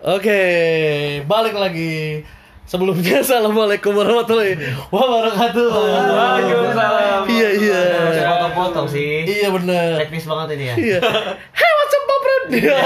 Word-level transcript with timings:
Oke, 0.00 0.40
balik 1.28 1.52
lagi. 1.52 2.24
Sebelumnya 2.64 3.20
assalamualaikum 3.24 3.92
warahmatullahi 3.92 4.56
wabarakatuh. 4.88 5.68
Waalaikumsalam. 5.68 7.20
Iya 7.28 7.48
iya. 7.60 7.82
Potong-potong 8.24 8.88
sih. 8.88 9.28
Iya 9.28 9.52
benar. 9.52 10.00
Teknis 10.00 10.24
banget 10.24 10.56
ini 10.56 10.64
ya. 10.72 10.74
Iya. 10.80 10.98
Hey, 11.52 11.70
what's 11.76 11.92
up? 11.92 12.02
Iya. 12.48 12.80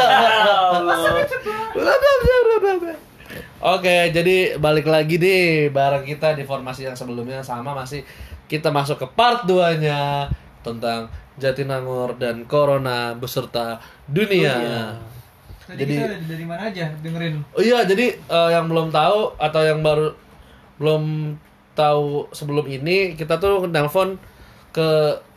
Oke, 3.65 3.97
jadi 4.11 4.59
balik 4.59 4.91
lagi 4.91 5.15
nih 5.15 5.71
bareng 5.71 6.03
kita 6.03 6.35
di 6.35 6.43
formasi 6.43 6.91
yang 6.91 6.99
sebelumnya 6.99 7.47
sama 7.47 7.79
masih 7.79 8.03
kita 8.51 8.75
masuk 8.75 8.99
ke 8.99 9.07
part 9.15 9.47
2-nya 9.47 10.27
tentang 10.67 11.09
Jatinangor 11.39 12.19
dan 12.19 12.43
Corona 12.51 13.15
beserta 13.15 13.79
dunia. 14.11 14.99
Tadi 15.65 15.81
Jadi- 15.81 15.95
kita 15.95 16.07
dari, 16.11 16.25
dari 16.27 16.45
mana 16.45 16.63
aja 16.67 16.87
dengerin? 16.95 17.35
Oh 17.51 17.61
iya, 17.61 17.83
jadi 17.83 18.07
eh, 18.15 18.49
yang 18.51 18.67
belum 18.67 18.89
tahu 18.91 19.19
atau 19.39 19.63
yang 19.63 19.81
baru 19.81 20.13
belum 20.77 21.03
tahu 21.73 22.29
sebelum 22.31 22.67
ini 22.67 23.15
kita 23.15 23.37
tuh 23.37 23.65
nelpon 23.65 24.21
ke 24.71 24.89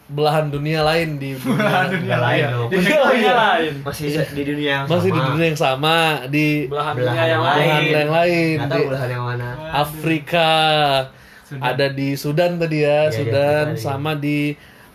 belahan 0.08 0.48
dunia 0.48 0.82
lain 0.82 1.16
di 1.16 1.36
dunia, 1.36 1.88
dunia 1.90 2.18
lain 2.18 2.44
lain. 2.48 2.70
Di 2.70 2.78
dunia 2.80 3.34
lain. 3.34 3.74
Masih 3.84 4.08
di 4.30 4.44
dunia 4.46 4.70
yang 4.74 4.84
masih 4.86 5.10
di 5.10 5.16
sama. 5.16 5.28
dunia 5.30 5.46
yang 5.46 5.60
sama 5.60 5.98
di 6.28 6.48
Belahan 6.66 6.94
Belahan 6.94 6.96
dunia 6.96 7.16
yang 7.18 7.28
yang 7.28 7.42
belahan 7.42 7.60
lain. 7.60 7.92
yang 7.94 8.12
lain 8.12 8.56
Nggak 8.56 8.68
di 8.68 8.72
tahu 8.74 8.84
belahan 8.88 9.10
yang 9.10 9.24
mana. 9.26 9.48
Afrika 9.74 10.50
Sudan. 11.44 11.62
ada 11.62 11.88
di 11.90 12.10
Sudan 12.14 12.52
tadi 12.56 12.78
ya, 12.78 12.88
Iya, 12.88 13.00
di 13.06 13.14
Sudan 13.14 13.66
iya. 13.70 13.80
sama 13.80 14.12
di 14.16 14.40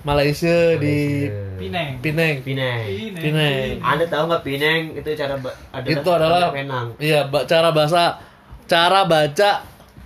Malaysia, 0.02 0.74
di 0.77 1.30
Pineng. 1.56 2.02
Pineng. 2.02 2.37
Pineng. 2.42 2.83
Pineng. 3.15 3.79
Anda 3.79 4.05
tahu 4.05 4.27
nggak 4.27 4.42
Pineng 4.42 4.80
itu 4.92 5.09
cara 5.15 5.38
adalah 5.38 5.87
Itu 5.87 6.09
adalah 6.11 6.51
Penang. 6.51 6.87
Iya, 6.98 7.20
ba- 7.25 7.47
cara 7.47 7.70
bahasa 7.70 8.19
cara 8.65 9.06
baca 9.06 9.50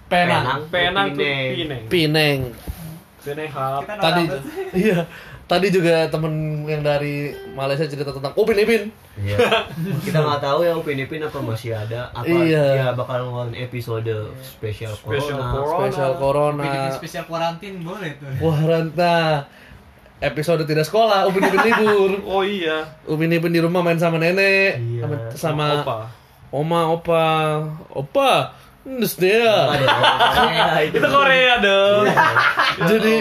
Penang. 0.07 0.69
Penang 0.69 1.07
tuh 1.13 1.25
Pineng. 1.25 1.51
Pineng. 1.57 1.83
Pineng. 1.89 2.39
Kita 3.27 3.99
tadi 3.99 4.23
iya 4.79 5.03
tadi 5.43 5.67
juga 5.71 6.07
temen 6.07 6.31
yang 6.65 6.79
dari 6.79 7.31
Malaysia 7.53 7.83
cerita 7.83 8.11
tentang 8.11 8.35
Upin 8.35 8.55
Ipin 8.55 8.91
Iya. 9.17 9.67
Kita 9.99 10.19
nggak 10.21 10.39
tahu 10.41 10.63
ya 10.63 10.75
Upin 10.75 10.95
Ipin 10.97 11.19
apa 11.19 11.39
masih 11.41 11.73
ada 11.73 12.11
apa 12.13 12.23
Iya. 12.23 12.65
dia 12.77 12.89
bakal 12.93 13.27
ngeluarin 13.27 13.55
episode 13.57 14.07
spesial 14.39 14.95
Spesial 14.95 15.39
corona. 15.39 15.51
corona. 15.51 15.75
spesial 15.81 16.11
Bikin 16.11 16.21
corona 16.21 16.71
spesial 16.93 17.25
kuarantin 17.27 17.75
boleh 17.81 18.11
tuh. 18.15 18.31
wah 18.39 18.59
episode 20.19 20.65
tidak 20.65 20.83
sekolah 20.83 21.25
Upin 21.25 21.43
Ipin 21.43 21.61
libur 21.63 22.11
Oh 22.31 22.41
iya. 22.41 22.85
Upin 23.05 23.29
Ipin 23.29 23.51
di 23.51 23.59
rumah 23.59 23.81
main 23.81 23.97
sama 23.97 24.17
nenek 24.17 24.77
Iya. 24.79 25.03
sama, 25.03 25.17
sama 25.33 25.67
Opa. 25.81 25.97
oma 26.51 26.81
opa 26.91 27.25
opa 27.91 28.33
Nus 28.83 29.19
dia. 29.19 29.43
Ada 29.67 29.83
Korea 30.31 30.67
itu. 30.81 30.95
Itu 30.95 31.09
Korea 31.11 31.55
dong. 31.59 32.05
Jadi 32.95 33.15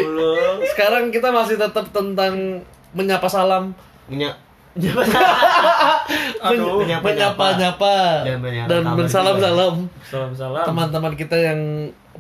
sekarang 0.68 1.10
kita 1.10 1.34
masih 1.34 1.58
tetap 1.58 1.90
tentang 1.90 2.62
menyapa 2.94 3.26
salam, 3.26 3.74
Punya 4.06 4.30
Aduh. 4.78 6.54
Men- 6.78 6.86
menyapa-nyapa. 6.86 7.02
menyapa-nyapa 7.02 7.96
Dan 8.22 8.38
menyapa 8.40 8.68
dan 8.68 8.82
kabar 8.84 8.96
bersalam-salam. 8.96 9.76
Salam-salam. 10.06 10.64
teman-teman 10.64 11.14
kita 11.16 11.34
yang 11.36 11.60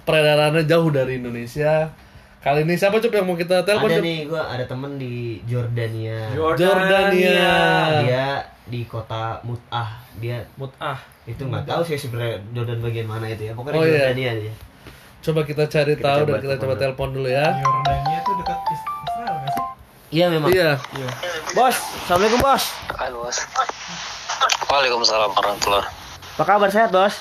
peredarannya 0.02 0.64
jauh 0.64 0.90
dari 0.90 1.22
Indonesia. 1.22 1.94
Kali 2.46 2.62
ini 2.62 2.78
siapa 2.78 3.02
Cup 3.02 3.10
yang 3.10 3.26
mau 3.26 3.34
kita 3.34 3.66
telepon? 3.66 3.90
ada 3.90 3.98
Cup? 3.98 4.06
nih 4.06 4.18
gua 4.30 4.44
ada 4.46 4.62
temen 4.64 4.92
di 4.96 5.42
Jordania. 5.44 6.30
Jordania. 6.30 7.50
Dia 8.06 8.28
di 8.64 8.86
kota 8.86 9.42
Mut'ah. 9.42 9.98
Dia 10.16 10.46
Mut'ah. 10.54 10.98
itu 11.26 11.42
nggak 11.42 11.66
tahu 11.66 11.82
sih 11.82 11.98
sebenarnya 11.98 12.38
Jordan 12.54 12.78
bagian 12.80 13.10
mana 13.10 13.26
itu 13.26 13.50
ya. 13.50 13.54
Pokoknya 13.58 13.74
Oh, 13.74 13.82
iya. 13.82 13.98
Jordania 14.06 14.32
dia. 14.38 14.54
Coba 15.20 15.42
kita 15.42 15.66
cari 15.66 15.98
Kita 15.98 16.06
tahu 16.06 16.20
coba 16.22 16.30
dan 16.30 16.40
kita 16.40 16.56
coba 16.56 16.74
telepon. 16.76 16.78
telepon 16.78 17.08
dulu 17.18 17.30
ya. 17.34 17.48
Yordania 17.58 18.18
tuh 18.22 18.34
dekat 18.38 18.60
Is- 18.70 18.86
Israel 19.02 19.34
nggak 19.36 19.52
sih? 19.52 19.66
Iya 20.14 20.26
memang. 20.30 20.50
Iya. 20.54 20.70
Bos, 21.52 21.76
assalamualaikum 22.00 22.40
bos. 22.40 22.64
Halo 22.94 23.18
bos. 23.20 23.38
Waalaikumsalam 24.70 25.30
warahmatullahi. 25.34 25.88
Apa 26.36 26.44
kabar 26.46 26.70
sehat 26.70 26.94
bos? 26.94 27.18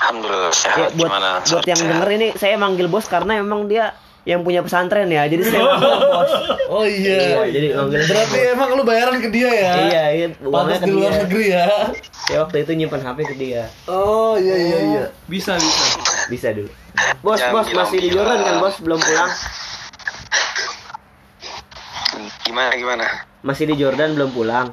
Alhamdulillah 0.00 0.48
Ya, 0.48 0.54
sehat. 0.54 0.78
buat 0.92 1.08
Gimana? 1.08 1.28
buat 1.42 1.64
yang 1.64 1.76
Sehat? 1.76 1.90
denger 1.92 2.08
ini 2.12 2.26
saya 2.34 2.54
manggil 2.54 2.86
bos 2.86 3.04
karena 3.04 3.32
memang 3.36 3.66
dia 3.66 3.92
yang 4.22 4.40
punya 4.40 4.60
pesantren 4.60 5.08
ya. 5.08 5.24
Jadi 5.24 5.42
saya 5.42 5.62
manggil 5.64 5.90
bos. 6.04 6.32
Oh 6.68 6.84
iya. 6.84 7.16
Iya, 7.18 7.40
jadi 7.48 7.66
manggil 7.74 7.98
Berarti 8.04 8.38
emang 8.50 8.70
lu 8.72 8.82
bayaran 8.82 9.16
ke 9.18 9.28
dia 9.28 9.48
ya? 9.48 9.72
Iya, 9.82 10.04
iya, 10.12 10.26
uangnya 10.38 10.52
Pantas 10.52 10.78
ke 10.78 10.84
di 10.84 10.92
luar 10.92 11.10
dia. 11.10 11.20
negeri 11.22 11.44
ya. 11.48 11.66
Ya 12.28 12.36
waktu 12.38 12.56
itu 12.60 12.70
nyimpan 12.74 13.00
HP 13.02 13.18
ke 13.24 13.34
dia. 13.36 13.62
Oh 13.86 14.36
iya 14.36 14.56
iya 14.56 14.78
iya. 14.86 15.04
Bisa 15.24 15.56
bisa. 15.56 15.84
Bisa 16.28 16.48
dulu. 16.52 16.70
Bos, 17.18 17.38
Jangan 17.38 17.54
bos 17.54 17.66
masih 17.74 17.98
di. 17.98 18.08
Jordan 18.10 18.38
kan 18.38 18.54
bos? 18.58 18.76
Belum 18.78 18.98
pulang. 18.98 19.30
Gimana 22.40 22.72
gimana? 22.74 23.04
Masih 23.40 23.64
di 23.64 23.74
Jordan 23.74 24.12
belum 24.12 24.30
pulang. 24.30 24.66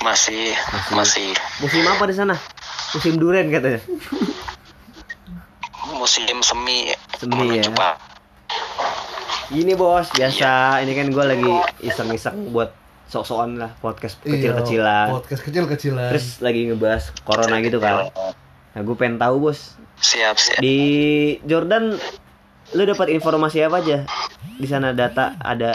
Masih 0.00 0.56
masih 0.90 1.36
Musim 1.60 1.84
apa 1.84 2.04
di 2.08 2.14
sana? 2.16 2.34
Musim 2.96 3.20
duren 3.20 3.52
katanya. 3.52 3.80
musim 6.00 6.24
semi 6.40 6.88
Semi, 7.20 7.60
ya. 7.60 7.92
Gini 9.52 9.76
bos, 9.76 10.08
biasa. 10.16 10.80
Ini 10.80 10.92
kan 10.96 11.06
gue 11.12 11.24
lagi 11.26 11.52
iseng-iseng 11.84 12.48
buat 12.48 12.72
sok-sokan 13.10 13.58
lah 13.58 13.76
podcast 13.76 14.16
Iya, 14.24 14.54
kecil-kecilan. 14.56 15.06
Podcast 15.12 15.42
kecil-kecilan. 15.44 16.08
Terus 16.14 16.40
lagi 16.40 16.60
ngebahas 16.72 17.04
corona 17.20 17.60
gitu 17.60 17.76
kan. 17.76 18.08
Nah 18.72 18.80
gue 18.80 18.96
pengen 18.96 19.18
tahu 19.18 19.50
bos, 19.50 19.76
Siap 20.00 20.38
siap. 20.38 20.62
di 20.62 20.78
Jordan 21.44 21.92
lu 22.72 22.82
dapat 22.86 23.10
informasi 23.12 23.60
apa 23.60 23.82
aja? 23.82 24.06
Di 24.56 24.64
sana 24.64 24.94
data 24.94 25.36
ada 25.36 25.74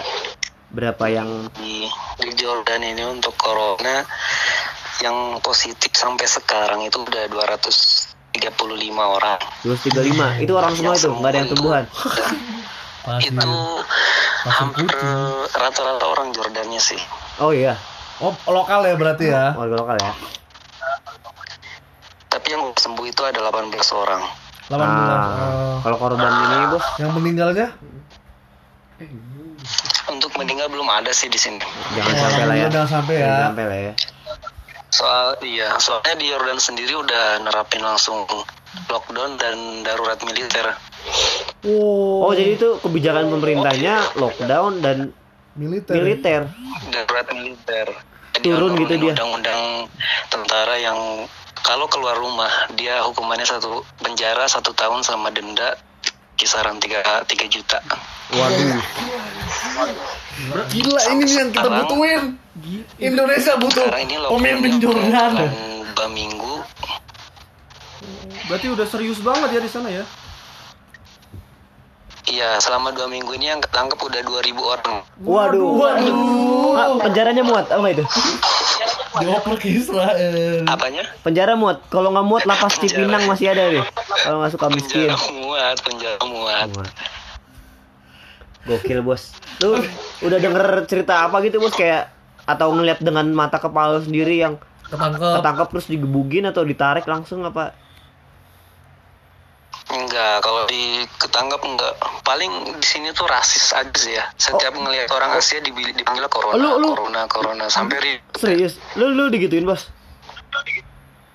berapa 0.76 1.06
yang 1.08 1.48
Di, 1.56 1.88
di 2.20 2.30
Jordan 2.36 2.84
ini 2.84 3.04
untuk 3.08 3.34
corona 3.40 4.04
yang 5.00 5.40
positif 5.40 5.92
sampai 5.92 6.28
sekarang 6.28 6.84
itu 6.84 7.00
udah 7.00 7.32
235 7.32 8.36
orang. 8.92 9.40
235? 9.64 10.44
Itu 10.44 10.54
orang 10.56 10.74
semua 10.76 10.94
itu, 10.94 11.10
nggak 11.10 11.32
ada 11.32 11.40
yang 11.40 11.50
tumbuhan. 11.50 11.84
Itu 13.20 13.52
hampir 14.60 14.88
rata-rata 15.52 16.06
orang 16.06 16.36
Jordannya 16.36 16.80
sih. 16.80 17.00
Oh 17.40 17.52
iya, 17.52 17.76
Oh 18.20 18.32
lokal 18.48 18.88
ya 18.88 18.96
berarti 18.96 19.28
ya? 19.28 19.52
warga 19.52 19.76
lokal 19.76 19.96
ya. 20.00 20.12
Tapi 22.32 22.48
yang 22.48 22.72
sembuh 22.72 23.04
itu 23.04 23.22
ada 23.24 23.40
18 23.40 23.72
orang. 23.92 24.24
18. 24.72 24.80
Ah, 24.80 24.96
Oh. 25.46 25.78
kalau 25.84 25.98
korban 26.00 26.32
ini 26.32 26.58
bos, 26.72 26.86
Yang 26.98 27.12
meninggalnya? 27.12 27.68
Untuk 30.06 30.32
meninggal 30.38 30.70
belum 30.70 30.86
ada 30.86 31.10
sih 31.10 31.28
di 31.28 31.40
sini. 31.40 31.62
jangan 31.98 32.16
sampai 32.16 32.44
lah 32.46 32.56
ya. 32.56 32.68
Jangan 32.70 32.90
sampai 32.90 33.14
ya. 33.16 33.26
Jangan 33.26 33.44
sampai 33.50 33.66
lah 33.66 33.80
ya. 33.80 33.94
Soal 34.96 35.28
iya, 35.44 35.70
soalnya 35.76 36.16
di 36.16 36.26
Jordan 36.32 36.56
sendiri 36.62 36.94
udah 36.96 37.44
nerapin 37.44 37.84
langsung 37.84 38.24
lockdown 38.88 39.36
dan 39.36 39.84
darurat 39.84 40.16
militer. 40.24 40.72
Oh 41.68 42.32
jadi 42.32 42.56
itu 42.56 42.80
kebijakan 42.80 43.28
pemerintahnya 43.34 44.16
lockdown 44.16 44.80
dan 44.80 44.98
Militer. 45.56 45.96
militer. 45.96 46.42
Darurat 46.92 47.28
militer. 47.32 47.88
Jadi 48.36 48.48
Turun 48.52 48.76
gitu 48.76 48.94
dia. 49.00 49.14
Undang-undang 49.16 49.88
tentara 50.28 50.76
yang 50.76 51.24
kalau 51.64 51.88
keluar 51.88 52.20
rumah 52.20 52.52
dia 52.76 53.00
hukumannya 53.02 53.48
satu 53.48 53.82
penjara 54.04 54.46
satu 54.52 54.76
tahun 54.76 55.02
sama 55.08 55.32
denda 55.32 55.80
kisaran 56.36 56.78
3 56.78 57.02
3 57.24 57.48
juta. 57.48 57.80
Waduh. 58.30 58.80
Gila 60.68 61.02
ini 61.10 61.24
nih 61.24 61.36
yang 61.38 61.50
kita 61.50 61.64
Sekarang- 61.64 61.80
butuhin. 61.86 62.24
Indonesia 62.98 63.54
butuh 63.56 63.84
Sekarang 63.86 64.04
ini 64.04 64.16
pemimpin 64.22 64.72
lockdownnya 64.74 65.12
Jordan. 65.12 65.52
dua 65.92 66.08
minggu 66.08 66.54
Berarti 68.46 68.68
udah 68.70 68.86
serius 68.86 69.20
banget 69.20 69.50
ya 69.52 69.60
di 69.60 69.68
sana 69.68 69.90
ya? 69.90 70.04
Iya, 72.26 72.58
selama 72.58 72.90
dua 72.90 73.06
minggu 73.06 73.32
ini 73.32 73.48
yang 73.48 73.60
ketangkep 73.60 73.98
udah 73.98 74.22
2000 74.24 74.62
orang. 74.62 75.02
Waduh. 75.20 75.72
Waduh. 75.74 76.74
Ah, 76.74 76.90
penjaranya 77.00 77.42
muat 77.42 77.68
apa 77.68 77.86
itu? 77.88 78.02
Dioper 79.20 79.56
ke 79.56 79.68
Israel. 79.70 80.66
Apanya? 80.66 81.04
Penjara 81.22 81.54
muat. 81.54 81.84
Kalau 81.88 82.12
nggak 82.12 82.26
muat 82.26 82.44
lapas 82.44 82.76
Cipinang 82.78 83.24
masih 83.26 83.52
ada 83.52 83.64
deh. 83.70 83.86
Kalau 84.24 84.44
nggak 84.44 84.52
suka 84.52 84.68
miskin. 84.72 85.08
Penjara 85.08 85.32
muat, 85.32 85.78
penjara 85.82 86.20
muat. 86.24 86.68
Muat. 86.74 86.94
Gokil 88.66 89.00
bos. 89.00 89.38
Lu 89.62 89.78
udah 90.22 90.38
denger 90.42 90.66
cerita 90.90 91.30
apa 91.30 91.38
gitu 91.46 91.62
bos 91.62 91.74
kayak 91.74 92.10
atau 92.46 92.74
ngeliat 92.74 93.02
dengan 93.02 93.26
mata 93.30 93.58
kepala 93.58 94.02
sendiri 94.02 94.38
yang 94.38 94.58
Ketangkep. 94.86 95.42
ketangkap 95.42 95.68
terus 95.74 95.88
digebugin 95.90 96.46
atau 96.46 96.62
ditarik 96.62 97.06
langsung 97.06 97.42
apa? 97.42 97.74
Enggak 99.86 100.42
kalau 100.42 100.66
di 100.66 101.06
ketanggap 101.16 101.62
enggak. 101.62 101.94
Paling 102.22 102.50
di 102.74 102.86
sini 102.86 103.14
tuh 103.14 103.26
rasis 103.26 103.70
aja 103.72 103.94
sih 103.94 104.14
ya. 104.14 104.26
Setiap 104.36 104.74
ngelihat 104.74 105.10
orang 105.10 105.34
Asia 105.34 105.62
dibil- 105.62 105.94
dipanggil 105.94 106.26
corona, 106.26 106.54
Oh, 106.54 106.58
lu- 106.58 106.78
lu- 106.80 106.92
corona, 106.92 107.22
corona. 107.26 107.66
Sampai 107.68 107.98
ri- 108.00 108.24
Serius? 108.34 108.82
Lu 108.96 109.10
lu 109.10 109.30
digituin, 109.30 109.64
Bos? 109.64 109.94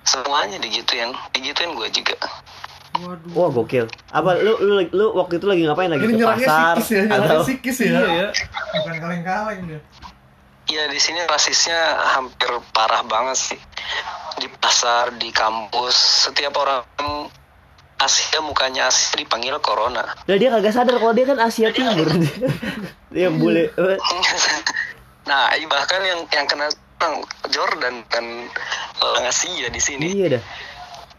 semuanya 0.01 0.57
digituin, 0.57 1.13
digituin 1.31 1.71
gue 1.71 1.87
juga. 1.93 2.17
Wah, 3.31 3.47
gokil. 3.47 3.87
Apa 4.11 4.35
lu 4.35 4.59
lu 4.59 4.83
lu 4.91 5.05
waktu 5.15 5.39
itu 5.39 5.47
lagi 5.47 5.63
ngapain 5.63 5.87
lagi 5.87 6.03
Ini 6.03 6.11
ke 6.11 6.17
nyerangnya 6.19 6.47
pasar 6.49 6.75
ya, 6.83 7.01
nyerangnya 7.07 7.31
atau 7.31 7.41
ya. 7.47 7.87
Iya 7.87 8.01
ya. 8.03 8.27
Bukan 8.75 8.95
kaleng-kaleng 8.99 9.59
dia. 9.63 9.79
Iya 10.67 10.83
di 10.87 10.99
sini 10.99 11.23
rasisnya 11.23 11.79
hampir 12.11 12.51
parah 12.71 13.01
banget 13.01 13.37
sih. 13.37 13.59
Di 14.35 14.51
pasar, 14.51 15.15
di 15.15 15.31
kampus, 15.31 15.95
setiap 16.27 16.51
orang 16.57 16.83
Asia 18.01 18.41
mukanya 18.41 18.89
Asia 18.89 19.13
dipanggil 19.13 19.53
corona. 19.61 20.01
Lah 20.25 20.37
dia 20.37 20.49
kagak 20.49 20.73
sadar 20.73 20.97
kalau 20.97 21.13
dia 21.13 21.29
kan 21.29 21.37
Asia 21.37 21.69
Timur. 21.69 22.09
dia 23.15 23.29
boleh 23.29 23.69
Nah, 25.29 25.53
bahkan 25.69 26.01
yang 26.01 26.25
yang 26.33 26.49
kena 26.49 26.65
Jordan 27.53 28.01
kan 28.09 28.25
orang 29.01 29.25
Asia 29.29 29.69
di 29.69 29.81
sini. 29.81 30.05
Iya 30.17 30.37
dah. 30.37 30.43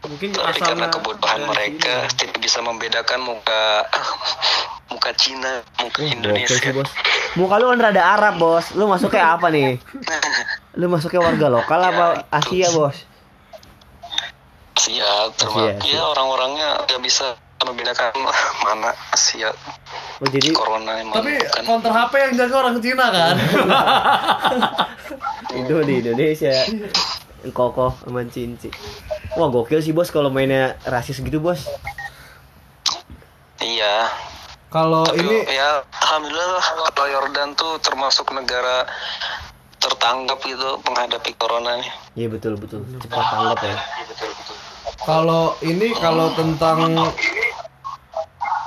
Mungkin 0.03 0.35
Tapi 0.35 0.59
karena 0.59 0.91
kebodohan 0.91 1.47
dari 1.47 1.47
mereka 1.47 2.11
sini. 2.11 2.19
tidak 2.19 2.37
bisa 2.43 2.59
membedakan 2.59 3.23
muka 3.23 3.87
muka 4.93 5.15
Cina, 5.15 5.63
muka 5.79 6.03
Gokil 6.03 6.19
Indonesia. 6.19 6.59
sih, 6.59 6.75
Bos. 6.75 6.91
Muka 7.39 7.55
lu 7.63 7.71
kan 7.71 7.79
rada 7.79 8.03
Arab, 8.03 8.35
Bos. 8.35 8.75
Lu 8.75 8.91
masuknya 8.91 9.39
apa 9.39 9.47
nih? 9.47 9.79
Lu 10.75 10.91
masuknya 10.91 11.23
warga 11.23 11.47
lokal 11.47 11.79
apa 11.79 12.05
Asia, 12.27 12.67
Bos? 12.75 13.07
Asia, 14.83 15.31
termasuk 15.39 15.63
Asia, 15.63 15.79
Asia. 15.79 15.95
ya 15.95 16.01
orang-orangnya 16.11 16.69
nggak 16.83 16.99
bisa 16.99 17.39
membedakan 17.63 18.11
mana 18.67 18.91
Asia 19.15 19.55
Oh, 20.19 20.27
jadi 20.27 20.51
corona 20.51 20.99
yang 20.99 21.07
Tapi 21.11 21.39
bukan. 21.39 21.63
counter 21.63 21.91
HP 21.91 22.13
yang 22.15 22.33
jaga 22.35 22.55
orang 22.63 22.75
Cina 22.83 23.07
kan. 23.11 23.35
itu 25.63 25.75
di 25.83 25.93
Indonesia 26.03 26.53
kokoh 27.51 27.91
aman 28.07 28.27
cinci. 28.31 28.71
Wah, 29.35 29.51
gokil 29.51 29.83
sih, 29.83 29.91
Bos 29.91 30.13
kalau 30.13 30.31
mainnya 30.31 30.79
rasis 30.87 31.19
gitu, 31.19 31.43
Bos. 31.43 31.67
Iya. 33.59 34.07
Kalau 34.71 35.03
ini 35.15 35.43
ya 35.47 35.83
alhamdulillah 36.03 36.59
lah, 36.59 36.65
kalau 36.93 37.07
Yordan 37.09 37.55
tuh 37.55 37.79
termasuk 37.83 38.31
negara 38.31 38.87
tertanggap 39.81 40.39
gitu 40.45 40.79
menghadapi 40.87 41.35
corona 41.35 41.83
nih. 41.83 41.91
Iya, 42.15 42.27
betul 42.31 42.55
betul. 42.55 42.85
Cepat 43.01 43.25
tanggap 43.27 43.59
ya. 43.59 43.75
Kalau 45.01 45.57
ini 45.59 45.91
kalau 45.97 46.29
tentang 46.37 47.09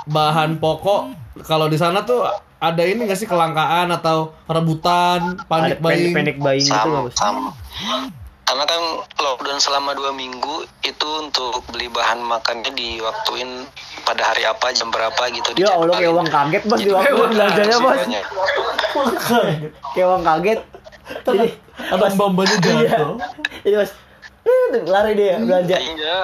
bahan 0.07 0.59
pokok 0.59 1.15
kalau 1.43 1.67
di 1.67 1.79
sana 1.79 2.03
tuh 2.03 2.27
ada 2.57 2.81
ini 2.81 3.05
nggak 3.05 3.19
sih 3.19 3.29
kelangkaan 3.29 3.93
atau 3.93 4.33
rebutan 4.49 5.37
Ada 5.37 5.45
panik 5.45 5.77
buying 5.77 6.13
panic 6.13 6.37
buying 6.41 6.65
gitu 6.65 6.89
nggak, 6.89 7.13
Sama. 7.13 7.53
Karena 8.47 8.63
kan 8.63 8.81
lockdown 9.19 9.59
selama 9.59 9.91
dua 9.91 10.15
minggu 10.15 10.63
itu 10.81 11.09
untuk 11.19 11.67
beli 11.67 11.91
bahan 11.91 12.23
makannya 12.23 12.71
diwaktuin 12.71 13.67
pada 14.07 14.23
hari 14.23 14.47
apa 14.47 14.71
jam 14.71 14.87
berapa 14.87 15.19
gitu. 15.35 15.51
Ya 15.59 15.75
Allah, 15.75 15.99
kayak 15.99 16.15
uang 16.15 16.29
kaget, 16.31 16.63
Bos, 16.63 16.79
di 16.79 16.89
waktu 16.95 17.11
belanjanya, 17.11 17.77
Bos. 17.83 17.99
Banyak. 18.07 18.25
Kayak 19.91 20.07
uang 20.07 20.23
kaget. 20.23 20.59
Jadi, 21.27 21.47
abang 21.91 22.15
bambanya 22.15 22.55
Iya. 22.55 22.71
jatuh 22.87 23.17
Jadi, 23.67 23.75
Bos. 23.83 23.91
Lari 24.87 25.13
dia 25.15 25.35
belanja. 25.39 25.77
Iya. 25.79 26.19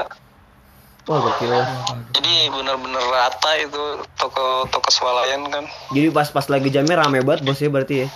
Wah, 1.04 1.20
gokil 1.20 1.52
lah. 1.52 1.68
Jadi 2.16 2.48
benar-benar 2.48 3.04
rata 3.12 3.52
itu 3.60 3.84
toko 4.16 4.64
toko 4.72 4.88
swalayan 4.88 5.44
kan. 5.52 5.68
Jadi 5.92 6.08
pas 6.16 6.32
pas 6.32 6.48
lagi 6.48 6.72
jamnya 6.72 6.96
rame 6.96 7.20
banget 7.20 7.44
bos 7.44 7.60
ya 7.60 7.68
berarti 7.68 7.96
ya. 8.04 8.08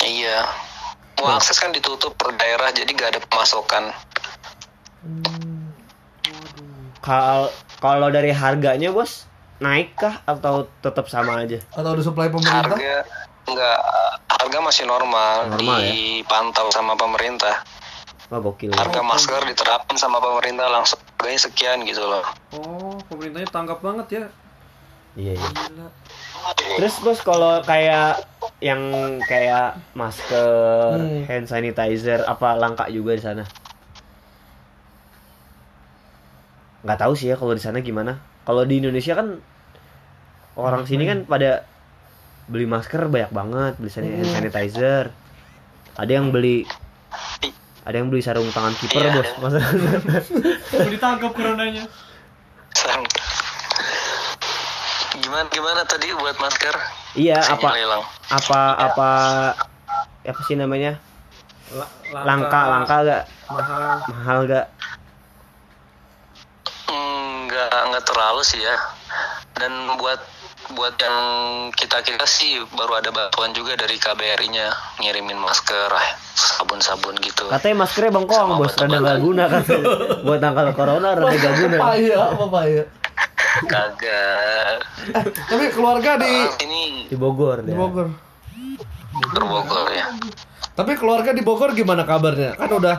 Iya. 0.00 0.38
Mau 1.20 1.28
akses 1.36 1.60
kan 1.60 1.74
ditutup 1.74 2.16
per 2.16 2.32
daerah 2.38 2.72
jadi 2.72 2.88
gak 2.94 3.10
ada 3.12 3.20
pemasokan. 3.28 3.92
Kalau 7.04 7.52
kalau 7.82 8.08
dari 8.08 8.32
harganya 8.32 8.88
bos 8.88 9.28
naik 9.58 9.98
kah 9.98 10.22
atau 10.24 10.70
tetap 10.80 11.10
sama 11.10 11.42
aja? 11.42 11.58
atau 11.74 11.98
disuplai 11.98 12.30
pemerintah 12.30 12.78
Harga 12.78 13.02
enggak 13.48 13.78
harga 14.28 14.58
masih 14.62 14.84
normal, 14.86 15.50
Normal 15.50 15.78
ya? 15.82 15.90
dipantau 15.90 16.68
sama 16.70 16.94
pemerintah. 16.94 17.64
Wah 18.28 18.38
gokil. 18.38 18.68
ya. 18.70 18.76
Harga 18.76 19.00
masker 19.00 19.40
diterapin 19.48 19.96
sama 19.96 20.20
pemerintah 20.20 20.68
langsung 20.68 21.00
harganya 21.16 21.40
sekian 21.40 21.80
gitu 21.82 22.04
loh. 22.04 22.24
Oh, 22.52 23.00
pemerintahnya 23.08 23.48
tanggap 23.48 23.80
banget 23.80 24.06
ya. 24.12 24.24
Iya 25.16 25.32
iya. 25.34 25.48
Gila. 25.48 25.88
Terus 26.76 26.94
bos 27.00 27.20
kalau 27.20 27.64
kayak 27.64 28.22
yang 28.60 28.80
kayak 29.24 29.80
masker, 29.92 30.94
Hmm. 30.94 31.24
hand 31.24 31.46
sanitizer 31.48 32.22
apa 32.22 32.54
langka 32.54 32.86
juga 32.88 33.16
di 33.16 33.22
sana? 33.22 33.44
Nggak 36.84 36.98
tahu 37.00 37.12
sih 37.18 37.32
ya 37.32 37.36
kalau 37.36 37.52
di 37.52 37.62
sana 37.62 37.80
gimana. 37.80 38.22
Kalau 38.44 38.62
di 38.62 38.78
Indonesia 38.78 39.16
kan 39.16 39.42
orang 40.54 40.86
sini 40.86 41.04
kan 41.04 41.24
pada 41.24 41.66
beli 42.46 42.64
masker 42.64 43.08
banyak 43.08 43.32
banget, 43.32 43.72
beli 43.76 43.90
hand 43.90 44.30
sanitizer. 44.30 45.10
Ada 45.98 46.12
yang 46.12 46.30
beli 46.30 46.62
ada 47.88 47.96
yang 47.96 48.06
beli 48.06 48.20
sarung 48.20 48.44
tangan 48.48 48.76
kiper 48.76 49.00
Iya, 49.00 49.10
bos. 49.14 49.28
Masa 49.40 49.58
Mau 49.64 50.88
ditangkap 50.88 51.32
coronanya. 51.32 51.88
Sang. 52.70 53.00
Gimana 55.18 55.48
gimana 55.48 55.80
tadi 55.82 56.12
buat 56.12 56.36
masker? 56.36 56.74
iya 57.14 57.40
Saya 57.40 57.56
apa 57.56 57.68
hilang. 57.74 58.04
apa 58.28 58.60
apa 58.78 59.08
apa 60.20 60.40
sih 60.44 60.54
namanya 60.54 61.00
La- 61.70 61.88
langka 62.22 62.60
langka 62.70 62.96
gak 63.02 63.22
mahal. 63.46 63.96
mahal 64.06 64.38
gak 64.44 64.66
Enggak 66.86 67.72
enggak 67.82 68.04
terlalu 68.04 68.42
sih 68.42 68.60
ya. 68.60 68.76
Dan 69.54 69.72
buat 69.96 70.20
buat 70.70 70.94
yang 70.94 71.16
kita 71.72 71.98
kita 72.00 72.24
sih 72.24 72.60
baru 72.70 72.96
ada 72.96 73.08
bantuan 73.08 73.50
juga 73.50 73.72
dari 73.74 73.96
KBRI-nya 73.96 74.68
ngirimin 74.98 75.36
masker, 75.36 75.88
ah, 75.88 76.08
sabun-sabun 76.30 77.16
gitu. 77.18 77.48
katanya 77.48 77.82
maskernya 77.82 78.12
bengkong 78.14 78.48
bos 78.54 78.74
rada 78.74 78.98
gak 78.98 79.18
guna 79.18 79.44
kan 79.46 79.62
buat 80.26 80.38
tangkal 80.38 80.68
corona 80.72 81.08
rada 81.12 81.32
gak 81.34 81.54
guna 81.56 81.76
papaya 81.78 82.16
papaya 82.40 82.82
Kagak. 83.60 84.76
tapi 85.48 85.64
keluarga 85.68 86.10
di 86.16 86.28
Ah, 86.28 86.52
ini 86.60 87.08
di 87.08 87.16
Bogor 87.16 87.60
di 87.60 87.72
dia. 87.72 87.76
Bogor 87.76 88.06
Bogor 89.34 89.88
ya. 89.90 90.06
tapi 90.72 90.92
keluarga 90.94 91.30
di 91.30 91.40
Bogor 91.40 91.72
gimana 91.72 92.04
kabarnya 92.04 92.54
kan 92.54 92.70
udah 92.70 92.96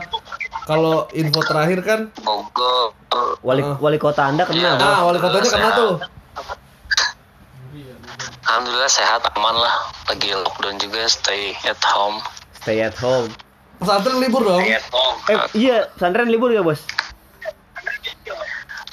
kalau 0.64 1.06
info 1.12 1.40
terakhir 1.40 1.80
kan 1.80 2.00
Bogor. 2.18 2.92
wali 3.40 3.62
wali 3.78 3.96
kota 3.96 4.26
anda 4.26 4.42
kena 4.42 4.74
bos 4.74 4.84
ah 4.84 5.00
wali 5.02 5.18
kotanya 5.18 5.48
kena 5.48 5.70
tuh 5.72 5.92
Alhamdulillah 8.42 8.88
sehat 8.88 9.22
aman 9.30 9.54
lah. 9.54 9.76
Lagi 10.06 10.32
lockdown 10.32 10.76
juga 10.76 11.06
stay 11.06 11.52
at 11.62 11.80
home. 11.86 12.18
stay 12.54 12.80
at 12.80 12.92
home 12.94 13.32
pesantren 13.76 14.20
libur 14.20 14.44
dong 14.44 14.60
Stay 14.60 14.76
at 14.76 14.84
home. 14.86 15.16
eh 15.26 15.38
iya 15.56 15.88
pesantren 15.90 16.28
libur 16.28 16.50
gak 16.50 16.60
bos 16.62 16.84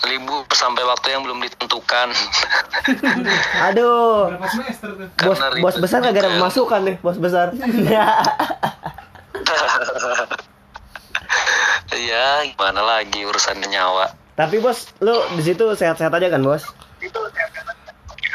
libur 0.07 0.47
sampai 0.49 0.79
waktu 0.81 1.07
yang 1.11 1.21
belum 1.21 1.43
ditentukan. 1.43 2.07
aduh 3.67 4.31
Berapa 4.31 4.47
semester 4.47 4.89
tuh? 4.95 5.07
bos 5.19 5.35
bos 5.59 5.75
besar 5.77 5.99
kagak 5.99 6.23
ada 6.23 6.31
pemasukan 6.33 6.79
nih 6.81 6.95
bos 6.97 7.17
besar 7.17 7.51
ya 11.99 12.45
gimana 12.45 12.81
lagi 12.81 13.19
urusan 13.21 13.59
nyawa. 13.59 14.07
tapi 14.33 14.61
bos 14.61 14.87
lu 14.99 15.11
di 15.33 15.43
situ 15.43 15.65
sehat-sehat 15.69 16.13
aja 16.13 16.29
kan 16.29 16.39
bos 16.39 16.63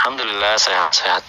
Alhamdulillah 0.03 0.59
sehat-sehat. 0.59 1.23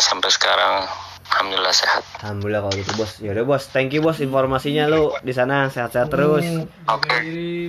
Sampai 0.00 0.26
sekarang. 0.28 0.82
Alhamdulillah 1.30 1.70
sehat. 1.70 2.02
alhamdulillah 2.20 2.58
kalau 2.60 2.74
gitu 2.74 2.92
bos. 2.98 3.22
Ya 3.22 3.30
udah 3.30 3.46
bos. 3.46 3.70
Thank 3.70 3.94
you 3.94 4.02
bos 4.02 4.18
informasinya 4.18 4.90
lu. 4.90 5.14
Di 5.22 5.30
sana 5.30 5.70
sehat-sehat 5.70 6.10
terus. 6.10 6.42
Oke. 6.84 7.16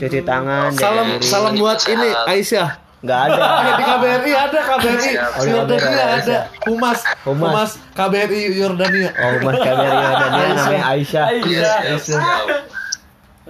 cuci 0.01 0.25
tangan 0.25 0.73
salam 0.73 1.05
diri. 1.13 1.29
salam 1.29 1.53
buat 1.53 1.77
ini 1.85 2.09
Aisyah. 2.25 2.81
Nggak 2.99 3.19
ada. 3.27 3.37
Di 3.71 3.83
KBRI 3.85 4.31
ada 4.33 4.59
KBRI. 4.65 5.11
Oh, 5.13 5.43
di 5.45 5.49
Yordania 5.51 5.77
KBRI 5.77 6.17
ada 6.17 6.37
humas 6.65 6.99
Humas. 7.21 7.45
humas 7.45 7.71
KBRI 7.93 8.41
Yordania. 8.51 9.09
Oh 9.13 9.33
mas 9.45 9.55
KBRI 9.55 9.97
Yordania 10.01 10.45
namanya 10.57 10.83
Aisyah. 10.89 11.25
Iya, 11.45 11.71
Aisyah. 11.85 12.21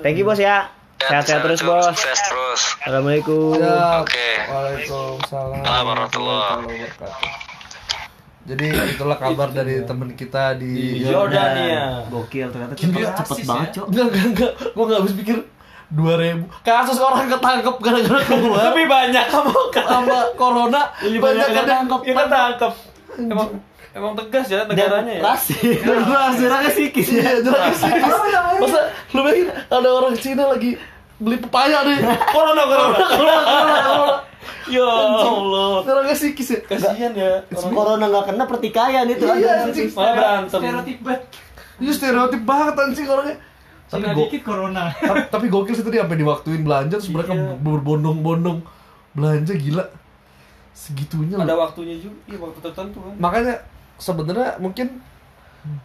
thank 0.04 0.20
you 0.20 0.28
bos 0.28 0.44
ya 0.44 0.68
sehat-sehat 1.04 1.42
terus 1.42 1.62
bos 1.62 1.86
Sukses 1.88 2.20
terus. 2.22 2.62
assalamualaikum 2.78 3.56
Ya, 3.56 4.00
Oke. 4.00 4.30
Waalaikumsalam 4.44 5.62
Warahmatullahi 5.62 6.62
wabarakatuh. 6.62 7.32
Jadi 8.42 8.66
itulah 8.90 9.18
kabar 9.18 9.50
dari 9.50 9.86
teman 9.86 10.10
kita 10.12 10.58
di 10.58 10.98
Di 10.98 11.06
Jordania. 11.06 12.02
gokil 12.08 12.50
ternyata 12.50 12.74
cepet, 12.74 13.06
cepet 13.16 13.38
banget 13.46 13.70
cok 13.72 13.86
Enggak, 13.88 14.06
enggak, 14.08 14.26
enggak. 14.28 14.52
Gua 14.72 14.84
enggak 14.84 15.00
habis 15.00 15.14
pikir 15.16 15.38
2000 15.92 16.48
kasus 16.64 16.98
orang 16.98 17.28
ketangkep 17.28 17.76
gara-gara 17.78 18.20
keluar 18.24 18.64
Lebih 18.72 18.86
banyak 18.88 19.26
kamu 19.28 19.54
sama 19.76 20.20
corona 20.34 20.82
banyak 20.96 21.20
kan 21.46 21.52
yang 21.52 21.56
ketangkep. 21.60 22.00
Ya 22.02 22.14
ketangkep. 22.18 22.74
Emang 23.22 23.50
emang 23.92 24.14
tegas 24.16 24.46
ya 24.48 24.64
negaranya 24.64 25.14
ya. 25.14 25.22
Rasis. 25.22 25.60
Jelas, 25.60 26.34
Jerangnya 26.34 26.72
sikis 26.72 27.08
ya. 27.12 27.36
Iya, 27.36 27.52
psikis. 27.70 28.08
Masa 28.58 28.80
lu 29.12 29.20
bayangin 29.22 29.48
ada 29.52 29.90
orang 29.92 30.16
Cina 30.16 30.48
lagi 30.48 30.80
beli 31.22 31.38
pepaya 31.38 31.86
nih. 31.86 31.98
Corona 32.28 32.64
corona. 32.64 32.98
Ya 34.68 34.82
Allah. 34.84 35.84
Jerangnya 35.84 36.16
psikis 36.16 36.50
ya. 36.50 36.60
Kasihan 36.64 37.14
ya. 37.14 37.46
orang- 37.46 37.72
Corona 37.72 38.06
nggak 38.08 38.26
kena 38.26 38.44
pertikaian 38.46 39.06
itu 39.06 39.24
Iya, 39.24 39.68
anjing. 39.68 39.90
Malah 39.92 40.14
berantem. 40.14 40.60
Stereotip 40.60 40.98
banget. 41.00 41.22
Ini 41.78 41.92
stereotip 41.92 42.42
banget 42.42 42.74
anjing 42.76 43.08
orangnya. 43.08 43.36
Tapi, 43.86 44.02
Cina 44.02 44.16
go 44.16 44.24
dikit 44.24 44.42
corona. 44.42 44.84
tapi, 44.96 45.20
tapi 45.28 45.46
gokil 45.48 45.74
sih 45.74 45.84
tadi 45.84 46.00
sampai 46.00 46.16
diwaktuin 46.16 46.64
belanja 46.64 46.96
terus 46.96 47.12
mereka 47.12 47.36
Iya. 47.36 47.60
berbondong-bondong 47.60 48.64
belanja 49.12 49.52
gila. 49.54 49.84
Segitunya 50.72 51.36
Ada 51.36 51.52
loh. 51.52 51.60
waktunya 51.62 52.00
juga, 52.00 52.16
iya 52.26 52.38
waktu 52.40 52.60
tertentu 52.64 52.98
kan. 52.98 53.14
Makanya 53.20 53.56
sebenarnya 53.98 54.56
mungkin 54.58 55.04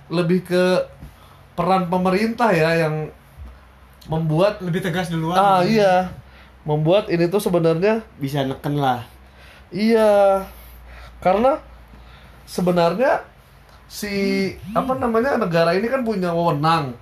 lebih 0.08 0.46
ke 0.46 0.62
peran 1.52 1.90
pemerintah 1.90 2.48
ya 2.48 2.78
yang 2.78 3.10
membuat 4.06 4.58
Lebih 4.60 4.80
tegas 4.82 5.08
duluan. 5.08 5.34
ah 5.34 5.60
iya 5.60 6.10
membuat 6.62 7.06
ini 7.06 7.26
tuh 7.26 7.38
sebenarnya 7.38 8.02
Bisa 8.16 8.42
neken 8.42 8.74
lah. 8.76 9.06
Iya, 9.68 10.46
karena 11.18 11.58
sebenarnya 12.44 13.22
si 13.86 14.10
apa 14.72 14.94
namanya 14.94 15.34
negara 15.36 15.74
ini 15.74 15.86
kan 15.86 16.02
punya 16.02 16.30
wewenang 16.30 16.94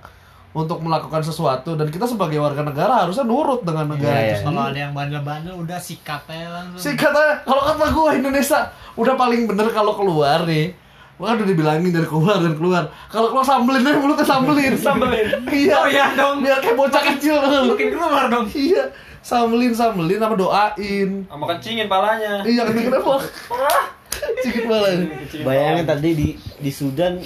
untuk 0.49 0.79
melakukan 0.79 1.19
sesuatu 1.19 1.75
dan 1.75 1.89
kita 1.89 2.05
sebagai 2.05 2.39
warga 2.39 2.63
negara 2.63 3.03
harusnya 3.03 3.21
nurut 3.21 3.61
dengan 3.61 3.91
negara 3.91 4.15
Iya, 4.15 4.21
itu 4.21 4.25
iya. 4.25 4.37
sendiri. 4.39 4.55
Kalau 4.55 4.63
ada 4.65 4.79
yang 4.79 4.93
bandel-bandel 4.93 5.55
udah 5.59 5.79
sikat 5.79 6.21
aja 6.25 6.47
langsung. 6.47 6.79
Si 6.79 6.89
katanya 6.95 7.33
kalau 7.43 7.61
kata 7.65 7.85
gue 7.85 8.09
Indonesia 8.15 8.59
udah 8.95 9.13
paling 9.13 9.41
bener 9.45 9.67
kalau 9.69 9.93
keluar 9.93 10.47
nih. 10.47 10.71
Gua 11.15 11.25
kan 11.27 11.35
udah 11.37 11.47
dibilangin 11.47 11.89
dari 11.89 12.03
keluar 12.03 12.37
dan 12.37 12.53
keluar. 12.53 12.83
Kalau 13.07 13.31
keluar 13.31 13.41
sambelin 13.41 13.81
deh 13.81 13.95
mulutnya 13.95 14.23
sambelin. 14.23 14.73
Sambelin. 14.85 15.27
iya. 15.47 15.75
Oh 15.77 15.87
iya 15.87 16.05
dong. 16.11 16.39
Biar 16.39 16.59
kayak 16.59 16.75
bocah 16.75 17.03
kecil. 17.05 17.39
Makin 17.71 17.87
keluar 17.89 18.27
dong. 18.27 18.45
iya. 18.51 18.83
Sambelin 19.21 19.71
sambelin 19.71 20.19
sama 20.19 20.35
doain. 20.35 21.23
Sama 21.25 21.43
kencingin 21.49 21.87
palanya. 21.87 22.43
Iya, 22.43 22.67
kenapa? 22.67 23.15
Cikit 24.37 24.63
malah. 24.65 24.91
Kencingin 24.91 25.43
Bayangin 25.43 25.81
palanya. 25.81 25.95
tadi 25.95 26.09
di 26.13 26.27
di 26.35 26.69
Sudan 26.69 27.17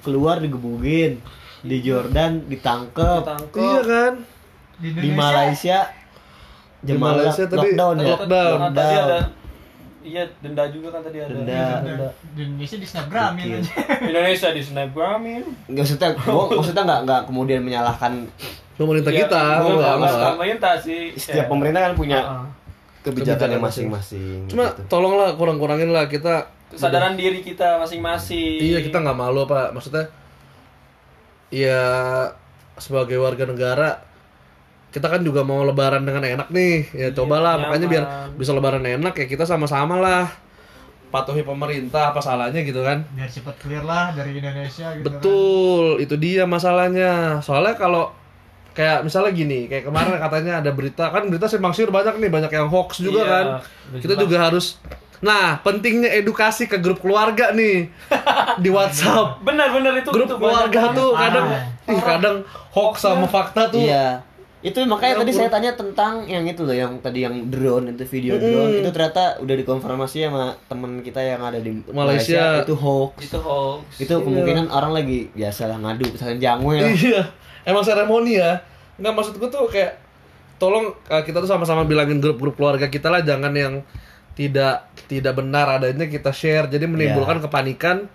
keluar 0.00 0.38
digebugin, 0.38 1.22
di 1.60 1.76
Jordan 1.78 2.42
ditangkep, 2.44 3.22
Ketangkep. 3.22 3.58
Iya 3.60 3.80
kan? 3.82 4.12
Di 4.76 4.88
di 4.92 5.08
Malaysia 5.10 5.78
Di 6.78 6.94
jemaah 6.94 7.14
Malaysia 7.16 7.44
tadi 7.44 7.58
lockdown 7.70 7.94
ya. 7.96 8.06
lockdown. 8.12 8.56
Tadi- 8.60 8.76
Tadi 8.76 8.94
ada 8.96 9.18
Iya, 10.08 10.22
denda 10.40 10.64
juga 10.66 10.88
kan 10.90 11.00
tadi 11.02 11.18
ada. 11.18 11.28
Denda. 11.30 11.60
Di- 11.84 12.16
Di 12.32 12.40
Indonesia 12.46 12.76
di 12.76 12.86
snapgramin 12.86 13.46
aja. 13.54 13.72
Indonesia 14.10 14.48
di 14.50 14.62
snapgramin. 14.62 15.42
Nggak 15.66 15.84
maksudnya, 15.84 16.08
gua, 16.16 16.44
maksudnya 16.58 16.82
nggak 16.82 17.00
nggak 17.04 17.20
kemudian 17.24 17.60
menyalahkan 17.60 18.12
Pemerintah 18.74 19.10
Iya, 19.10 19.26
kita, 19.26 19.42
nggak 19.58 20.24
pemerintah 20.32 20.72
sih. 20.78 21.02
setiap 21.12 21.44
Ya. 21.44 21.50
pemerintah 21.50 21.80
kan 21.82 21.92
punya 21.92 22.18
Ah, 22.18 22.30
ah. 22.32 22.46
kebijakannya 23.00 23.58
Kebijakan 23.58 23.66
masing-masing. 23.66 24.38
Cuma 24.46 24.64
gitu. 24.68 24.80
tolonglah 24.86 25.34
kurang-kurangin 25.34 25.90
lah 25.90 26.06
kita 26.06 26.46
kesadaran 26.68 27.12
diri 27.12 27.40
kita 27.40 27.76
masing-masing. 27.76 28.62
Iya 28.62 28.78
kita 28.80 28.98
nggak 28.98 29.14
malu 29.14 29.42
apa 29.42 29.70
maksudnya 29.70 30.06
ya 31.48 31.80
sebagai 32.76 33.16
warga 33.16 33.44
negara 33.44 33.98
kita 34.88 35.06
kan 35.06 35.20
juga 35.20 35.42
mau 35.42 35.60
lebaran 35.62 36.00
dengan 36.00 36.22
enak 36.22 36.48
nih 36.48 36.74
ya 36.90 37.08
cobalah 37.10 37.56
makanya 37.56 37.86
biar 37.86 38.04
nyaman. 38.04 38.28
bisa 38.34 38.50
lebaran 38.50 38.80
enak 38.82 39.14
ya 39.14 39.26
kita 39.26 39.44
sama-sama 39.44 39.96
lah 39.96 40.24
patuhi 41.08 41.40
pemerintah 41.40 42.10
apa 42.10 42.20
salahnya 42.20 42.60
gitu 42.60 42.80
kan 42.80 43.00
Biar 43.10 43.24
cepet 43.26 43.54
clear 43.58 43.80
lah 43.82 44.12
dari 44.12 44.34
Indonesia 44.34 44.88
gitu 44.90 45.00
kan. 45.00 45.04
betul 45.04 45.84
itu 45.98 46.14
dia 46.16 46.44
masalahnya 46.44 47.10
soalnya 47.38 47.74
kalau 47.74 48.12
kayak 48.70 49.02
misalnya 49.02 49.32
gini 49.32 49.66
kayak 49.66 49.84
kemarin 49.84 50.16
katanya 50.20 50.52
ada 50.58 50.70
berita 50.70 51.08
kan 51.08 51.24
berita 51.26 51.46
simpang 51.46 51.72
siur 51.72 51.88
banyak 51.88 52.16
nih 52.16 52.30
banyak 52.30 52.50
yang 52.50 52.68
hoax 52.68 52.98
juga 52.98 53.20
Iya, 53.20 53.28
kan 53.28 53.46
kita 53.98 54.14
juga 54.16 54.36
harus 54.42 54.76
nah 55.18 55.58
pentingnya 55.58 56.14
edukasi 56.14 56.64
ke 56.64 56.78
grup 56.78 57.00
keluarga 57.00 57.50
nih 57.50 57.90
di 58.62 58.70
WhatsApp 58.70 59.42
Benar-benar 59.42 59.98
itu 59.98 60.08
grup 60.08 60.28
itu 60.28 60.36
keluarga 60.36 60.80
banyak. 60.84 60.94
tuh 60.94 61.10
kadang 61.12 61.46
Parah. 61.50 61.90
ih 61.90 62.00
kadang 62.00 62.36
hoax 62.70 62.94
sama 63.00 63.26
fakta 63.26 63.66
tuh 63.66 63.82
Iya. 63.82 64.22
Itu 64.58 64.82
makanya 64.84 65.14
Ya, 65.14 65.20
tadi 65.22 65.30
bro. 65.30 65.38
saya 65.38 65.50
tanya 65.54 65.70
tentang 65.78 66.26
yang 66.26 66.42
itu 66.42 66.66
loh, 66.66 66.74
yang 66.74 66.98
tadi 66.98 67.22
yang 67.22 67.46
drone 67.46 67.94
itu 67.94 68.02
video 68.10 68.34
drone 68.36 68.82
itu 68.82 68.90
ternyata 68.90 69.38
udah 69.38 69.54
dikonfirmasi 69.54 70.26
sama 70.26 70.50
temen 70.66 70.98
kita 71.00 71.22
yang 71.22 71.38
ada 71.38 71.62
di 71.62 71.78
Malaysia. 71.94 72.66
itu 72.66 72.74
hoax. 72.74 73.22
Itu 73.22 73.38
hoax. 73.38 74.02
Itu 74.02 74.14
kemungkinan 74.18 74.66
orang 74.66 74.98
lagi 74.98 75.30
biasalah 75.30 75.78
ngadu 75.78 76.10
misalnya 76.10 76.36
jamu 76.42 76.74
ya. 76.74 76.90
iya 76.90 77.22
emang 77.62 77.84
seremoni 77.84 78.40
ya 78.40 78.58
nggak 78.98 79.14
maksud 79.14 79.38
gue 79.38 79.46
tuh 79.46 79.70
kayak 79.70 79.94
tolong 80.58 80.90
uh, 81.06 81.22
kita 81.22 81.38
tuh 81.38 81.46
sama-sama 81.46 81.86
bilangin 81.86 82.18
grup-grup 82.18 82.58
keluarga 82.58 82.90
kita 82.90 83.06
lah 83.06 83.22
jangan 83.22 83.54
yang 83.54 83.86
tidak 84.34 84.90
tidak 85.06 85.38
benar 85.38 85.78
adanya 85.78 86.10
kita 86.10 86.34
share 86.34 86.66
jadi 86.66 86.82
menimbulkan 86.86 87.38
kepanikan 87.38 88.10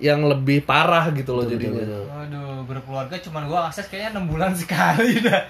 yang 0.00 0.20
lebih 0.22 0.60
parah 0.60 1.06
gitu 1.10 1.30
loh 1.30 1.44
Betul, 1.44 1.52
jadinya 1.54 1.84
betul. 1.84 2.04
Waduh, 2.06 2.58
grup 2.64 2.84
keluarga 2.84 3.14
cuman 3.16 3.42
gua 3.44 3.60
akses 3.68 3.86
kayaknya 3.86 4.18
6 4.18 4.26
bulan 4.26 4.52
sekali 4.58 5.20
dah. 5.20 5.40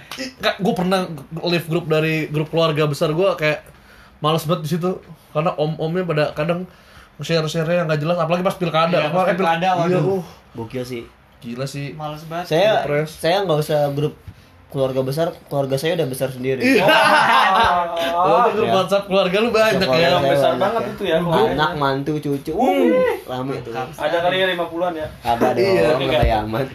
gue 0.57 0.75
pernah 0.75 1.07
live 1.41 1.67
grup 1.67 1.87
dari 1.87 2.27
grup 2.27 2.49
keluarga 2.49 2.85
besar 2.85 3.11
gue 3.11 3.31
kayak 3.35 3.63
males 4.19 4.43
banget 4.43 4.63
di 4.63 4.71
situ 4.71 4.91
karena 5.31 5.55
om-omnya 5.55 6.03
pada 6.03 6.25
kadang 6.33 6.67
share-share 7.17 7.69
yang 7.71 7.87
nggak 7.87 8.01
jelas 8.01 8.17
apalagi 8.17 8.43
pas 8.43 8.55
pilkada 8.55 8.97
Iya, 8.99 9.09
pas 9.09 9.25
pil- 9.25 9.39
pilkada, 9.39 9.69
iya, 9.69 9.73
waduh. 9.77 10.19
uh, 10.19 10.25
Gokil 10.55 10.83
sih. 10.83 11.03
gila 11.39 11.65
sih 11.65 11.95
Males 11.95 12.21
banget. 12.25 12.49
Saya 12.49 12.83
Depres. 12.83 13.11
saya 13.15 13.41
nggak 13.41 13.59
usah 13.61 13.81
grup 13.91 14.13
keluarga 14.71 15.03
besar, 15.03 15.29
keluarga 15.47 15.75
saya 15.75 15.93
udah 15.95 16.07
besar 16.07 16.29
sendiri. 16.29 16.63
Iya. 16.63 16.87
Oh, 18.13 18.23
Oh, 18.23 18.47
grup 18.49 18.65
ya. 18.65 18.75
WhatsApp 18.77 19.05
keluarga 19.05 19.37
lu 19.37 19.51
banyak 19.51 19.83
Keluarga 19.83 19.99
ya. 20.01 20.19
Besar 20.25 20.51
banyak 20.51 20.61
banget 20.61 20.83
ya. 20.83 20.93
itu 20.93 21.03
ya. 21.05 21.19
Anak, 21.21 21.71
mantu, 21.75 22.13
cucu. 22.17 22.53
Uh, 22.53 22.95
rame 23.25 23.53
itu. 23.57 23.71
Ada 23.75 24.17
kali 24.21 24.37
ya 24.37 24.47
50-an 24.53 24.93
ya. 24.95 25.07
Ada 25.23 25.47
dong, 25.51 25.59
Iya. 25.59 25.89
nggak 25.97 26.21
kayak 26.23 26.39
amat. 26.45 26.67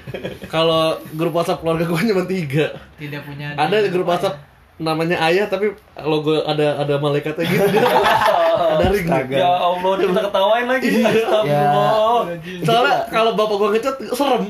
Kalau 0.46 0.84
grup 1.12 1.34
WhatsApp 1.34 1.60
keluarga 1.60 1.84
gue 1.86 2.00
cuma 2.06 2.24
tiga. 2.26 2.66
Tidak 2.96 3.22
punya 3.22 3.48
Ada 3.54 3.76
grup 3.88 4.06
WhatsApp 4.06 4.36
namanya 4.76 5.16
ayah 5.24 5.48
tapi 5.48 5.72
logo 5.98 6.36
ada 6.44 6.76
ada 6.76 7.00
malaikatnya 7.00 7.48
gitu 7.48 7.64
dia. 7.72 7.80
ada 7.80 8.86
ring. 8.92 9.08
Ya 9.32 9.48
Allah, 9.48 9.92
kita 9.98 10.20
ketawain 10.22 10.68
lagi. 10.68 10.88
Iya. 10.92 11.08
Astagfirullah. 11.08 12.24
Soalnya 12.60 12.96
kalau 13.08 13.32
bapak 13.34 13.56
gua 13.56 13.70
ngechat 13.72 13.96
serem. 14.12 14.44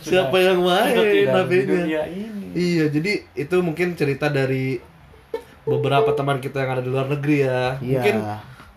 Siapa 0.00 0.36
yang 0.36 0.60
main 0.60 0.92
Sudah 0.92 1.08
tidak 1.08 1.44
di 1.48 1.56
HP-nya? 1.56 1.64
dunia 1.66 2.02
ini. 2.10 2.46
Iya, 2.50 2.84
jadi 2.90 3.12
itu 3.38 3.56
mungkin 3.62 3.88
cerita 3.96 4.26
dari 4.28 4.82
beberapa 5.64 6.10
teman 6.12 6.42
kita 6.42 6.64
yang 6.66 6.70
ada 6.78 6.82
di 6.82 6.90
luar 6.90 7.06
negeri 7.08 7.36
ya. 7.46 7.78
Iya. 7.78 8.00
Mungkin 8.00 8.16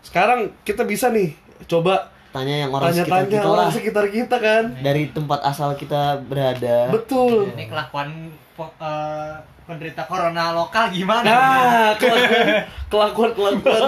sekarang 0.04 0.40
kita 0.64 0.84
bisa 0.84 1.10
nih 1.10 1.34
coba 1.66 2.14
Tanya 2.34 2.66
yang 2.66 2.74
orang 2.74 2.90
sekitar 2.90 3.06
tanya-tanya 3.30 3.30
kita 3.30 3.46
orang 3.46 3.68
lah. 3.70 3.74
sekitar 3.78 4.06
kita 4.10 4.36
kan. 4.42 4.64
Dari 4.82 5.04
tempat 5.14 5.40
asal 5.46 5.70
kita 5.78 6.18
berada. 6.26 6.90
Betul. 6.90 7.54
Ini 7.54 7.70
kelakuan 7.70 8.10
eh, 8.58 9.34
penderita 9.70 10.02
corona 10.10 10.50
lokal 10.50 10.90
gimana? 10.90 11.30
Nah, 11.30 11.90
kelakuan 12.02 12.66
kelakuan 12.90 13.32
kelakuan 13.38 13.82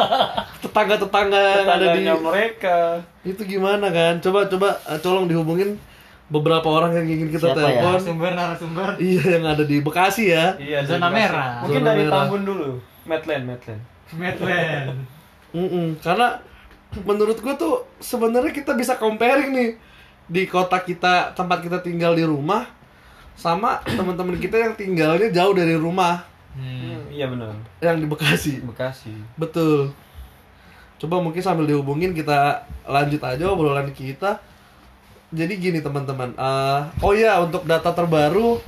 tetangga-tetangga 0.61 1.41
yang 1.41 1.69
ada 1.73 1.87
di 1.97 2.01
mereka. 2.05 2.77
itu 3.25 3.41
gimana 3.49 3.89
kan? 3.89 4.21
Coba 4.21 4.45
coba 4.45 4.77
eh, 4.93 4.99
tolong 5.01 5.25
dihubungin 5.25 5.81
beberapa 6.25 6.65
orang 6.65 6.91
yang 6.93 7.05
ingin 7.07 7.29
kita 7.29 7.53
Siapa 7.53 7.59
ya? 7.59 7.65
telepon. 7.69 7.85
narasumber 7.91 8.31
narasumber 8.33 8.87
Iya, 8.97 9.23
yang 9.31 9.45
ada 9.45 9.63
di 9.63 9.77
Bekasi 9.79 10.23
ya. 10.27 10.57
Iya, 10.57 10.79
Zona 10.83 11.07
merah. 11.07 11.61
Mungkin 11.61 11.79
Zona 11.79 11.87
dari 11.87 12.03
merah. 12.03 12.15
Tambun 12.23 12.41
dulu. 12.43 12.69
Medland, 13.05 13.43
Medland. 13.45 13.81
Medland 14.11 14.97
Mm-mm, 15.51 15.87
Karena 15.99 16.41
menurut 16.99 17.37
gue 17.37 17.53
tuh 17.53 17.73
sebenarnya 17.97 18.49
kita 18.49 18.73
bisa 18.73 18.95
comparing 18.95 19.51
nih 19.51 19.69
di 20.25 20.43
kota 20.45 20.77
kita 20.77 21.31
tempat 21.31 21.59
kita 21.59 21.79
tinggal 21.79 22.11
di 22.11 22.23
rumah 22.23 22.65
sama 23.33 23.83
teman-teman 23.85 24.35
kita 24.35 24.57
yang 24.57 24.73
tinggalnya 24.73 25.29
jauh 25.29 25.51
dari 25.51 25.75
rumah 25.75 26.23
Hmm, 26.55 27.11
iya 27.11 27.27
benar. 27.27 27.51
yang 27.77 27.99
di 27.99 28.07
Bekasi. 28.07 28.63
Bekasi. 28.63 29.11
Betul. 29.35 29.91
Coba 30.95 31.19
mungkin 31.19 31.43
sambil 31.43 31.67
dihubungin 31.67 32.15
kita 32.15 32.63
lanjut 32.85 33.19
aja 33.19 33.43
obrolan 33.45 33.91
kita. 33.91 34.39
Jadi 35.35 35.53
gini 35.59 35.79
teman-teman. 35.83 36.31
Eh, 36.33 36.81
oh 37.03 37.11
ya 37.11 37.43
untuk 37.43 37.67
data 37.67 37.91
terbaru, 37.91 38.63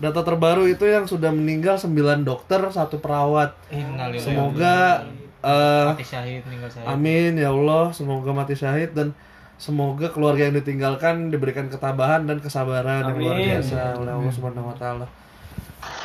data 0.00 0.24
terbaru 0.24 0.64
itu 0.64 0.88
yang 0.88 1.04
sudah 1.04 1.28
meninggal 1.30 1.76
9 1.76 2.24
dokter, 2.24 2.60
satu 2.72 2.96
perawat. 2.98 3.52
Innalillahi 3.68 4.24
Semoga 4.24 5.04
eh, 5.44 5.86
mati 5.92 6.06
syahid 6.08 6.40
meninggal 6.48 6.70
syahid 6.72 6.88
amin 6.88 7.32
ya 7.36 7.52
Allah, 7.52 7.92
semoga 7.92 8.30
mati 8.32 8.56
syahid 8.56 8.96
dan 8.96 9.12
semoga 9.60 10.10
keluarga 10.10 10.48
yang 10.50 10.56
ditinggalkan 10.56 11.30
diberikan 11.30 11.70
ketabahan 11.70 12.26
dan 12.26 12.40
kesabaran 12.42 13.06
yang 13.06 13.18
luar 13.20 13.36
Amin. 13.38 13.48
biasa 13.54 14.00
oleh 14.00 14.12
Allah 14.16 14.32
Subhanahu 14.32 14.66
wa 14.72 14.76
taala. 14.76 15.06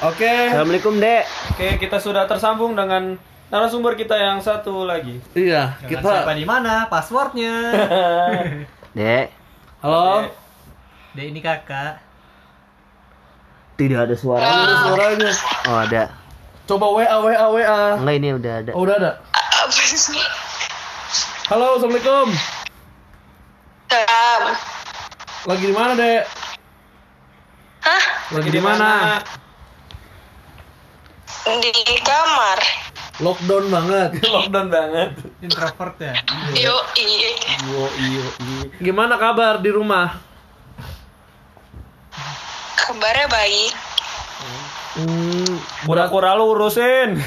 Oke. 0.03 0.27
Assalamualaikum 0.27 1.00
dek. 1.00 1.24
Oke, 1.55 1.67
kita 1.79 1.98
sudah 2.03 2.27
tersambung 2.27 2.75
dengan 2.75 3.15
narasumber 3.48 3.96
kita 3.96 4.15
yang 4.15 4.43
satu 4.43 4.84
lagi. 4.84 5.24
Iya, 5.34 5.79
Kita 5.88 6.03
siapa 6.03 6.31
kita 6.31 6.34
di 6.36 6.46
mana? 6.46 6.74
Passwordnya. 6.91 7.53
Dek. 8.98 9.29
Halo. 9.86 10.34
Dek 11.13 11.25
ini 11.29 11.39
kakak. 11.46 12.01
Tidak 13.77 14.10
ada 14.10 14.15
suara. 14.17 14.41
Ada 14.41 14.75
suaranya. 14.89 15.31
Oh 15.69 15.77
ada. 15.77 16.03
Coba 16.65 16.86
WA 16.98 17.15
WA 17.22 17.46
WA. 17.53 17.81
Enggak 18.01 18.15
ini 18.17 18.29
udah 18.34 18.53
ada. 18.65 18.72
Oh, 18.74 18.81
udah 18.86 18.96
ada. 18.98 19.12
Apa 19.34 19.69
sih? 19.74 20.17
Halo, 21.53 21.77
Assalamualaikum. 21.77 22.29
Salam. 23.89 24.43
Lagi 25.50 25.65
di 25.65 25.74
mana, 25.74 25.91
Dek? 25.98 26.24
Hah? 27.86 28.03
Lagi 28.38 28.50
di 28.53 28.62
mana? 28.62 29.22
Di 31.46 31.98
kamar. 32.05 32.60
Lockdown 33.20 33.66
banget. 33.68 34.10
Lockdown 34.36 34.68
banget. 34.72 35.10
Introvert 35.44 35.96
ya. 36.00 36.14
Yo, 36.56 36.76
iya. 36.96 37.32
Yo, 37.68 37.84
iyo. 38.00 38.24
Gimana 38.80 39.20
kabar 39.20 39.60
di 39.60 39.70
rumah? 39.70 40.16
Kabarnya 42.80 43.28
baik. 43.28 43.72
Hmm, 45.00 45.52
Kura-kura 45.86 46.34
lu 46.34 46.56
urusin. 46.56 47.20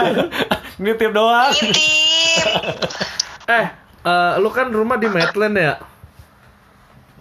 Nitip 0.82 1.10
doang. 1.10 1.50
Intip. 1.50 2.46
eh, 3.48 3.66
eh, 4.04 4.32
lu 4.38 4.48
kan 4.52 4.68
rumah 4.68 5.00
di 5.00 5.08
Maitland 5.08 5.56
ya? 5.56 5.74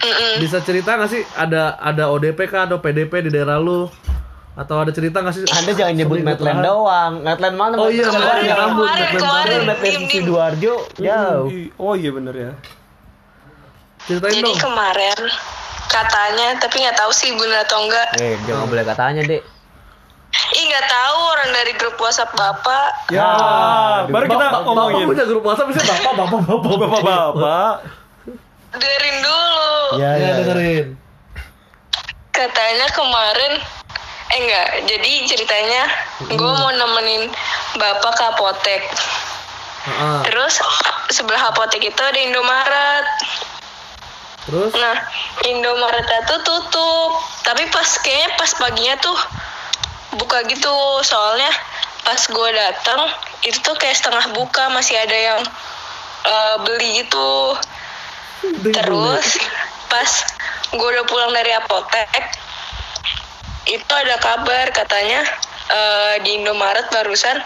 Mm-mm. 0.04 0.44
Bisa 0.44 0.60
cerita 0.60 1.00
nggak 1.00 1.10
sih 1.10 1.24
ada 1.40 1.80
ada 1.80 2.12
ODP 2.12 2.52
kah 2.52 2.68
atau 2.68 2.84
PDP 2.84 3.24
di 3.24 3.32
daerah 3.32 3.56
lu? 3.56 3.88
Atau 4.54 4.78
ada 4.78 4.94
cerita 4.94 5.18
nggak 5.18 5.34
sih? 5.34 5.44
Anda 5.48 5.72
jangan 5.74 5.94
nyebut 5.96 6.22
terakhir? 6.22 6.62
doang. 6.62 7.14
Medland 7.22 7.56
mana? 7.56 7.74
Oh 7.76 7.90
iya, 7.90 8.06
yang 8.06 8.54
rambut. 8.54 8.86
Kemarin, 8.86 9.18
mana? 9.18 9.66
Medland 9.66 9.82
Dim, 9.82 10.02
dim. 10.02 10.12
Sidoarjo. 10.14 10.74
Jauh. 10.96 11.46
Oh 11.76 11.94
iya 11.94 12.10
bener 12.10 12.36
ya. 12.36 12.52
Ceritain 14.04 14.36
Jadi 14.36 14.46
dong. 14.46 14.60
kemarin 14.62 15.20
katanya, 15.88 16.48
tapi 16.60 16.76
nggak 16.80 16.98
tahu 16.98 17.12
sih 17.12 17.34
benar 17.34 17.64
atau 17.64 17.82
enggak. 17.82 18.08
Eh, 18.20 18.36
jangan 18.44 18.66
boleh 18.68 18.84
katanya, 18.84 19.22
Dek. 19.24 19.42
Ih 20.34 20.64
nggak 20.66 20.86
tahu 20.88 21.18
orang 21.30 21.50
dari 21.52 21.72
grup 21.74 21.96
WhatsApp 21.96 22.30
bapak. 22.32 23.10
Ya, 23.10 23.30
baru 24.06 24.26
kita 24.28 24.38
Bapak- 24.44 24.64
ngomongin. 24.66 24.94
Bapak 25.00 25.10
punya 25.10 25.26
grup 25.26 25.44
WhatsApp 25.44 25.70
bisa 25.70 25.82
bapak 25.84 26.14
bapak 26.20 26.40
bapak 26.44 26.74
Bapak-bapak. 26.76 27.74
Dengerin 28.74 29.18
dulu. 29.20 29.74
Ya, 29.98 30.10
Ya, 30.16 30.30
dengerin. 30.36 30.86
Katanya 32.30 32.88
kemarin 32.92 33.54
eh 34.34 34.40
enggak, 34.42 34.68
jadi 34.90 35.12
ceritanya 35.30 35.84
gue 36.26 36.52
mau 36.58 36.74
nemenin 36.74 37.30
bapak 37.78 38.14
ke 38.18 38.24
apotek. 38.34 38.82
Heeh. 39.86 40.20
Terus 40.26 40.58
sebelah 41.14 41.54
apotek 41.54 41.86
itu 41.86 42.02
ada 42.02 42.18
Indomaret. 42.18 43.06
Terus 44.50 44.74
Nah, 44.74 44.98
Indomaretnya 45.46 46.26
tuh 46.26 46.42
tutup. 46.42 47.22
Tapi 47.46 47.70
pas 47.70 47.86
kayaknya 48.02 48.30
pas 48.34 48.52
paginya 48.58 48.96
tuh 48.98 49.18
buka 50.18 50.42
gitu. 50.50 50.74
Soalnya 51.06 51.54
pas 52.02 52.18
gue 52.18 52.50
datang 52.58 53.06
itu 53.46 53.62
tuh 53.62 53.78
kayak 53.78 54.02
setengah 54.02 54.34
buka 54.34 54.74
masih 54.74 54.98
ada 54.98 55.14
yang 55.14 55.42
eh, 56.26 56.56
beli 56.66 57.06
gitu. 57.06 57.54
Terus 58.74 59.38
pas 59.94 60.10
gue 60.74 60.88
udah 60.90 61.06
pulang 61.06 61.30
dari 61.38 61.54
apotek 61.54 62.10
itu 63.70 63.94
ada 63.94 64.16
kabar 64.20 64.72
katanya 64.76 65.24
eh, 65.72 66.16
di 66.24 66.42
Indomaret 66.42 66.92
barusan 66.92 67.40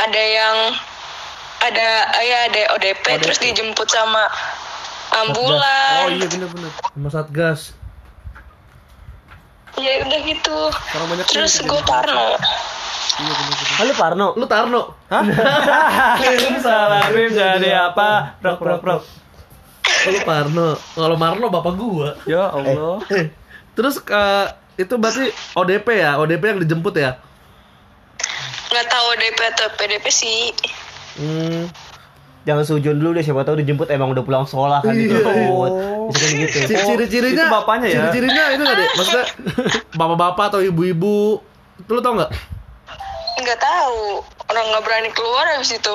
ada 0.00 0.22
yang 0.22 0.56
ada 1.62 1.88
ya 2.18 2.38
ada 2.50 2.62
ODP, 2.74 3.22
terus 3.22 3.38
dijemput 3.38 3.86
sama 3.86 4.26
ambulan. 5.22 6.10
Oh 6.10 6.10
iya 6.10 6.26
bener-bener. 6.26 6.70
sama 6.74 7.08
Satgas. 7.12 7.60
Ya 9.78 10.04
udah 10.04 10.20
gitu. 10.26 10.58
Terus 11.32 11.62
nih, 11.62 11.70
gue 11.70 11.80
Parno. 11.86 12.36
Halo 13.80 13.92
Parno. 13.96 14.28
Lu 14.36 14.46
Tarno. 14.50 14.82
Salah 16.66 17.08
Rim 17.08 17.32
jadi 17.32 17.92
apa? 17.92 18.36
Rok 18.42 18.60
rok 18.60 18.82
rok. 18.84 19.02
Oh, 19.82 20.10
lu 20.12 20.20
Parno. 20.26 20.68
Kalau 20.76 21.16
Marno 21.16 21.46
bapak 21.48 21.74
gua. 21.78 22.10
Ya 22.28 22.52
Allah. 22.52 23.00
Eh, 23.14 23.32
terus 23.72 23.96
ke 24.02 24.22
itu 24.80 24.94
berarti 24.96 25.28
ODP 25.56 25.86
ya, 26.00 26.16
ODP 26.16 26.42
yang 26.56 26.60
dijemput 26.64 26.94
ya? 26.96 27.20
Nggak 28.72 28.86
tahu 28.88 29.08
DP 29.20 29.40
atau 29.52 29.68
PDP 29.76 30.06
sih. 30.08 30.40
Hmm. 31.20 31.68
Jangan 32.42 32.64
sujon 32.66 32.98
dulu 32.98 33.14
deh, 33.14 33.22
siapa 33.22 33.46
tahu 33.46 33.60
dijemput 33.62 33.86
emang 33.92 34.10
udah 34.10 34.24
pulang 34.26 34.42
sekolah 34.42 34.82
kan 34.82 34.98
Iya, 34.98 35.14
iya. 35.14 35.46
Bisa 36.10 36.24
kan 36.26 36.40
gitu. 36.42 36.56
Ciri-cirinya 36.74 37.46
itu 37.46 37.54
bapaknya 37.54 37.86
ya? 37.86 38.00
Ciri-cirinya 38.10 38.42
itu 38.50 38.62
nggak 38.66 38.78
deh? 38.80 38.88
Maksudnya 38.98 39.26
bapak-bapak 39.94 40.44
atau 40.50 40.60
ibu-ibu 40.64 41.38
itu 41.78 41.90
lu 41.92 42.00
tau 42.02 42.18
nggak? 42.18 42.30
Nggak 43.38 43.58
tahu. 43.62 44.26
Orang 44.50 44.64
nggak 44.74 44.82
berani 44.82 45.10
keluar 45.14 45.44
habis 45.54 45.70
itu. 45.70 45.94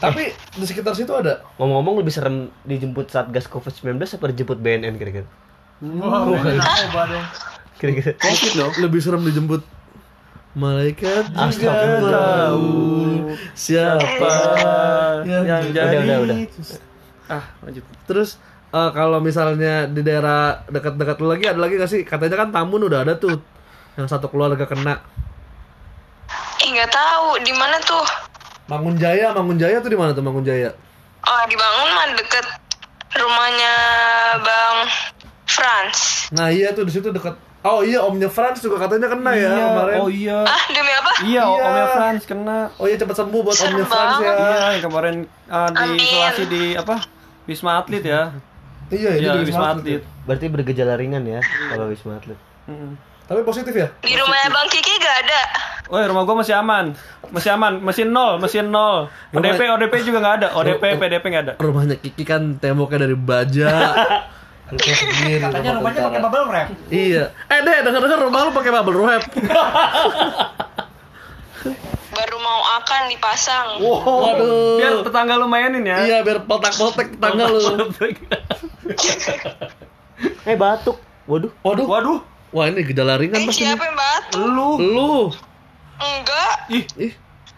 Tapi 0.00 0.32
di 0.32 0.64
sekitar 0.64 0.96
situ 0.96 1.12
ada. 1.12 1.44
Ngomong-ngomong 1.60 2.00
lebih 2.00 2.12
serem 2.12 2.48
dijemput 2.64 3.12
Satgas 3.12 3.44
Covid-19 3.48 4.00
apa 4.00 4.26
dijemput 4.32 4.58
BNN 4.60 4.96
kira-kira? 4.96 5.28
Wah. 5.84 6.24
Kira-kira. 7.76 8.12
Covid 8.16 8.52
dong. 8.56 8.72
Lebih 8.80 9.00
serem 9.00 9.22
dijemput 9.24 9.62
malaikat 10.56 11.28
juga 11.52 12.00
tahu 12.00 12.72
siapa 13.52 14.32
yang 15.28 15.44
yang 15.44 15.62
Udah, 15.68 15.84
jadi. 15.84 15.96
udah, 16.00 16.16
udah. 16.24 16.36
Ah, 17.28 17.44
lanjut. 17.60 17.84
Terus 18.08 18.40
eh, 18.72 18.90
kalau 18.96 19.20
misalnya 19.20 19.84
di 19.84 20.00
daerah 20.00 20.64
dekat-dekat 20.64 21.16
lu 21.20 21.28
lagi 21.28 21.44
ada 21.44 21.60
lagi 21.60 21.76
gak 21.76 21.92
sih? 21.92 22.02
Katanya 22.08 22.40
kan 22.40 22.48
Tamun 22.56 22.88
udah 22.88 23.04
ada 23.04 23.20
tuh 23.20 23.36
yang 24.00 24.08
satu 24.08 24.32
keluarga 24.32 24.64
kena. 24.64 25.04
Eh 26.64 26.68
nggak 26.72 26.88
tahu 26.88 27.44
di 27.44 27.52
mana 27.52 27.76
tuh. 27.84 28.06
Mangun 28.66 28.96
Jaya, 28.96 29.30
Mangun 29.36 29.60
Jaya 29.60 29.78
tuh 29.78 29.92
di 29.92 29.98
mana 30.00 30.16
tuh 30.16 30.24
Mangun 30.24 30.42
Jaya? 30.42 30.72
Oh 31.22 31.42
dibangun 31.46 31.88
mah 31.92 32.06
deket 32.16 32.46
rumahnya 33.12 33.74
Bang 34.40 34.76
Franz. 35.44 36.32
Nah 36.32 36.48
iya 36.48 36.72
tuh 36.72 36.88
di 36.88 36.92
situ 36.96 37.12
dekat. 37.12 37.36
Oh 37.66 37.82
iya 37.82 37.98
omnya 37.98 38.30
Franz 38.30 38.62
juga 38.62 38.78
katanya 38.78 39.10
kena 39.10 39.32
ya 39.32 39.50
Iya, 39.50 39.64
kemarin. 39.66 39.96
oh 39.98 40.08
iya. 40.08 40.38
Ah 40.40 40.62
demi 40.68 40.92
apa? 40.92 41.10
Iya, 41.20 41.42
Iya. 41.42 41.42
omnya 41.58 41.86
Frans 41.90 42.22
kena. 42.24 42.58
Oh 42.76 42.86
iya 42.86 42.94
cepat 42.94 43.16
sembuh 43.16 43.40
buat 43.42 43.56
Serem 43.56 43.74
omnya 43.74 43.86
Franz 43.86 44.14
ya. 44.16 44.32
Iya, 44.32 44.58
yang 44.70 44.84
kemarin 44.84 45.14
ah, 45.46 45.68
di 45.68 45.82
Amin. 45.82 45.98
isolasi 45.98 46.42
di 46.46 46.62
apa? 46.72 46.96
Wisma 47.44 47.72
Atlet 47.76 48.04
ya. 48.04 48.22
Iya, 48.86 49.10
ini 49.12 49.24
Iya, 49.24 49.32
di 49.34 49.40
Wisma 49.44 49.66
Atlet. 49.72 49.98
Atlet. 49.98 50.02
Berarti 50.22 50.46
bergejala 50.46 50.94
ringan 50.94 51.26
ya 51.26 51.42
kalau 51.68 51.90
Wisma 51.90 52.16
Atlet. 52.16 52.38
Mm-mm. 52.66 52.94
Tapi 53.26 53.42
positif 53.42 53.74
ya? 53.74 53.90
Di 53.98 54.14
rumahnya 54.14 54.54
Bang 54.54 54.70
Kiki 54.70 54.94
gak 54.96 55.16
ada. 55.26 55.40
Woi, 55.86 56.06
rumah 56.06 56.22
gua 56.22 56.38
masih 56.38 56.54
aman. 56.54 56.94
Masih 57.26 57.50
aman, 57.50 57.82
masih 57.82 58.06
nol, 58.06 58.38
masih 58.38 58.62
nol. 58.62 59.10
ODP, 59.30 59.66
ODP 59.66 59.94
juga 60.02 60.18
nggak 60.18 60.34
ada. 60.36 60.48
ODP, 60.54 60.94
PDP 60.94 61.24
nggak 61.26 61.44
ada. 61.44 61.54
Rumahnya 61.58 61.98
Kiki 61.98 62.22
kan 62.22 62.54
temboknya 62.56 63.02
dari 63.02 63.18
baja. 63.18 63.70
Sendiri, 64.66 65.38
Katanya 65.38 65.70
rumah 65.72 65.94
rumahnya 65.94 66.02
pakai 66.04 66.20
bubble 66.20 66.46
wrap. 66.48 66.68
Iya. 66.88 67.24
Eh 67.46 67.58
deh, 67.60 67.76
denger-denger 67.82 68.18
rumah 68.20 68.40
lu 68.42 68.50
pakai 68.50 68.72
bubble 68.72 68.98
wrap. 68.98 69.22
Baru 72.08 72.36
mau 72.38 72.60
akan 72.76 73.02
dipasang. 73.06 73.68
Waduh. 73.78 74.80
Biar 74.80 74.92
tetangga 75.02 75.36
lu 75.36 75.46
mainin 75.46 75.84
ya. 75.84 75.98
Iya, 76.02 76.16
biar 76.20 76.42
potak-potak 76.42 77.14
tetangga 77.14 77.46
lu. 77.46 77.60
Eh 80.42 80.56
batuk. 80.56 80.96
Waduh. 81.26 81.52
Waduh. 81.60 81.84
Waduh, 81.84 82.18
Wah, 82.48 82.66
ini 82.66 82.80
gejala 82.82 83.18
ringan 83.18 83.36
Eh 83.36 83.46
pasti. 83.46 83.62
siapa 83.62 83.84
yang 83.84 83.94
batu? 83.94 84.40
lu. 84.40 84.68
Lu. 84.80 85.12
Enggak. 85.96 86.52
Ih, 86.70 86.84
Ih, 86.96 87.12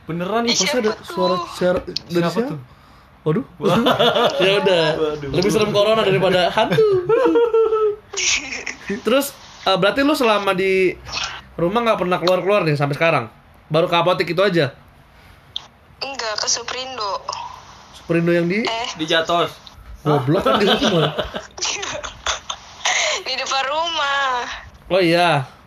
beneran 0.04 0.42
nih. 0.42 0.52
Ih, 0.52 0.58
masa 0.58 0.76
ada 0.76 0.90
suara 1.04 1.34
tuh? 1.36 1.46
suara 1.54 1.78
dari 1.84 1.94
Siapa 2.10 2.30
siapa? 2.32 2.50
tuh? 2.50 2.58
Waduh. 3.26 3.44
ya 4.44 4.62
udah. 4.62 4.84
Lebih 5.22 5.50
serem 5.50 5.74
corona 5.74 6.06
daripada 6.06 6.48
hantu. 6.54 6.78
Terus 9.06 9.34
eh, 9.66 9.76
berarti 9.76 10.00
lu 10.06 10.14
selama 10.14 10.54
di 10.54 10.94
rumah 11.58 11.82
nggak 11.84 11.98
pernah 11.98 12.18
keluar-keluar 12.22 12.62
nih 12.64 12.78
sampai 12.78 12.96
sekarang? 12.96 13.24
Baru 13.68 13.90
ke 13.90 13.96
apotek 13.98 14.32
itu 14.32 14.40
aja. 14.40 14.72
Enggak 16.00 16.34
ke 16.40 16.46
Suprindo. 16.46 17.20
Superindo 17.92 18.32
yang 18.32 18.46
di 18.46 18.64
Eh 18.64 18.88
Di 18.96 19.04
Jatos. 19.04 19.52
goblok 20.06 20.46
kan 20.46 20.62
di 20.62 20.64
rumah. 20.64 21.10
di 23.26 23.34
depan 23.34 23.64
rumah. 23.66 24.46
Oh 24.88 25.02
iya. 25.02 25.57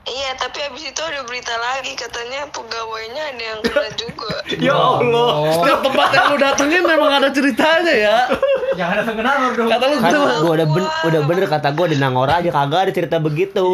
Iya, 0.00 0.32
tapi 0.34 0.64
habis 0.64 0.80
itu 0.82 0.96
ada 0.96 1.20
berita 1.22 1.52
lagi 1.54 1.92
katanya 1.92 2.48
pegawainya 2.48 3.22
ada 3.30 3.42
yang 3.42 3.60
kena 3.60 3.88
juga. 4.02 4.32
Ya 4.56 4.72
Allah. 4.72 5.30
Setiap 5.52 5.80
tempat 5.82 6.08
yang 6.10 6.26
lu 6.26 6.36
datengin 6.36 6.82
memang 6.82 7.10
ada 7.12 7.28
ceritanya 7.28 7.92
ya. 7.92 8.16
Jangan 8.72 8.94
datang 8.96 9.16
ke 9.16 9.22
Nangor 9.22 9.52
dong. 9.54 9.68
Kata 9.68 9.84
lu 9.84 9.96
Kan 10.00 10.12
gua 10.16 10.52
udah 10.56 10.66
ben, 10.66 10.84
udah 11.04 11.20
bener 11.28 11.44
kata 11.46 11.68
gua 11.70 11.86
di 11.86 12.00
Nangor 12.00 12.26
aja 12.26 12.48
kagak 12.48 12.80
ada 12.80 12.92
cerita 12.92 13.16
begitu. 13.20 13.68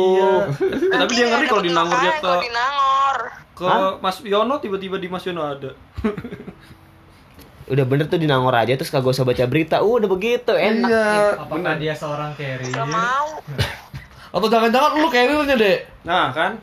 Eh, 0.58 0.98
tapi 0.98 1.12
dia 1.14 1.26
ngeri 1.26 1.46
kalau 1.46 1.62
di 1.62 1.70
Nangor 1.70 1.96
dia 1.96 2.12
ke 2.12 2.20
Kalau 2.20 2.42
di 2.42 2.50
Nangor. 2.50 3.16
ke 3.54 3.66
Mas 4.02 4.16
Yono 4.20 4.54
tiba-tiba 4.58 4.96
di 4.98 5.06
Mas 5.06 5.22
Yono 5.22 5.46
ada. 5.46 5.70
Udah 7.66 7.82
bener 7.82 8.06
tuh 8.06 8.18
di 8.18 8.26
Nangor 8.26 8.52
aja 8.52 8.74
terus 8.74 8.90
kagak 8.90 9.10
usah 9.10 9.22
baca 9.22 9.42
berita. 9.44 9.78
Uh, 9.78 9.96
udah 9.96 10.06
begitu 10.06 10.50
enak. 10.50 10.86
Iya. 10.86 11.38
Apakah 11.40 11.74
dia 11.76 11.94
seorang 11.94 12.30
carrier? 12.34 12.66
Gak 12.66 12.86
mau. 12.86 13.30
Atau 14.30 14.48
jangan-jangan 14.48 14.98
lu 14.98 15.08
carrier-nya, 15.08 15.56
Dek. 15.56 15.78
Nah, 16.02 16.30
kan? 16.30 16.58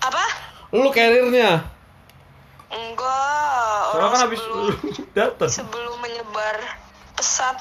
Apa? 0.00 0.24
Lu 0.72 0.88
carrier-nya. 0.88 1.66
Enggak. 2.72 3.80
Soalnya 3.92 4.00
Orang 4.00 4.10
kan 4.10 4.20
habis 4.24 4.40
sebelum, 4.40 4.76
datang. 5.12 5.50
sebelum 5.50 5.96
menyebar 6.00 6.56
pesat. 7.12 7.56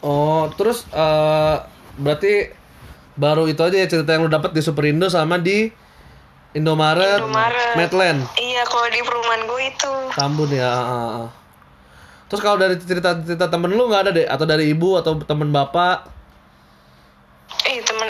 Oh, 0.00 0.48
terus 0.56 0.84
eh 0.88 1.56
berarti 1.96 2.52
baru 3.14 3.44
itu 3.46 3.60
aja 3.60 3.76
ya 3.76 3.86
cerita 3.86 4.12
yang 4.12 4.26
lu 4.26 4.32
dapat 4.32 4.52
di 4.52 4.60
Superindo 4.60 5.08
sama 5.08 5.36
di 5.36 5.68
Indomaret, 6.54 7.18
Indomaret. 7.18 7.74
Medland, 7.74 8.20
Iya, 8.38 8.62
kalau 8.64 8.86
di 8.86 9.00
perumahan 9.02 9.42
gue 9.42 9.62
itu. 9.64 9.92
Tambun 10.14 10.50
ya. 10.54 10.70
ah, 10.70 10.84
ah, 10.86 11.10
ah. 11.26 11.28
Terus 12.30 12.40
kalau 12.40 12.56
dari 12.56 12.78
cerita-cerita 12.78 13.50
temen 13.50 13.74
lu 13.74 13.90
nggak 13.90 14.02
ada 14.06 14.10
deh, 14.14 14.22
atau 14.22 14.46
dari 14.46 14.70
ibu 14.70 14.94
atau 14.94 15.18
temen 15.18 15.50
bapak? 15.50 16.13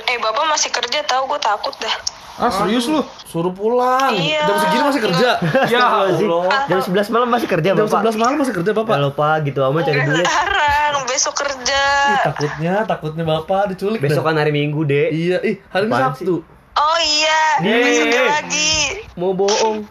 Eh, 0.05 0.17
bapak 0.21 0.45
masih 0.47 0.69
kerja 0.69 1.01
tahu 1.05 1.25
gue 1.27 1.40
takut 1.40 1.75
dah. 1.81 1.97
Ah 2.35 2.51
serius 2.51 2.90
lu? 2.90 2.99
Suruh 3.25 3.55
pulang. 3.55 4.11
Iya. 4.11 4.43
Jam 4.43 4.57
segini 4.59 4.83
masih 4.83 5.03
kerja. 5.07 5.29
Ya 5.71 5.87
Allah. 6.03 6.67
Jam 6.67 6.79
11 6.83 7.14
malam 7.14 7.29
masih 7.31 7.47
kerja, 7.47 7.69
Jam 7.71 7.87
Bapak. 7.87 8.11
11 8.11 8.19
malam 8.19 8.37
masih 8.43 8.55
kerja 8.55 8.71
bapak. 8.75 8.95
Kalau 8.99 9.11
Pak 9.14 9.37
gitu 9.47 9.61
ama 9.62 9.79
cari 9.81 10.03
duit. 10.03 10.27
Larang, 10.27 11.07
besok 11.07 11.35
kerja. 11.38 11.83
Ih, 12.11 12.19
takutnya, 12.27 12.75
takutnya 12.85 13.23
bapak 13.23 13.71
diculik. 13.71 14.03
Besok 14.03 14.27
kan 14.27 14.35
hari 14.35 14.51
Minggu, 14.51 14.83
Dek. 14.83 15.14
Iya, 15.14 15.38
ih 15.47 15.57
hari 15.71 15.87
ini 15.87 15.95
Apaan 15.95 16.11
Sabtu. 16.11 16.43
Oh 16.75 16.99
iya, 16.99 17.40
besoknya 17.62 18.23
lagi. 18.35 18.75
Mau 19.14 19.31
bohong. 19.31 19.87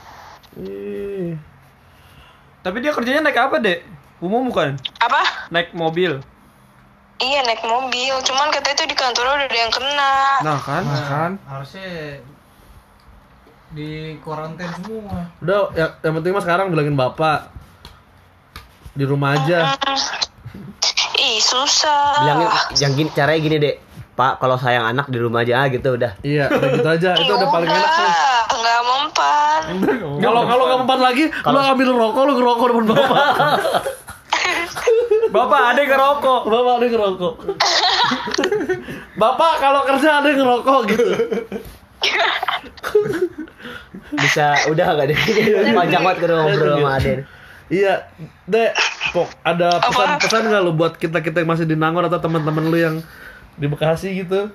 Ih. 0.59 1.39
Tapi 2.59 2.77
dia 2.83 2.91
kerjanya 2.91 3.23
naik 3.23 3.39
apa, 3.39 3.55
Dek? 3.57 3.87
Umum 4.19 4.51
bukan? 4.51 4.75
Apa? 4.99 5.47
Naik 5.47 5.71
mobil. 5.71 6.19
Iya 7.21 7.39
naik 7.45 7.61
mobil, 7.61 8.13
cuman 8.25 8.47
katanya 8.49 8.75
itu 8.81 8.85
di 8.89 8.97
kantor 8.97 9.25
udah 9.37 9.45
ada 9.45 9.57
yang 9.57 9.71
kena. 9.71 10.15
Nah, 10.41 10.59
kan? 10.59 10.83
kan? 10.85 11.31
Harusnya 11.45 12.19
di 13.73 14.17
kuarantain 14.21 14.69
semua. 14.81 15.29
Udah, 15.41 15.59
ya, 15.77 15.87
yang 16.01 16.13
penting 16.19 16.31
mah 16.33 16.43
sekarang 16.43 16.65
bilangin 16.73 16.97
bapak 16.97 17.53
di 18.97 19.05
rumah 19.05 19.37
aja. 19.37 19.77
Ih 21.17 21.39
susah. 21.41 22.21
Bilangin 22.25 22.47
yang 22.81 22.91
gini 22.97 23.09
caranya 23.13 23.39
gini, 23.39 23.57
Dek. 23.61 23.75
Pak, 24.13 24.37
kalau 24.37 24.61
sayang 24.61 24.85
anak 24.93 25.09
di 25.09 25.17
rumah 25.17 25.41
aja 25.41 25.65
gitu 25.73 25.97
udah. 25.97 26.13
Iya, 26.21 26.45
udah 26.53 26.69
gitu 26.69 26.89
aja. 26.89 27.11
Itu 27.17 27.33
udah 27.33 27.49
paling 27.49 27.69
enak 27.69 27.89
tuh. 27.97 28.05
udah, 28.05 28.57
Nggak 28.61 28.81
mempan. 28.85 29.61
Kalau 30.21 30.41
kalau 30.45 30.63
kamu 30.69 30.83
empat 30.85 30.99
lagi, 31.01 31.23
lu 31.33 31.57
ambil 31.57 31.87
rokok, 31.97 32.21
lu 32.29 32.33
ngerokok 32.37 32.65
depan 32.69 32.85
bapak. 32.93 33.29
Bapak, 35.33 35.61
ada 35.73 35.79
yang 35.81 35.91
ngerokok. 35.97 36.41
bapak 36.45 36.73
ada 36.77 36.83
yang 36.85 36.93
ngerokok. 36.93 37.35
bapak 39.17 39.53
kalau 39.57 39.81
kerja 39.89 40.21
ada 40.21 40.27
yang 40.29 40.39
ngerokok 40.45 40.79
gitu. 40.93 41.09
Bisa 44.13 44.45
udah 44.69 44.85
enggak 44.93 45.07
deh. 45.09 45.19
Panjang 45.73 46.01
banget 46.05 46.17
ke 46.21 46.25
ngobrol 46.29 46.77
sama 46.77 46.91
Aden. 47.01 47.19
Iya, 47.73 48.05
dek, 48.45 48.77
kok 49.15 49.33
ada 49.41 49.81
pesan-pesan 49.81 50.51
nggak 50.51 50.61
lu 50.61 50.77
buat 50.77 50.93
kita 51.01 51.25
kita 51.25 51.41
yang 51.41 51.49
masih 51.49 51.65
di 51.65 51.73
Nangor 51.73 52.05
atau 52.05 52.21
teman-teman 52.21 52.69
lu 52.69 52.77
yang 52.77 53.01
di 53.57 53.65
Bekasi 53.65 54.13
gitu? 54.13 54.53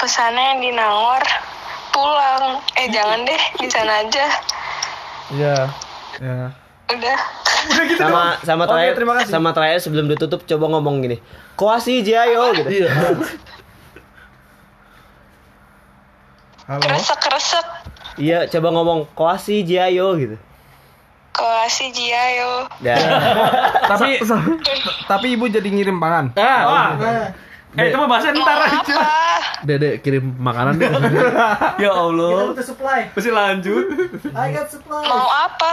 Pesannya 0.00 0.56
yang 0.56 0.60
di 0.64 0.70
Nangor 0.72 1.20
pulang. 1.92 2.64
Eh 2.80 2.88
jangan 2.88 3.28
deh, 3.28 3.42
di 3.60 3.68
sana 3.68 4.00
aja. 4.00 4.26
Iya. 5.28 5.56
Ya. 6.22 6.40
Udah. 6.88 7.41
Sama 7.94 8.36
sama 8.42 8.64
Oke, 8.64 8.70
terakhir 8.72 8.92
terima 8.94 9.12
kasih. 9.16 9.30
sama 9.30 9.50
terakhir 9.52 9.78
sebelum 9.80 10.06
ditutup 10.06 10.42
coba 10.42 10.64
ngomong 10.70 11.00
gini. 11.00 11.16
Koasi 11.54 12.02
Jayo 12.02 12.50
gitu. 12.54 12.68
Iya. 12.82 12.90
Kresek-kresek. 16.66 17.66
Iya, 18.16 18.46
coba 18.48 18.68
ngomong 18.70 18.98
Koasi 19.12 19.62
Jayo 19.62 20.14
gitu. 20.16 20.36
Kasih 21.32 21.88
Jiayo. 21.90 22.68
Dah. 22.84 23.00
Tapi 23.90 24.20
tapi 25.08 25.26
ibu 25.32 25.48
jadi 25.48 25.64
ngirim 25.64 25.96
pangan. 25.96 26.36
Ah, 26.36 27.32
Eh, 27.72 27.88
itu 27.88 27.96
mah 27.96 28.04
bahasa 28.04 28.36
ntar 28.36 28.68
aja. 28.68 29.00
Dede 29.64 29.96
kirim 30.04 30.36
makanan 30.36 30.76
deh. 30.76 30.92
Ya 31.80 31.88
Allah. 31.88 32.52
Kita 32.52 32.52
butuh 32.52 32.66
supply. 32.68 33.00
Masih 33.16 33.32
lanjut. 33.32 33.84
I 34.28 34.52
got 34.52 34.68
supply. 34.68 35.00
Mau 35.08 35.24
apa? 35.24 35.72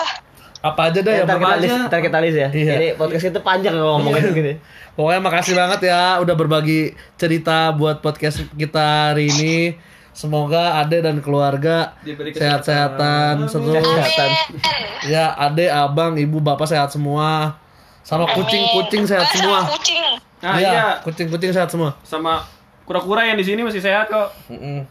Apa 0.60 0.92
aja 0.92 1.00
deh 1.00 1.14
yang 1.14 1.28
Ntar 1.28 1.40
kita 1.40 1.56
list, 1.58 1.78
ntar 1.88 2.00
kita 2.04 2.18
list 2.20 2.38
ya. 2.38 2.50
Iya. 2.52 2.74
Ini 2.76 2.88
podcast 3.00 3.32
itu 3.32 3.40
panjang 3.40 3.74
kalau 3.74 3.96
ngomongin 3.98 4.36
gini. 4.36 4.54
Pokoknya 4.92 5.22
makasih 5.24 5.56
banget 5.56 5.88
ya 5.88 6.20
udah 6.20 6.36
berbagi 6.36 6.80
cerita 7.16 7.72
buat 7.72 8.04
podcast 8.04 8.44
kita 8.54 9.16
hari 9.16 9.32
ini. 9.32 9.56
Semoga 10.12 10.76
Ade 10.76 11.00
dan 11.00 11.24
keluarga 11.24 11.96
sehat-sehatan, 12.04 13.48
seluruh 13.48 13.80
Kesehatan. 13.80 14.30
Ya, 15.08 15.32
Ade, 15.32 15.72
Abang, 15.72 16.20
Ibu, 16.20 16.44
Bapak 16.44 16.68
sehat 16.68 16.92
semua. 16.92 17.56
Sama 18.04 18.28
kucing-kucing 18.28 19.08
sehat 19.08 19.32
Eh, 19.32 19.40
semua. 19.40 19.64
kucing. 19.70 20.04
Nah, 20.44 20.60
Iya, 20.60 20.72
iya. 20.72 20.86
kucing-kucing 21.00 21.56
sehat 21.56 21.72
semua. 21.72 21.96
Sama 22.04 22.44
kura-kura 22.90 23.22
yang 23.30 23.38
di 23.38 23.46
sini 23.46 23.62
masih 23.62 23.86
sehat 23.86 24.10
kok. 24.10 24.34
Mm-mm. 24.50 24.82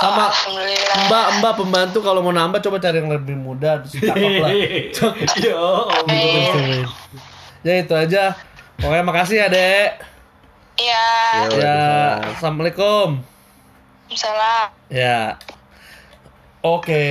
Sama 0.00 0.32
Alhamdulillah. 0.32 0.96
Mbak, 1.12 1.26
Mbak 1.44 1.54
pembantu 1.60 1.98
kalau 2.00 2.24
mau 2.24 2.32
nambah 2.32 2.64
coba 2.64 2.80
cari 2.80 3.04
yang 3.04 3.12
lebih 3.12 3.36
muda, 3.36 3.84
terus 3.84 4.00
cakep 4.08 4.40
lah. 4.40 4.50
Ya. 5.36 5.60
Amin. 6.00 6.88
Ya 7.60 7.74
itu 7.84 7.92
aja. 7.92 8.32
Pokoknya 8.80 9.04
makasih 9.04 9.36
ya, 9.44 9.52
Dek. 9.52 9.90
Iya. 10.80 11.06
Ya, 11.52 11.80
Assalamualaikum. 12.32 13.20
Salam. 14.16 14.72
Ya. 14.88 15.36
Oke, 16.64 17.04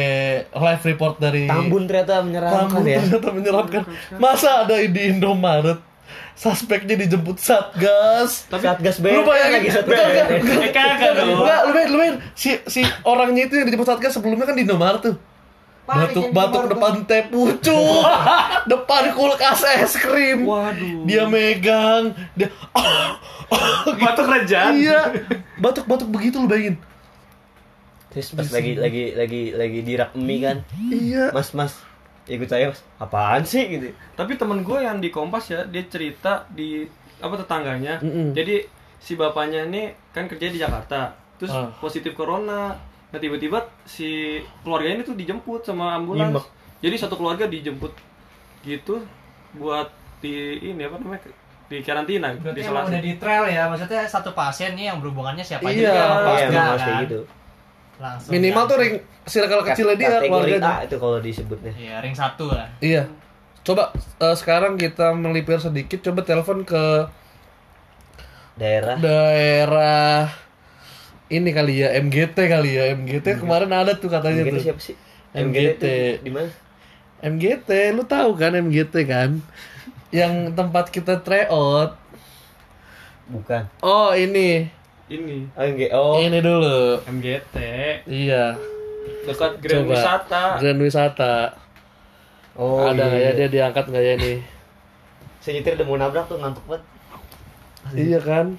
live 0.50 0.84
report 0.90 1.22
dari 1.22 1.46
Tambun 1.46 1.86
ternyata 1.86 2.26
menyeramkan 2.26 2.74
Tambun 2.74 2.90
ya. 2.90 3.06
ternyata 3.06 3.30
menyeramkan. 3.30 3.82
Masa 4.18 4.66
ada 4.66 4.82
di 4.82 4.98
Indomaret 5.14 5.78
suspeknya 6.34 6.96
dijemput 6.98 7.38
Satgas. 7.38 8.50
Satgas 8.50 8.98
Lu 8.98 9.06
BNN 9.06 9.24
bayangin 9.24 9.54
lagi 9.54 9.70
Satgas 9.70 9.94
enggak, 9.94 10.08
enggak, 10.10 10.28
BNN. 10.28 10.42
enggak. 10.42 10.62
Eh, 10.64 10.72
kagak 10.74 11.12
dong. 11.14 11.30
Enggak, 11.40 11.60
lu 11.60 11.72
bayangin, 11.72 11.92
lu 11.92 11.98
bayangin. 11.98 12.18
Si 12.34 12.50
si 12.68 12.82
orangnya 13.04 13.42
itu 13.46 13.54
yang 13.58 13.68
dijemput 13.70 13.88
Satgas 13.88 14.12
sebelumnya 14.14 14.46
kan 14.46 14.56
di 14.58 14.64
Indomaret 14.66 15.02
tuh. 15.02 15.16
Batuk-batuk 15.84 16.72
depan 16.72 17.04
teh 17.04 17.28
pucuk, 17.28 18.08
depan 18.72 19.04
kulkas 19.12 19.68
es 19.68 20.00
krim. 20.00 20.48
Waduh. 20.48 21.04
Dia 21.04 21.28
megang, 21.28 22.16
dia 22.40 22.48
Batuk 24.08 24.26
rejang. 24.26 24.80
iya, 24.80 25.12
batuk-batuk 25.60 26.08
begitu 26.08 26.40
lu 26.40 26.48
bayangin. 26.48 26.80
Terus 28.10 28.32
pas 28.32 28.48
lagi 28.48 28.80
lagi 28.80 29.12
lagi 29.12 29.42
lagi 29.52 29.80
dirak 29.84 30.16
mie 30.16 30.40
kan. 30.40 30.58
Iya. 30.88 31.36
Mas, 31.36 31.52
Mas, 31.52 31.74
ikut 32.26 32.46
saya, 32.46 32.70
Mas. 32.70 32.80
Apaan 32.98 33.44
sih 33.44 33.68
gitu. 33.70 33.88
Tapi 34.14 34.36
temen 34.36 34.62
gue 34.62 34.80
yang 34.80 34.98
di 34.98 35.08
Kompas 35.08 35.48
ya, 35.48 35.64
dia 35.64 35.84
cerita 35.86 36.48
di 36.48 36.88
apa 37.18 37.36
tetangganya. 37.36 38.00
Mm-mm. 38.00 38.32
Jadi 38.32 38.64
si 38.98 39.14
bapaknya 39.14 39.66
ini 39.66 39.84
kan 40.10 40.26
kerja 40.26 40.48
di 40.48 40.56
Jakarta, 40.56 41.12
terus 41.36 41.52
Ah. 41.52 41.68
positif 41.78 42.14
corona. 42.14 42.72
Nah 43.10 43.20
tiba-tiba 43.20 43.58
si 43.84 44.36
keluarganya 44.62 44.96
ini 44.98 45.06
tuh 45.06 45.14
dijemput 45.14 45.62
sama 45.62 45.94
ambulans. 45.94 46.32
Nyimak. 46.32 46.46
Jadi 46.80 46.96
satu 46.98 47.16
keluarga 47.16 47.46
dijemput 47.46 47.92
gitu 48.62 49.04
buat 49.54 49.92
di 50.18 50.34
ini 50.62 50.82
apa 50.82 50.96
namanya 50.98 51.22
di 51.64 51.80
karantina 51.80 52.32
Berarti 52.34 52.56
di 52.56 52.62
isolasi. 52.62 52.90
udah 52.90 53.02
di 53.02 53.14
trail 53.16 53.44
ya, 53.46 53.64
maksudnya 53.68 54.04
satu 54.06 54.32
pasien 54.32 54.72
nih 54.74 54.88
yang 54.88 54.98
berhubungannya 55.00 55.42
siapa 55.42 55.64
Iya, 55.66 55.92
aja. 55.92 56.40
Iya, 56.40 56.52
kan? 56.80 57.02
gitu. 57.04 57.20
Langsung 58.02 58.32
Minimal 58.34 58.64
tuh 58.66 58.78
ring 58.82 58.96
circle 59.26 59.62
kecilnya 59.66 59.96
dia 59.96 60.10
keluarganya. 60.24 60.82
A 60.82 60.86
itu 60.86 60.96
kalau 60.98 61.20
disebutnya. 61.22 61.74
Iya, 61.78 62.02
ring 62.02 62.16
satu 62.18 62.50
lah. 62.50 62.68
Iya. 62.82 63.06
Coba 63.64 63.94
eh, 63.96 64.36
sekarang 64.36 64.76
kita 64.76 65.14
melipir 65.16 65.62
sedikit, 65.62 66.02
coba 66.04 66.26
telepon 66.26 66.66
ke 66.68 67.08
Daerah 68.54 69.02
daerah 69.02 70.30
ini 71.34 71.50
kali 71.50 71.82
ya 71.82 71.90
MGT 71.98 72.38
kali 72.38 72.78
ya 72.78 72.94
MGT 72.94 73.42
kemarin 73.42 73.74
ada 73.74 73.98
tuh 73.98 74.14
katanya 74.14 74.46
MGT 74.46 74.54
tuh 74.54 74.62
siapa 74.62 74.82
sih? 74.82 74.96
MGT. 75.34 75.82
itu 75.82 75.94
di 76.22 76.30
mana? 76.30 76.50
MGT 77.26 77.70
lu 77.98 78.06
tahu 78.06 78.38
kan 78.38 78.54
MGT 78.54 78.96
kan 79.10 79.42
yang 80.14 80.54
tempat 80.54 80.94
kita 80.94 81.26
tryout 81.26 81.98
Bukan. 83.34 83.66
oh 83.82 84.14
ini 84.14 84.70
ini 85.10 85.48
Oh. 85.92 86.16
Oh. 86.16 86.16
Ini 86.20 86.40
dulu. 86.40 87.00
MGT 87.04 87.56
Iya. 88.08 88.56
dekat 89.28 89.60
Grand 89.60 89.84
Coba. 89.88 89.94
Wisata. 89.96 90.44
Grand 90.60 90.80
Wisata. 90.80 91.36
Oh, 92.54 92.86
Ada 92.86 93.04
nggak 93.10 93.20
iya. 93.20 93.32
ya 93.34 93.38
dia 93.38 93.48
diangkat 93.50 93.86
nggak 93.90 94.04
ya 94.04 94.14
nih? 94.16 94.38
Saya 95.42 95.60
nyetir 95.60 95.74
udah 95.76 95.88
mau 95.90 95.98
nabrak 96.00 96.26
tuh 96.30 96.38
ngantuk 96.40 96.64
banget. 96.70 96.84
Iya 97.92 98.20
kan? 98.24 98.56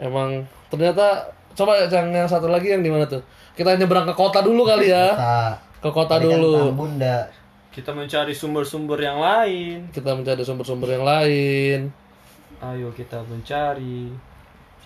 Emang 0.00 0.44
ternyata 0.72 1.28
coba 1.52 1.84
yang 1.88 2.12
yang 2.12 2.28
satu 2.28 2.48
lagi 2.48 2.72
yang 2.72 2.80
di 2.80 2.88
mana 2.88 3.04
tuh? 3.04 3.20
Kita 3.56 3.76
nyebrang 3.76 4.08
ke 4.08 4.14
kota 4.16 4.40
dulu 4.40 4.64
kali 4.64 4.88
ya. 4.92 5.12
Tak. 5.16 5.54
Ke 5.84 5.90
kota 5.92 6.16
Tadi 6.16 6.28
kan 6.28 6.40
dulu. 6.40 6.72
Bunda. 6.72 7.28
Kita 7.72 7.92
mencari 7.92 8.32
sumber-sumber 8.32 8.96
yang 8.96 9.20
lain. 9.20 9.92
Kita 9.92 10.16
mencari 10.16 10.40
sumber-sumber 10.40 10.88
yang 10.96 11.04
lain. 11.04 11.80
Ayo 12.60 12.88
kita 12.96 13.20
mencari. 13.28 14.08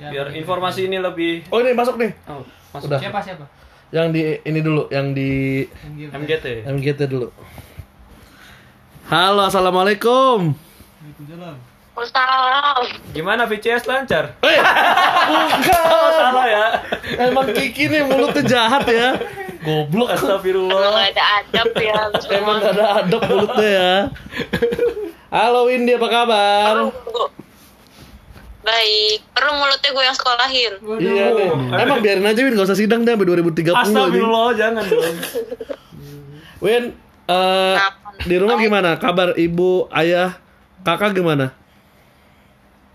Biar 0.00 0.32
informasi 0.32 0.88
ini 0.88 0.96
lebih 0.96 1.44
Oh 1.52 1.60
ini 1.60 1.76
masuk 1.76 2.00
nih. 2.00 2.16
oh, 2.24 2.40
masuk 2.72 2.88
Udah. 2.88 2.96
Siapa 2.98 3.20
siapa? 3.20 3.44
Yang 3.92 4.06
di 4.10 4.20
ini 4.40 4.60
dulu, 4.62 4.88
yang 4.88 5.12
di 5.12 5.60
MGT. 6.08 6.64
MGT 6.64 7.00
dulu. 7.04 7.28
Halo, 9.06 9.44
assalamualaikum. 9.44 10.56
Salam. 12.00 12.80
Gimana 13.12 13.44
VCS 13.44 13.84
lancar? 13.84 14.40
Eh, 14.40 14.56
Oh, 15.92 16.08
salah 16.16 16.46
ya. 16.48 16.66
emang 17.20 17.52
Kiki 17.52 17.92
nih 17.92 18.08
mulutnya 18.08 18.40
jahat 18.40 18.88
ya. 18.88 19.20
Goblok. 19.60 20.08
Emang 20.08 20.16
Astagfirullah. 20.16 20.80
gak 20.96 21.12
ada 21.12 21.24
adab 21.36 21.68
ya. 21.76 22.00
Emang 22.32 22.58
ada 22.64 22.84
adab 23.04 23.20
mulutnya 23.28 23.68
ya. 23.68 23.92
Halo 25.28 25.68
Windy, 25.68 25.92
apa 25.92 26.08
kabar? 26.08 26.74
Baik. 28.70 29.18
Perlu 29.34 29.52
mulutnya 29.58 29.90
gue 29.90 30.04
yang 30.06 30.16
sekolahin. 30.16 30.72
Iya 31.02 31.26
nih. 31.34 31.50
Emang 31.74 31.98
biarin 31.98 32.26
aja 32.26 32.40
Win, 32.46 32.54
gak 32.54 32.68
usah 32.70 32.78
sidang 32.78 33.02
deh 33.02 33.12
sampai 33.18 33.26
2030 33.26 33.66
nih. 33.66 33.74
Astagfirullah, 33.74 34.48
jangan 34.54 34.84
dong. 34.86 35.16
Win, 36.64 36.84
eh, 37.26 37.76
di 38.28 38.36
rumah 38.38 38.56
gimana? 38.60 38.90
Kabar 39.00 39.34
ibu, 39.34 39.88
ayah, 39.90 40.38
kakak 40.84 41.16
gimana? 41.16 41.56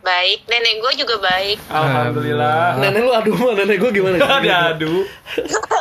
Baik. 0.06 0.46
Nenek 0.46 0.86
gue 0.86 0.92
juga 1.02 1.18
baik. 1.18 1.58
Alhamdulillah. 1.66 2.78
Nenek 2.78 3.02
lu 3.02 3.12
aduh 3.12 3.34
mah, 3.42 3.54
nenek 3.58 3.78
gue 3.82 3.90
gimana? 3.90 4.22
Diadu. 4.38 5.02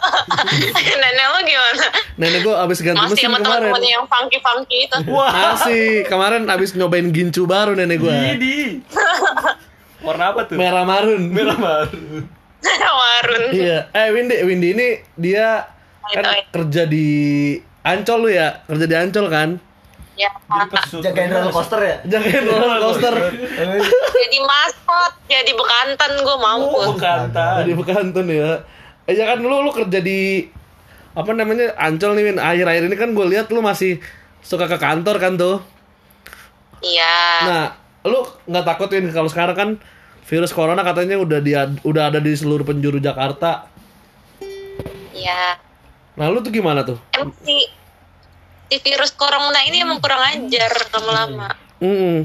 Nenek 1.05 1.27
lo 1.29 1.39
gimana? 1.45 1.85
Nenek 2.17 2.41
gue 2.41 2.55
abis 2.57 2.79
ganti 2.81 3.05
Masih 3.05 3.13
mesin 3.21 3.29
sama 3.29 3.39
kemarin. 3.45 3.69
teman-teman 3.69 3.85
yang 3.85 4.05
funky-funky 4.09 4.79
itu. 4.89 4.97
Masih, 5.13 5.85
kemarin 6.09 6.49
abis 6.49 6.73
nyobain 6.73 7.05
gincu 7.13 7.45
baru 7.45 7.77
nenek 7.77 8.01
gue. 8.01 8.17
Warna 10.05 10.25
apa 10.37 10.41
tuh? 10.45 10.57
Merah 10.61 10.85
marun. 10.85 11.23
Merah 11.33 11.57
baru. 11.57 12.29
Warun. 12.65 13.43
Iya. 13.53 13.79
Eh 13.93 14.09
Windy, 14.13 14.37
Windy 14.45 14.69
ini 14.77 14.89
dia 15.17 15.69
kan 16.13 16.25
Oi, 16.25 16.37
oi. 16.37 16.41
kerja 16.53 16.83
di 16.85 17.09
Ancol 17.85 18.29
lu 18.29 18.31
ya? 18.33 18.61
Kerja 18.69 18.85
di 18.85 18.95
Ancol 18.97 19.27
kan? 19.33 19.49
Ya. 20.15 20.31
Jagain 21.03 21.31
roller 21.33 21.51
coaster 21.51 21.81
ya? 21.83 21.97
Jagain 22.07 22.45
roller 22.47 22.79
coaster. 22.81 23.15
Jadi 24.15 24.39
maskot, 24.41 25.13
jadi 25.27 25.53
bekantan 25.53 26.13
gue 26.23 26.37
mampus. 26.39 26.87
Bukan 26.95 27.21
Jadi 27.35 27.73
bekantun 27.75 28.27
ya. 28.31 28.63
Eh 29.05 29.13
ya 29.19 29.25
kan 29.29 29.43
lu 29.43 29.61
lu 29.61 29.71
kerja 29.75 30.01
di 30.01 30.49
apa 31.15 31.31
namanya 31.35 31.75
Ancol 31.77 32.15
nih 32.15 32.25
Win. 32.31 32.39
Akhir-akhir 32.39 32.83
ini 32.89 32.97
kan 32.97 33.11
gue 33.13 33.27
lihat 33.27 33.51
lu 33.51 33.61
masih 33.61 33.99
suka 34.41 34.71
ke 34.71 34.79
kantor 34.79 35.19
kan 35.19 35.35
tuh. 35.35 35.59
Iya. 36.85 37.17
Nah, 37.49 37.65
lu 38.07 38.23
nggak 38.47 38.65
takut 38.65 38.89
Win 38.95 39.11
kalau 39.11 39.29
sekarang 39.29 39.57
kan 39.57 39.71
virus 40.25 40.53
corona 40.57 40.81
katanya 40.81 41.21
udah 41.21 41.39
dia 41.45 41.69
udah 41.85 42.09
ada 42.09 42.19
di 42.21 42.33
seluruh 42.33 42.65
penjuru 42.65 42.97
Jakarta. 42.97 43.69
Iya. 45.15 45.61
Nah, 46.15 46.27
lu 46.31 46.41
tuh 46.41 46.55
gimana 46.55 46.87
tuh? 46.87 46.99
Emang 47.15 47.35
si, 47.43 47.69
si 48.71 48.77
virus 48.81 49.13
corona 49.15 49.61
ini 49.67 49.83
emang 49.83 49.99
kurang 50.01 50.23
ajar 50.23 50.73
lama-lama. 50.95 51.49
Mm 51.83 52.25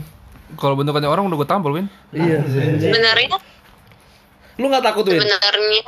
Kalau 0.57 0.73
bentukannya 0.73 1.05
orang 1.05 1.29
udah 1.29 1.37
gue 1.37 1.49
tampol, 1.49 1.77
Win. 1.77 1.87
Iya. 2.09 2.41
Sebenarnya 2.81 3.37
Lu 4.57 4.65
nggak 4.67 4.81
takut 4.81 5.05
Win? 5.05 5.21
sebenarnya 5.21 5.81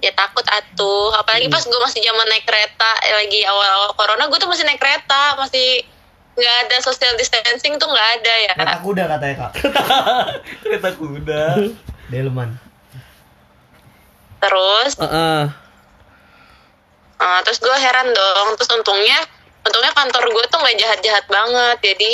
ya 0.00 0.12
takut 0.16 0.44
atuh 0.48 1.12
apalagi 1.20 1.52
pas 1.52 1.60
gue 1.60 1.80
masih 1.84 2.00
zaman 2.00 2.26
naik 2.32 2.48
kereta 2.48 2.90
eh, 3.04 3.12
lagi 3.12 3.40
awal-awal 3.44 3.92
corona 3.92 4.24
gue 4.28 4.38
tuh 4.40 4.48
masih 4.48 4.64
naik 4.64 4.80
kereta 4.80 5.36
masih 5.36 5.84
nggak 6.36 6.56
ada 6.62 6.76
social 6.80 7.16
distancing 7.16 7.74
tuh 7.76 7.88
nggak 7.88 8.08
ada 8.20 8.34
ya 8.44 8.52
Kereta 8.54 8.78
kuda 8.78 9.02
katanya 9.08 9.34
kak. 9.40 9.52
Kereta 10.62 10.90
kuda. 10.92 11.42
Delman. 12.06 12.50
terus 14.36 14.94
Heeh. 14.94 15.42
eh, 17.16 17.40
terus 17.42 17.58
gue 17.58 17.72
heran 17.72 18.12
dong 18.12 18.48
terus 18.54 18.70
untungnya 18.70 19.18
untungnya 19.64 19.90
kantor 19.90 20.22
gue 20.28 20.44
tuh 20.46 20.58
nggak 20.60 20.76
jahat-jahat 20.76 21.24
banget 21.26 21.76
jadi 21.82 22.12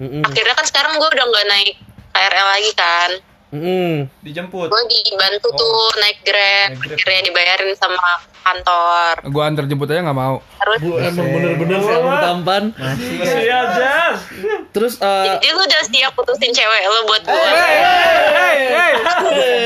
Mm-mm. 0.00 0.22
akhirnya 0.22 0.54
kan 0.54 0.64
sekarang 0.64 0.96
gue 0.96 1.08
udah 1.08 1.26
nggak 1.28 1.46
naik 1.46 1.74
KRL 2.10 2.46
lagi 2.48 2.72
kan 2.72 3.10
Mm-mm. 3.54 4.10
Dijemput. 4.20 4.66
gue 4.66 4.82
dibantu 5.06 5.48
tuh 5.54 5.70
naik 5.96 6.18
grab 6.20 6.68
Naik 6.68 6.80
Grab. 6.80 6.96
akhirnya 6.96 7.22
dibayarin 7.24 7.70
sama 7.72 8.02
kantor 8.42 9.14
Gue 9.24 9.42
antar 9.42 9.64
jemput 9.64 9.86
aja 9.86 10.02
nggak 10.02 10.18
mau. 10.18 10.42
terus 10.58 10.80
Bu, 10.80 10.98
emang 10.98 11.26
bener-bener 11.30 11.78
sih 11.78 11.94
tampan. 12.18 12.62
Masih 12.74 13.46
aja. 13.46 13.94
Terus 14.68 14.98
eh 14.98 15.24
jadi 15.30 15.48
lu 15.48 15.62
udah 15.62 15.82
siap 15.86 16.12
putusin 16.12 16.50
cewek 16.50 16.80
lo 16.82 16.98
buat 17.06 17.22
gue 17.22 17.30
Hei, 17.30 17.78
hei. 18.68 18.92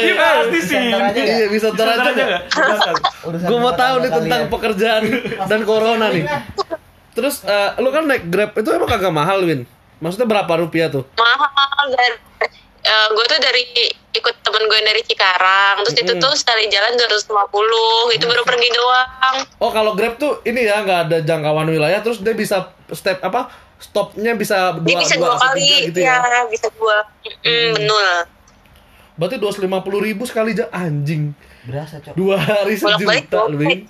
Ini 0.04 0.12
pasti 0.14 0.58
sih. 0.60 0.76
Santar 0.84 1.08
aja 1.08 1.20
iya 1.24 1.46
bisa 1.48 1.66
ntar 1.72 1.88
aja 1.88 2.10
nggak? 2.12 2.42
Gue 3.40 3.58
mau 3.58 3.72
tahu 3.72 3.94
nih 3.98 4.10
tentang 4.12 4.42
pekerjaan 4.46 5.02
dan 5.50 5.60
corona 5.64 6.06
nih. 6.08 6.28
Terus 7.10 7.40
eh, 7.42 7.70
lu 7.78 7.88
kan 7.88 8.04
naik 8.04 8.28
Grab 8.28 8.52
itu 8.52 8.68
emang 8.68 8.86
kagak 8.86 9.10
mahal, 9.10 9.42
Win? 9.42 9.64
Maksudnya 9.98 10.28
berapa 10.28 10.52
rupiah 10.54 10.86
tuh? 10.86 11.08
mahal 11.16 11.88
dan 12.88 13.12
gue 13.12 13.24
tuh 13.28 13.40
dari 13.44 13.62
ikut 14.16 14.34
temen 14.40 14.64
gue 14.64 14.80
dari 14.80 15.02
Cikarang 15.04 15.84
terus 15.84 15.96
itu 16.00 16.12
tuh 16.16 16.32
sekali 16.32 16.72
jalan 16.72 16.96
250 16.96 18.16
itu 18.16 18.24
baru 18.24 18.42
pergi 18.48 18.68
doang 18.72 19.36
Oh, 19.60 19.68
kalau 19.68 19.92
Grab 19.92 20.16
tuh 20.16 20.40
ini 20.48 20.64
ya 20.64 20.80
nggak 20.80 21.00
ada 21.10 21.18
jangkauan 21.20 21.68
wilayah, 21.68 22.00
terus 22.00 22.22
dia 22.24 22.32
bisa 22.32 22.72
step 22.94 23.20
apa? 23.20 23.52
Stopnya 23.78 24.34
bisa 24.34 24.74
dua, 24.80 24.86
dia 24.86 24.96
bisa 24.98 25.14
dua 25.20 25.36
atau 25.36 25.54
kali 25.54 25.62
tiga 25.62 25.86
gitu 25.92 25.98
ya, 26.02 26.16
ya. 26.18 26.40
bisa 26.50 26.66
dua 26.74 26.96
mm, 27.46 27.72
betul 27.78 28.10
Berarti 29.18 29.36
dua 29.38 29.50
ribu 29.54 29.98
ribu 29.98 30.22
sekali 30.26 30.54
aja 30.54 30.70
anjing. 30.70 31.34
Berasa 31.66 31.98
cok. 32.02 32.14
Dua 32.14 32.38
hari 32.38 32.74
sejuta 32.78 33.50
lebih. 33.50 33.86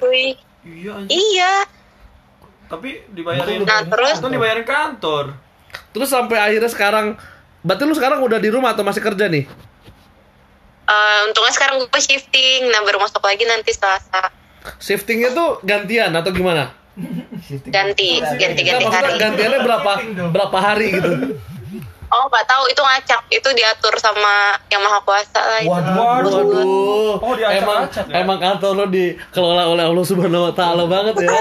Iya. 0.65 0.93
anjing. 1.05 1.09
iya 1.13 1.55
Tapi 2.69 3.01
dibayarin. 3.13 3.65
Nah, 3.65 3.85
terus? 3.89 4.17
Kan 4.21 4.33
dibayarin 4.33 4.67
kantor. 4.69 5.37
Terus 5.93 6.09
sampai 6.09 6.37
akhirnya 6.37 6.69
sekarang 6.73 7.07
Berarti 7.63 7.83
lu 7.85 7.95
sekarang 7.95 8.23
udah 8.23 8.39
di 8.39 8.49
rumah 8.53 8.73
atau 8.73 8.87
masih 8.87 9.03
kerja 9.03 9.27
nih? 9.27 9.45
Eh, 10.89 11.21
untungnya 11.29 11.53
sekarang 11.53 11.85
gue 11.85 12.01
shifting 12.01 12.73
nah 12.73 12.81
baru 12.81 12.97
masuk 12.97 13.21
lagi 13.21 13.45
nanti 13.45 13.77
selasa 13.77 14.33
Shiftingnya 14.81 15.37
tuh 15.37 15.61
gantian 15.61 16.13
atau 16.17 16.33
gimana? 16.33 16.73
ganti 17.71 18.19
ganti 18.19 18.61
Nggak, 18.67 18.75
ganti 18.75 18.87
hari 18.91 19.13
gantiannya 19.23 19.61
berapa 19.63 19.93
berapa 20.35 20.59
hari 20.59 20.87
gitu? 20.99 21.11
oh 22.09 22.25
nggak 22.27 22.45
tahu 22.45 22.63
itu 22.67 22.79
ngacak 22.79 23.21
itu 23.29 23.49
diatur 23.53 23.95
sama 23.97 24.35
yang 24.67 24.81
maha 24.81 25.01
kuasa 25.01 25.39
lah 25.39 25.59
itu. 25.59 25.69
Waduh. 25.69 25.95
Waduh. 26.25 27.15
Oh, 27.19 27.35
diacak-acak 27.35 27.59
emang 27.59 27.81
ya? 28.07 28.15
emang 28.19 28.39
kantor 28.39 28.73
lo 28.75 28.85
dikelola 28.87 29.65
oleh 29.67 29.85
Allah 29.85 30.05
Subhanahu 30.05 30.47
wa 30.47 30.53
taala 30.53 30.85
banget 30.85 31.15
ya. 31.21 31.31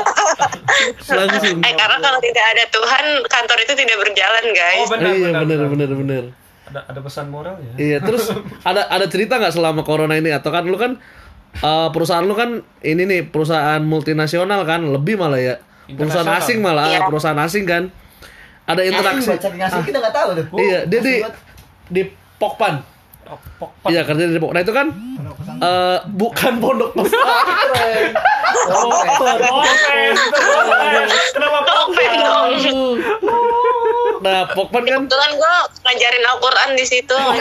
Langsung. 1.10 1.58
eh 1.60 1.74
karena 1.74 1.98
kalau 1.98 2.20
tidak 2.20 2.46
ada 2.48 2.64
Tuhan 2.68 3.04
kantor 3.26 3.58
itu 3.60 3.74
tidak 3.76 3.98
berjalan 3.98 4.46
guys 4.52 4.80
Oh, 4.80 4.88
benar, 4.90 5.10
iya 5.10 5.30
benar, 5.30 5.42
bener 5.42 5.58
benar. 5.58 5.68
bener 5.68 5.90
bener. 5.96 6.24
Ada 6.68 6.80
ada 6.86 7.00
pesan 7.00 7.26
moral 7.28 7.56
ya? 7.58 7.74
Iya 7.78 7.98
terus 8.02 8.28
ada 8.70 8.82
ada 8.86 9.06
cerita 9.08 9.38
nggak 9.38 9.52
selama 9.52 9.82
corona 9.82 10.14
ini 10.14 10.30
atau 10.30 10.52
kan 10.52 10.64
lu 10.64 10.76
kan 10.76 11.00
eh, 11.56 11.90
perusahaan 11.90 12.22
lu 12.22 12.36
kan 12.36 12.50
ini 12.82 13.04
nih 13.04 13.22
perusahaan 13.26 13.80
multinasional 13.80 14.62
kan 14.64 14.84
lebih 14.84 15.16
malah 15.16 15.40
ya 15.40 15.56
perusahaan 15.88 16.28
asing 16.36 16.60
malah 16.60 16.92
Iya. 16.92 17.08
perusahaan 17.08 17.40
asing 17.40 17.64
kan 17.64 17.88
ada 18.68 18.82
interaksi 18.82 19.32
Baca 19.32 19.48
ngasih 19.50 19.82
kita 19.82 19.98
nggak 19.98 20.14
tahu 20.14 20.30
deh. 20.34 20.46
iya 20.58 20.80
dia 20.84 21.00
di 21.00 21.14
di 21.90 22.02
Pokpan 22.36 22.84
Oh, 23.28 23.36
pok- 23.60 23.92
iya 23.92 24.04
kerja 24.04 24.24
di 24.24 24.40
Pok 24.40 24.52
nah 24.52 24.62
itu 24.62 24.72
kan 24.72 24.88
eh 25.60 26.00
bukan 26.10 26.54
pondok 26.58 26.96
pesantren 26.96 28.16
Pokpan. 28.66 29.36
Kenapa 31.30 31.60
dong 31.60 32.48
nah 34.18 34.50
Pokpan 34.50 34.84
kan 34.84 35.00
Kebetulan 35.02 35.32
gue 35.34 35.54
ngajarin 35.84 36.24
Al-Quran 36.26 36.70
di 36.74 36.86
situ. 36.86 37.14
Ah, 37.14 37.36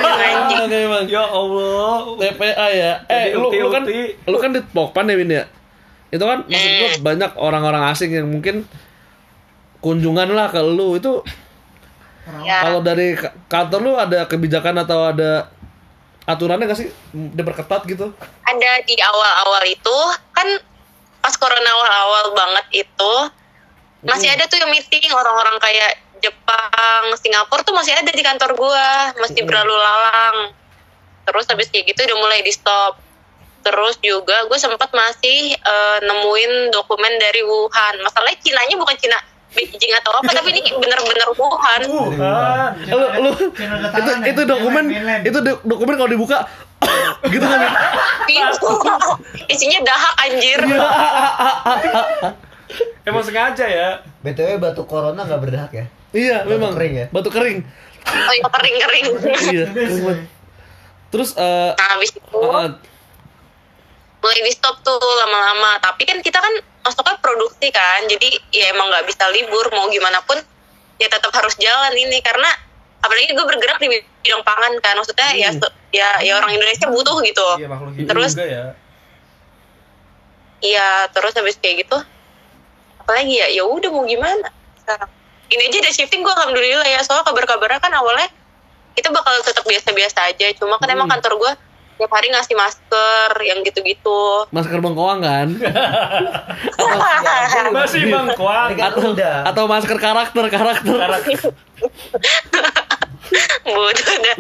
emang. 0.69 1.09
Ya 1.09 1.25
Allah. 1.25 2.05
TPA 2.17 2.67
ya. 2.69 2.93
Eh, 3.09 3.33
lu, 3.33 3.49
lu 3.49 3.69
kan 3.71 3.83
lu 4.23 4.37
kan 4.37 4.51
di 4.53 4.61
Pokpan 4.63 5.07
ya, 5.07 5.15
Win 5.15 5.31
ya? 5.33 5.45
Itu 6.09 6.23
kan 6.23 6.45
maksud 6.45 6.71
gua 6.73 6.89
Eh. 6.89 6.99
banyak 7.01 7.31
orang-orang 7.35 7.83
asing 7.89 8.13
yang 8.13 8.29
mungkin 8.29 8.69
kunjungan 9.79 10.29
lah 10.33 10.49
ke 10.49 10.61
lu 10.61 10.97
itu 10.97 11.23
Ya, 12.43 12.59
kalau 12.59 12.83
dari 12.83 13.15
ka- 13.15 13.31
kantor 13.47 13.81
lu 13.87 13.93
ada 13.95 14.27
kebijakan 14.27 14.83
atau 14.83 15.15
ada 15.15 15.47
aturannya 16.27 16.67
gak 16.67 16.75
sih 16.75 16.91
diperketat 17.15 17.87
gitu? 17.87 18.11
ada 18.43 18.71
di 18.83 18.99
awal-awal 18.99 19.63
itu 19.63 19.97
kan 20.35 20.59
pas 21.23 21.39
corona 21.39 21.71
awal-awal 21.71 22.35
banget 22.35 22.83
itu 22.83 23.15
masih 24.03 24.27
ada 24.27 24.51
tuh 24.51 24.59
yang 24.59 24.75
meeting 24.75 25.07
orang-orang 25.15 25.55
kayak 25.63 26.03
Jepang, 26.19 27.15
Singapura 27.23 27.63
tuh 27.63 27.77
masih 27.77 27.95
ada 27.95 28.11
di 28.11 28.23
kantor 28.25 28.59
gua, 28.59 29.15
masih 29.23 29.47
berlalu 29.47 29.77
lalang. 29.77 30.37
Terus 31.29 31.47
habis 31.47 31.71
kayak 31.71 31.93
gitu 31.93 32.03
udah 32.03 32.19
mulai 32.19 32.41
di 32.43 32.51
stop. 32.51 32.99
Terus 33.63 34.01
juga 34.01 34.47
gue 34.47 34.59
sempat 34.59 34.91
masih 34.91 35.55
eh, 35.55 35.99
nemuin 36.03 36.75
dokumen 36.75 37.15
dari 37.21 37.45
Wuhan. 37.45 38.03
Masalahnya 38.03 38.39
Cinanya 38.43 38.75
bukan 38.75 38.97
Cina 38.97 39.19
Beijing 39.57 39.93
atau 39.97 40.13
apa, 40.15 40.31
tapi 40.31 40.53
ini 40.53 40.61
bener-bener 40.69 41.29
Wuhan. 41.33 41.81
Wuhan. 41.89 42.71
Lu, 42.87 43.07
lu 43.19 43.31
itu, 43.89 44.11
ya? 44.13 44.17
itu 44.29 44.41
dokumen 44.45 44.85
itu 45.23 45.39
do- 45.41 45.63
dokumen 45.65 45.95
kalau 45.97 46.11
dibuka 46.11 46.45
gitu 47.27 47.41
kan? 47.43 47.61
Isinya 49.53 49.81
dahak 49.83 50.15
anjir. 50.21 50.61
Emang 53.07 53.23
sengaja 53.23 53.65
ya. 53.65 53.89
BTW 54.21 54.59
batu 54.59 54.83
corona 54.85 55.23
nggak 55.23 55.41
berdahak 55.41 55.73
ya? 55.73 55.87
Iya, 56.11 56.43
Batu 56.43 56.51
memang. 56.53 56.73
kering 56.75 56.95
ya? 56.95 57.07
Batu 57.09 57.31
kering. 57.31 57.59
Oh, 58.07 58.33
yang 58.33 58.47
kering-kering. 58.49 59.05
iya. 59.47 59.65
memang. 59.95 60.19
Terus 61.09 61.31
eh 61.35 61.71
Nah, 61.73 61.89
habis 61.93 62.11
itu 62.11 62.21
eh, 62.35 62.69
mulai 64.27 64.43
di 64.43 64.51
stop 64.51 64.83
tuh 64.83 64.99
lama-lama. 64.99 65.79
Tapi 65.79 66.03
kan 66.03 66.19
kita 66.19 66.43
kan 66.43 66.51
masuknya 66.83 67.15
produksi 67.23 67.71
kan 67.71 68.03
jadi 68.05 68.27
ya 68.51 68.75
emang 68.75 68.91
nggak 68.91 69.07
bisa 69.07 69.23
libur 69.31 69.71
mau 69.71 69.87
gimana 69.87 70.19
pun 70.27 70.35
ya 70.99 71.07
tetap 71.07 71.31
harus 71.31 71.55
jalan 71.57 71.95
ini. 71.95 72.19
Karena 72.19 72.51
apalagi 72.99 73.31
gue 73.31 73.47
bergerak 73.47 73.79
di 73.79 73.87
bidang 73.87 74.43
pangan 74.43 74.73
kan 74.83 74.99
maksudnya 74.99 75.31
ya 75.33 75.55
se- 75.55 75.75
ya 75.95 76.19
ya 76.19 76.43
orang 76.43 76.51
Indonesia 76.53 76.91
butuh 76.91 77.23
gitu. 77.23 77.47
Iya 77.63 77.71
Terus- 78.05 78.35
juga 78.35 78.47
ya. 78.47 78.65
iya 80.59 81.07
terus 81.13 81.37
habis 81.37 81.61
kayak 81.61 81.85
gitu 81.85 81.99
apalagi 82.97 83.39
ya 83.39 83.47
ya 83.53 83.63
udah 83.63 83.91
mau 83.93 84.03
gimana? 84.03 84.51
Sekarang 84.83 85.11
ini 85.47 85.63
aja 85.71 85.79
udah 85.79 85.93
shifting 85.95 86.27
gue 86.27 86.33
alhamdulillah 86.33 86.89
ya. 86.91 87.01
Soal 87.07 87.23
kabar-kabarnya 87.23 87.79
kan 87.79 87.95
awalnya 87.95 88.27
kita 88.99 89.15
bakal 89.15 89.31
tetap 89.47 89.63
biasa-biasa 89.63 90.27
aja. 90.27 90.51
Cuma 90.59 90.75
kan 90.81 90.91
emang 90.91 91.07
kantor 91.07 91.39
gue 91.39 91.53
tiap 91.97 92.13
hari 92.13 92.29
ngasih 92.29 92.53
masker 92.53 93.31
yang 93.41 93.65
gitu-gitu 93.65 94.45
masker 94.53 94.81
bengkoang 94.81 95.25
kan? 95.25 95.49
Masih 97.77 98.13
bangkuan. 98.13 98.69
atau 98.77 99.17
udah. 99.17 99.37
atau 99.49 99.65
masker 99.65 99.99
karakter 99.99 100.45
karakter. 100.53 100.99
bodoh 103.65 104.17
dah 104.25 104.37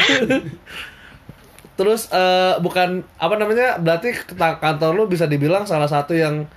Terus 1.77 2.09
eh, 2.09 2.55
bukan 2.64 3.05
apa 3.21 3.35
namanya? 3.37 3.77
Berarti 3.77 4.16
kantor 4.37 4.97
lu 4.97 5.05
bisa 5.12 5.29
dibilang 5.29 5.69
salah 5.69 5.88
satu 5.88 6.16
yang 6.16 6.49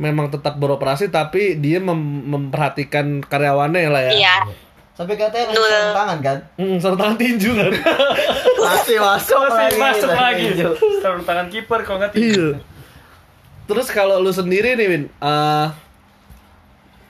memang 0.00 0.32
tetap 0.32 0.56
beroperasi 0.56 1.12
tapi 1.12 1.60
dia 1.60 1.76
mem- 1.76 2.24
memperhatikan 2.24 3.20
karyawannya 3.20 3.92
lah 3.92 4.02
ya. 4.08 4.12
iya 4.16 4.36
Sampai 4.92 5.16
katanya 5.16 5.48
ngasih 5.48 5.56
Betul. 5.56 5.72
sarung 5.72 5.96
tangan 5.96 6.18
kan? 6.20 6.38
Hmm, 6.60 6.76
sarung 6.76 6.98
tangan 7.00 7.16
tinju 7.16 7.50
kan. 7.56 7.72
Masih 8.62 8.96
masuk 9.00 9.40
Masih 9.48 9.78
masuk 9.80 10.10
lagi. 10.12 10.44
Sarung 11.00 11.24
tangan 11.24 11.46
kiper 11.48 11.80
kalau 11.82 11.98
nggak 11.98 12.12
tidur. 12.12 12.54
iya. 12.54 12.62
Terus 13.64 13.88
kalau 13.88 14.20
lu 14.20 14.28
sendiri 14.28 14.76
nih, 14.76 14.86
Win, 14.90 15.04
eh, 15.08 15.66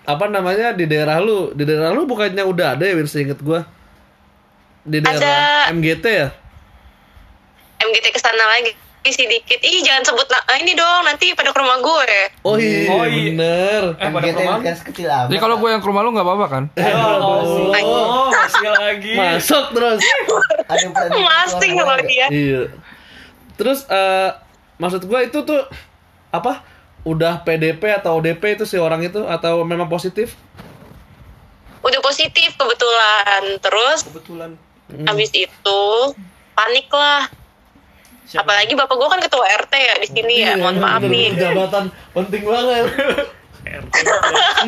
apa 0.04 0.24
namanya 0.30 0.70
di 0.70 0.86
daerah 0.86 1.18
lu? 1.18 1.50
Di 1.52 1.66
daerah 1.66 1.90
lu 1.90 2.06
bukannya 2.06 2.44
udah 2.44 2.78
ada 2.78 2.84
ya, 2.86 2.94
Win, 2.94 3.08
seinget 3.10 3.42
gua? 3.42 3.66
Di 4.86 5.02
daerah 5.02 5.66
Ada. 5.66 5.74
MGT 5.74 6.04
ya? 6.06 6.28
MGT 7.82 8.06
ke 8.14 8.20
sana 8.22 8.46
lagi 8.46 8.72
sih 9.04 9.24
dikit 9.24 9.58
ih 9.58 9.80
jangan 9.80 10.04
sebut 10.04 10.26
na- 10.26 10.44
ah, 10.44 10.56
ini 10.56 10.72
dong 10.72 11.02
nanti 11.02 11.32
pada 11.32 11.48
ke 11.48 11.58
rumah 11.58 11.74
gue 11.76 12.06
Oh 12.40 12.54
iya, 12.54 12.86
Oh, 12.86 13.02
iya. 13.02 13.32
bener. 13.32 13.82
Eh 13.96 14.08
pada 14.08 14.26
perumahan. 14.28 14.60
kan 14.60 14.76
kecil 14.84 15.08
amat. 15.08 15.26
Jadi 15.26 15.40
kalau 15.40 15.56
gue 15.56 15.68
yang 15.68 15.78
ke 15.78 15.88
rumah 15.88 16.00
lu 16.00 16.10
nggak 16.10 16.22
apa-apa 16.22 16.46
kan? 16.48 16.64
Oh, 16.70 17.50
oh, 17.74 18.26
masih 18.28 18.68
lagi. 18.68 19.14
Masuk 19.14 19.64
terus. 19.72 19.98
ada 20.62 20.78
yang 20.78 20.92
pernah 20.92 21.18
masing 21.34 21.72
sama 21.74 21.94
dia 22.00 22.26
iya. 22.28 22.62
Terus 23.54 23.82
eh 23.86 24.30
maksud 24.76 25.02
gua 25.04 25.20
itu 25.20 25.38
tuh 25.40 25.62
apa? 26.28 26.62
Udah 27.02 27.40
PDP 27.40 27.82
atau 27.92 28.16
ODP 28.16 28.54
itu 28.54 28.64
si 28.64 28.76
orang 28.76 29.02
itu 29.02 29.18
atau 29.20 29.62
memang 29.62 29.86
positif? 29.86 30.38
udah 31.82 31.98
positif 31.98 32.54
kebetulan 32.54 33.58
terus 33.58 34.06
Kebetulan. 34.06 34.54
habis 35.02 35.34
itu 35.34 35.80
panik 36.54 36.86
lah 36.88 37.26
Siapa? 38.32 38.48
apalagi 38.48 38.72
bapak 38.72 38.96
gue 38.96 39.08
kan 39.12 39.20
ketua 39.20 39.44
RT 39.44 39.72
ya 39.76 39.94
di 40.00 40.08
sini 40.08 40.34
ya 40.40 40.56
mohon 40.56 40.80
maaf 40.80 41.04
nih 41.04 41.36
bener-bener 41.36 41.52
Jabatan 41.52 41.84
penting 42.16 42.42
banget. 42.48 42.84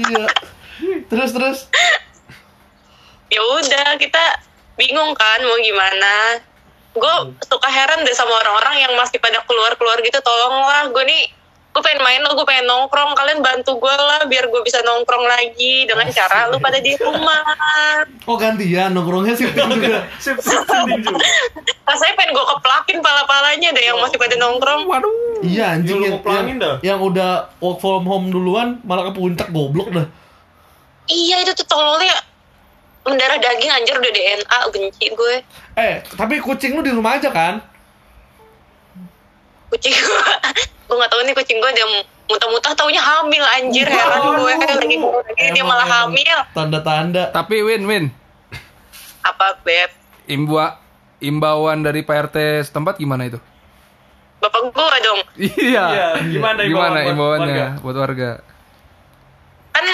iya. 0.05 0.25
Terus 1.09 1.31
terus. 1.33 1.59
ya 3.33 3.41
udah 3.41 3.97
kita 3.97 4.25
bingung 4.77 5.17
kan 5.17 5.41
mau 5.41 5.57
gimana 5.65 6.45
gue 6.95 7.15
suka 7.43 7.69
heran 7.73 8.05
deh 8.05 8.15
sama 8.15 8.31
orang-orang 8.31 8.85
yang 8.87 8.93
masih 9.01 9.19
pada 9.19 9.43
keluar-keluar 9.49 9.99
gitu 10.05 10.21
tolonglah 10.21 10.93
gue 10.93 11.05
nih 11.09 11.23
gue 11.75 11.83
pengen 11.83 12.07
main 12.07 12.23
lo 12.23 12.39
gue 12.39 12.47
pengen 12.47 12.71
nongkrong 12.71 13.19
kalian 13.19 13.43
bantu 13.43 13.75
gue 13.77 13.91
lah 13.91 14.23
biar 14.25 14.47
gue 14.47 14.63
bisa 14.63 14.79
nongkrong 14.87 15.27
lagi 15.27 15.83
dengan 15.85 16.07
cara 16.07 16.47
lu 16.47 16.63
pada 16.63 16.79
di 16.79 16.95
rumah 16.95 17.43
Oh 18.25 18.39
gantian 18.39 18.95
nongkrongnya 18.95 19.35
sih 19.35 19.51
juga. 19.51 20.07
Sip, 20.23 20.39
sip, 20.39 20.63
sip, 20.63 20.87
juga. 21.03 21.19
rasanya 21.83 22.15
pengen 22.15 22.31
gue 22.33 22.47
keplakin 22.47 22.99
pala-palanya 23.03 23.69
deh 23.75 23.85
yang 23.85 23.99
masih 23.99 24.17
pada 24.17 24.39
nongkrong 24.39 24.87
Waduh. 24.87 25.43
Iya 25.43 25.75
anjing 25.75 25.99
yang, 25.99 26.23
yang, 26.23 26.47
dah. 26.63 26.75
yang 26.81 26.99
udah 27.03 27.51
work 27.59 27.83
from 27.83 28.07
home 28.07 28.31
duluan 28.31 28.79
malah 28.87 29.11
ke 29.11 29.19
puncak 29.19 29.51
goblok 29.51 29.91
dah. 29.91 30.07
iya 31.05 31.43
itu 31.43 31.53
tuh 31.53 31.67
tololnya 31.67 32.15
mendarah 33.05 33.37
daging 33.37 33.69
anjir 33.69 33.99
udah 33.99 34.09
DNA 34.09 34.59
benci 34.71 35.07
gue 35.11 35.35
Eh, 35.75 35.95
tapi 36.15 36.39
kucing 36.39 36.73
lu 36.73 36.81
di 36.81 36.95
rumah 36.95 37.19
aja 37.19 37.29
kan? 37.29 37.59
Kucing 39.75 39.93
gue 39.93 40.23
gue 40.87 40.95
nggak 40.95 41.11
tahu 41.11 41.21
nih 41.23 41.35
kucing 41.35 41.59
gue 41.59 41.71
dia 41.71 41.87
muntah-muntah 42.25 42.73
taunya 42.73 42.99
hamil 42.99 43.45
anjir 43.53 43.85
heran 43.85 44.23
gue 44.33 44.53
lagi 44.55 44.97
lagi 44.97 44.97
dia 45.51 45.63
malah 45.63 45.85
hamil 45.85 46.39
Tanda-tanda. 46.53 47.29
Tapi 47.29 47.61
Win, 47.61 47.83
Win. 47.85 48.05
apa 49.21 49.59
beb 49.61 49.91
Imbua, 50.25 50.81
imbauan 51.19 51.81
dari 51.81 52.01
Pak 52.01 52.17
RT 52.25 52.37
setempat 52.65 52.97
gimana 52.97 53.27
itu? 53.27 53.37
bapak 54.37 54.61
gue 54.67 54.97
dong 55.01 55.21
Iya. 55.37 55.85
Iya, 55.87 56.09
gimana 56.23 56.61
imbauan 56.61 56.91
Gimana 56.93 56.99
imbauannya 57.07 57.49
warga? 57.49 57.67
buat 57.81 57.97
warga? 57.99 58.31
kan 59.71 59.85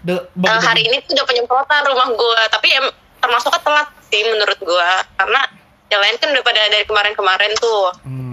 De, 0.00 0.14
eh, 0.14 0.20
bag- 0.34 0.64
hari 0.64 0.82
ini 0.82 1.02
tuh 1.02 1.12
udah 1.12 1.26
penyemprotan 1.26 1.82
rumah 1.84 2.08
gue 2.08 2.40
tapi 2.48 2.68
em, 2.70 2.86
termasuknya 3.18 3.60
telat 3.60 3.88
sih 4.06 4.22
menurut 4.22 4.56
gue 4.58 4.88
karena 5.14 5.40
yang 5.88 6.00
lain 6.00 6.16
kan 6.16 6.28
udah 6.30 6.40
pada 6.42 6.60
dari 6.66 6.84
kemarin-kemarin 6.84 7.52
tuh 7.56 7.92
Hmm. 8.00 8.32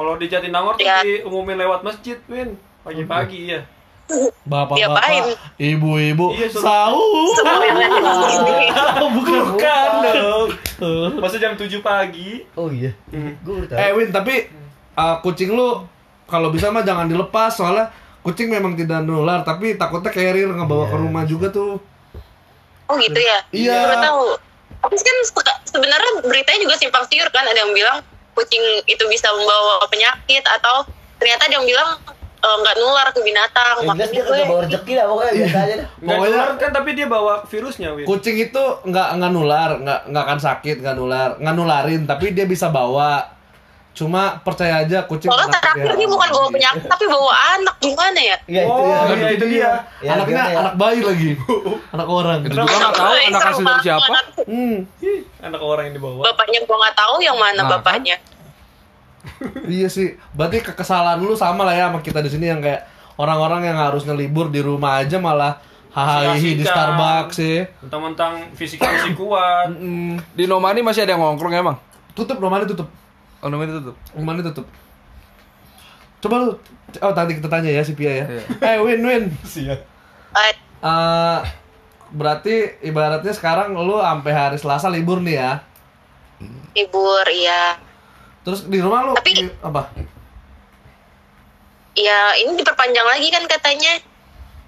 Kalau 0.00 0.16
di 0.16 0.26
Jatinangor 0.26 0.74
tuh 0.74 0.82
Ya. 0.82 1.04
diumumin 1.04 1.60
lewat 1.60 1.84
masjid, 1.84 2.16
Win. 2.24 2.56
Pagi-pagi 2.80 3.52
ya. 3.52 3.60
Bapak-bapak, 4.42 5.36
ibu-ibu, 5.54 6.32
Iya, 6.32 6.48
sahur. 6.50 7.30
Bukan, 9.12 9.38
bukan 9.52 9.88
dong. 10.02 10.48
Masa 11.20 11.36
jam 11.36 11.52
7 11.52 11.68
pagi? 11.78 12.48
Oh 12.54 12.72
iya. 12.72 12.96
Gue 13.44 13.60
udah 13.60 13.68
tahu. 13.68 13.78
Eh 13.78 13.90
Win, 13.92 14.08
tapi 14.08 14.48
uh, 14.96 15.20
kucing 15.20 15.52
lu 15.52 15.84
kalau 16.24 16.48
bisa 16.48 16.70
mah 16.70 16.80
jangan 16.80 17.04
dilepas 17.04 17.52
soalnya 17.52 17.92
kucing 18.20 18.48
memang 18.48 18.72
tidak 18.72 19.02
nular 19.02 19.42
tapi 19.42 19.74
takutnya 19.74 20.08
carrier 20.08 20.48
ngebawa 20.48 20.86
ke 20.86 20.96
rumah 20.96 21.24
juga 21.24 21.48
tuh. 21.48 21.76
oh 22.86 22.94
gitu 22.96 23.16
ya 23.16 23.38
Iya. 23.50 23.78
Baru 23.80 23.96
tahu 24.00 24.22
tapi 24.80 24.94
kan 24.96 25.16
se- 25.22 25.60
sebenarnya 25.68 26.10
beritanya 26.22 26.60
juga 26.60 26.74
simpang 26.74 27.04
siur 27.04 27.28
kan 27.28 27.44
ada 27.44 27.54
yang 27.56 27.70
bilang 27.70 28.00
kucing 28.40 28.64
itu 28.86 29.04
bisa 29.06 29.28
membawa 29.30 29.84
penyakit 29.86 30.40
atau 30.42 30.82
ternyata 31.16 31.44
ada 31.44 31.54
yang 31.54 31.66
bilang 31.66 31.90
eh, 32.38 32.56
nggak 32.56 32.76
nular 32.76 33.06
ke 33.06 33.20
binatang 33.20 33.76
jelas 33.84 34.08
dia 34.08 34.22
makanya 34.22 34.24
gue 34.24 34.32
kagak 34.32 34.48
bawa 34.48 34.60
rezeki 34.64 34.92
lah 34.94 35.04
pokoknya 35.06 35.32
biasa 35.34 35.58
aja 35.60 35.74
nular 36.00 36.48
kan 36.56 36.70
tapi 36.72 36.90
dia 36.92 37.06
bawa 37.06 37.34
virusnya, 37.44 37.88
Win. 37.92 38.04
Kucing 38.04 38.36
itu 38.40 38.62
nggak 38.82 39.08
nggak 39.14 39.30
nular, 39.30 39.70
nggak 39.76 40.00
nggak 40.06 40.24
akan 40.24 40.38
sakit, 40.38 40.76
nggak 40.78 40.96
nular, 40.96 41.36
nggak 41.36 41.54
nularin, 41.54 42.02
tapi 42.04 42.32
dia 42.32 42.44
bisa 42.44 42.66
bawa. 42.68 43.36
Cuma 43.90 44.38
percaya 44.38 44.80
aja 44.80 45.02
kucing. 45.02 45.26
anak 45.28 45.50
terakhir 45.52 45.82
dia. 45.84 45.98
dia 45.98 46.08
bukan 46.08 46.28
bawa 46.30 46.48
penyakit 46.48 46.86
tapi 46.86 47.04
bawa 47.04 47.32
anak 47.52 47.74
gimana 47.76 48.20
ya 48.22 48.36
Iya 48.46 48.62
itu 48.62 48.70
Oh, 48.70 48.86
ya. 48.86 49.12
iya, 49.12 49.28
itu 49.28 49.46
dia. 49.50 49.70
Ya, 49.98 50.10
Anaknya 50.14 50.42
ya? 50.46 50.58
anak 50.62 50.74
bayi 50.78 51.00
lagi, 51.02 51.30
anak 51.94 52.06
orang. 52.08 52.38
Itu 52.40 52.54
juga 52.54 52.70
nggak 52.70 52.94
tahu 52.94 53.12
Ih, 53.12 53.26
anak 53.26 53.40
serem 53.42 53.50
asli 53.52 53.64
dari 53.66 53.82
siapa. 53.82 54.06
Hmm, 54.46 54.76
Anak 55.42 55.60
orang 55.60 55.84
yang 55.84 55.94
dibawa. 55.98 56.22
bapaknya 56.24 56.58
gua 56.64 56.76
nggak 56.78 56.96
tahu 56.96 57.16
yang 57.18 57.36
mana 57.36 57.52
Nah, 57.52 57.64
kan? 57.66 57.72
bapaknya 57.76 58.16
iya 59.68 59.88
sih. 59.90 60.16
Berarti 60.32 60.64
kekesalan 60.64 61.20
lu 61.20 61.36
sama 61.36 61.64
lah 61.64 61.74
ya 61.76 61.84
sama 61.88 62.00
kita 62.00 62.20
di 62.24 62.30
sini 62.32 62.48
yang 62.48 62.60
kayak 62.60 62.86
orang-orang 63.20 63.68
yang 63.68 63.78
harusnya 63.78 64.16
libur 64.16 64.48
di 64.48 64.64
rumah 64.64 65.00
aja 65.00 65.20
malah 65.20 65.60
hahaha 65.92 66.38
di. 66.38 66.64
Starbucks 66.64 67.34
sih. 67.36 67.64
Mentang-mentang 67.84 68.48
fisiknya 68.54 68.90
masih 68.96 69.14
kuat. 69.18 69.68
Di 70.32 70.44
Nomani 70.48 70.80
masih 70.80 71.04
ada 71.04 71.12
yang 71.16 71.22
ngongkrong 71.22 71.52
emang? 71.52 71.76
Tutup 72.16 72.40
nomornya 72.40 72.68
tutup. 72.68 72.88
Oh 73.40 73.48
namanya 73.48 73.80
tutup. 73.80 73.96
Nomornya 74.16 74.44
tutup. 74.52 74.66
Coba 76.20 76.36
lu 76.44 76.52
Oh, 76.98 77.14
tadi 77.14 77.38
kita 77.38 77.46
tanya 77.46 77.70
ya 77.70 77.86
si 77.86 77.94
Pia 77.94 78.10
ya. 78.10 78.24
Iya. 78.26 78.42
Eh, 78.74 78.76
Win 78.82 79.00
Win. 79.06 79.24
Eh, 79.30 79.78
Eh, 80.80 81.38
berarti 82.10 82.82
ibaratnya 82.82 83.30
sekarang 83.30 83.78
lu 83.78 84.02
sampai 84.02 84.32
hari 84.34 84.56
Selasa 84.58 84.90
libur 84.90 85.22
nih 85.22 85.38
ya. 85.38 85.52
libur 86.72 87.26
ya 87.28 87.76
Terus 88.42 88.60
di 88.64 88.78
rumah 88.78 89.00
lu 89.02 89.12
Tapi- 89.14 89.36
i- 89.38 89.56
apa? 89.60 89.92
ya 91.92 92.32
ini 92.36 92.54
diperpanjang 92.54 93.04
lagi 93.04 93.28
kan 93.28 93.44
katanya 93.46 93.92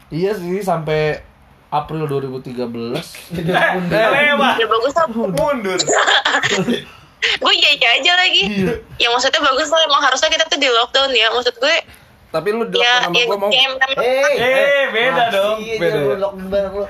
Iya 0.08 0.34
sih 0.34 0.60
sampai 0.60 1.22
April 1.70 2.04
2013. 2.04 2.52
Eh, 3.32 4.08
lewat. 4.12 4.54
ya 4.54 4.66
bagus 4.66 4.92
lah 4.92 5.06
Mundur. 5.08 5.78
gue 7.22 7.52
iya 7.54 7.70
iya 7.72 7.88
aja 7.96 8.12
lagi 8.14 8.42
ya 8.98 9.08
maksudnya 9.08 9.38
bagus 9.40 9.70
lah 9.70 9.80
emang 9.80 10.02
harusnya 10.02 10.26
kita 10.28 10.44
tuh 10.44 10.58
di 10.58 10.66
lockdown 10.66 11.08
ya 11.12 11.30
maksud 11.30 11.54
gue 11.54 11.76
Tapi 12.28 12.48
lu 12.50 12.66
di 12.66 12.76
ya 12.76 12.98
sama 13.00 13.14
ya 13.14 13.24
gua 13.24 13.38
mau. 13.38 13.48
game 13.48 13.72
Hey, 13.94 14.34
Eh, 14.34 14.82
beda 14.90 15.24
dong. 15.30 15.58
Beda? 15.78 15.98
Lockdown 16.18 16.48
bareng 16.48 16.74
lu. 16.74 16.86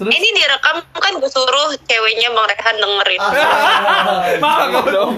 Terus 0.00 0.16
ini 0.16 0.28
direkam 0.32 0.80
kan 0.96 1.12
gue 1.20 1.28
suruh 1.28 1.76
ceweknya 1.84 2.32
bang 2.32 2.46
Rehan 2.48 2.76
dengerin 2.80 3.20
Jangan 4.40 4.84
dong. 4.88 5.12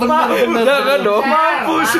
Jangan 0.67 0.99
dong. 1.07 1.23
Mampus. 1.23 1.91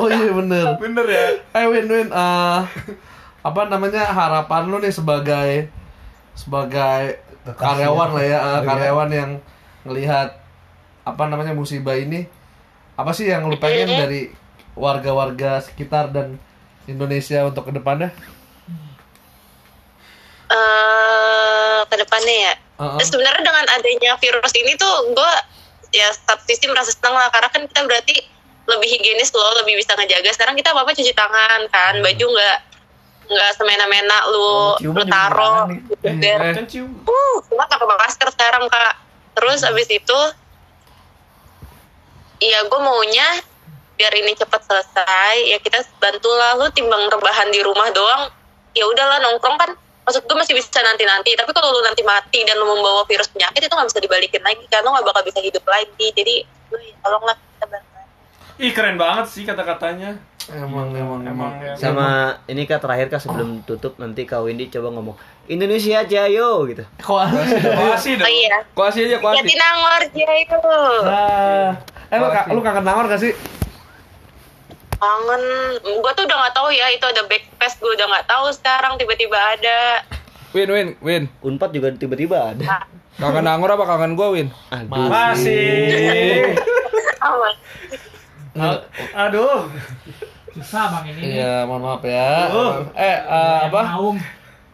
Oh 0.00 0.08
iya 0.08 0.32
bener. 0.32 0.64
Bener 0.80 1.04
ya. 1.04 1.26
Eh 1.60 1.66
Win 1.68 1.86
Win 1.92 2.08
eh, 2.08 2.60
apa 3.44 3.60
namanya 3.68 4.08
harapan 4.08 4.72
lu 4.72 4.80
nih 4.80 4.96
sebagai 4.96 5.68
sebagai 6.32 7.20
karyawan 7.44 8.16
lah 8.16 8.24
ya 8.24 8.38
eh, 8.40 8.60
karyawan 8.64 9.10
yang 9.12 9.30
ngelihat 9.84 10.40
apa 11.04 11.22
namanya 11.28 11.52
musibah 11.52 12.00
ini 12.00 12.24
apa 12.96 13.12
sih 13.12 13.28
yang 13.28 13.44
lu 13.44 13.60
pengen 13.60 13.92
dari 13.92 14.32
warga-warga 14.72 15.60
sekitar 15.60 16.16
dan 16.16 16.40
Indonesia 16.88 17.44
untuk 17.44 17.68
ke 17.68 17.72
depannya? 17.76 18.08
Eh 20.50 21.78
ke 21.86 21.96
depannya 21.96 22.36
ya. 22.50 22.54
Heeh. 22.80 23.04
sebenarnya 23.04 23.42
dengan 23.44 23.66
adanya 23.76 24.16
virus 24.16 24.52
ini 24.56 24.72
tuh 24.74 25.12
gue 25.12 25.32
ya 25.92 26.08
satu 26.16 26.40
sisi 26.48 26.64
merasa 26.64 26.96
senang 26.96 27.12
lah 27.12 27.28
karena 27.28 27.48
kan 27.52 27.62
kita 27.68 27.84
berarti 27.84 28.16
lebih 28.64 28.88
higienis 28.88 29.30
loh 29.34 29.52
lebih 29.62 29.76
bisa 29.78 29.94
ngejaga. 29.94 30.30
Sekarang 30.32 30.54
kita 30.56 30.72
apa 30.72 30.86
apa 30.86 30.92
cuci 30.96 31.12
tangan 31.12 31.60
kan 31.68 31.94
baju 32.00 32.26
nggak 32.34 32.58
nggak 33.30 33.50
semena-mena 33.54 34.18
lu 34.34 34.50
lu 34.82 35.02
taro 35.06 35.70
biar 36.02 36.56
Kan. 36.56 36.66
Cium. 36.66 36.90
uh 37.06 37.36
semua 37.46 37.70
pakai 37.70 37.86
masker 37.86 38.28
sekarang 38.34 38.64
kak. 38.66 38.94
Terus 39.38 39.60
abis 39.62 39.88
itu 39.92 40.20
iya 42.42 42.66
gue 42.66 42.80
maunya 42.80 43.44
biar 44.00 44.16
ini 44.16 44.32
cepat 44.34 44.66
selesai 44.66 45.36
ya 45.52 45.58
kita 45.62 45.84
bantulah. 46.02 46.58
Lu 46.58 46.66
timbang 46.74 47.06
rebahan 47.06 47.54
di 47.54 47.60
rumah 47.62 47.92
doang 47.94 48.32
ya 48.74 48.86
udahlah 48.86 49.18
nongkrong 49.22 49.58
kan 49.58 49.70
maksud 50.10 50.22
gue 50.22 50.36
masih 50.36 50.52
bisa 50.52 50.80
nanti 50.80 51.04
nanti 51.04 51.30
tapi 51.32 51.50
kalau 51.50 51.70
lu 51.70 51.80
nanti 51.80 52.02
mati 52.02 52.42
dan 52.42 52.54
lu 52.54 52.66
membawa 52.66 53.02
virus 53.04 53.28
penyakit 53.28 53.60
itu 53.60 53.70
nggak 53.70 53.86
bisa 53.86 54.00
dibalikin 54.00 54.42
lagi 54.42 54.64
kan 54.66 54.82
lu 54.82 54.90
nggak 54.90 55.06
bakal 55.06 55.22
bisa 55.22 55.38
hidup 55.38 55.62
lagi 55.64 56.06
jadi 56.10 56.34
lu 56.68 56.76
ya 56.76 56.94
tolonglah 57.00 57.36
kita 57.38 57.66
bantu 57.68 57.88
Ih, 58.58 58.70
keren 58.70 58.94
banget 58.94 59.24
sih 59.26 59.42
kata-katanya. 59.42 60.20
Emang 60.46 60.92
emang 60.92 61.24
emang. 61.24 61.48
Emang 61.48 61.52
ya. 61.64 61.72
Sama 61.74 62.08
ini 62.44 62.68
kak 62.68 62.76
terakhir 62.78 63.08
kak 63.08 63.16
sebelum 63.18 63.64
tutup 63.64 63.96
nanti 63.96 64.28
kak 64.28 64.36
Windy 64.38 64.68
coba 64.68 64.92
ngomong 64.92 65.16
Indonesia 65.46 66.04
Jayo 66.04 66.68
gitu. 66.68 66.84
Kok 67.00 67.24
Makasih 67.72 68.12
oh 68.14 68.20
dong. 68.20 68.28
iya 68.28 68.58
Kuasi 68.70 68.98
aja 69.02 69.16
kuasi. 69.16 69.36
Jatinangor 69.40 70.02
Jayo 70.12 70.60
Nah, 71.00 71.72
eh 72.04 72.16
lu, 72.16 72.26
ka- 72.28 72.46
lu 72.50 72.60
kangen 72.60 72.84
nangor 72.84 73.08
gak 73.08 73.22
sih? 73.22 73.32
Kangen 75.00 75.42
gue 75.80 76.12
tuh 76.12 76.24
udah 76.28 76.36
nggak 76.44 76.54
tahu 76.54 76.68
ya 76.70 76.86
itu 76.92 77.04
ada 77.08 77.24
backpass 77.24 77.80
gue 77.80 77.88
udah 77.96 78.06
nggak 78.06 78.28
tahu 78.28 78.46
sekarang 78.52 79.00
tiba-tiba 79.00 79.36
ada 79.36 80.04
Win 80.50 80.66
Win 80.66 80.88
Win. 80.98 81.22
Unpad 81.46 81.70
juga 81.70 81.94
tiba-tiba 81.94 82.50
ada. 82.54 82.82
Kangen 83.14 83.46
Angor 83.46 83.70
apa 83.78 83.86
kangen 83.86 84.18
gua 84.18 84.34
Win? 84.34 84.50
Aduh. 84.74 85.06
Masih. 85.06 86.58
Aduh. 89.14 89.70
Susah 90.50 90.90
bang 90.90 91.14
ini. 91.14 91.38
Iya, 91.38 91.62
mohon 91.70 91.86
maaf 91.86 92.02
ya. 92.02 92.50
Eh, 92.98 93.18
eh, 93.22 93.58
apa? 93.70 93.80
Naum. 93.86 94.18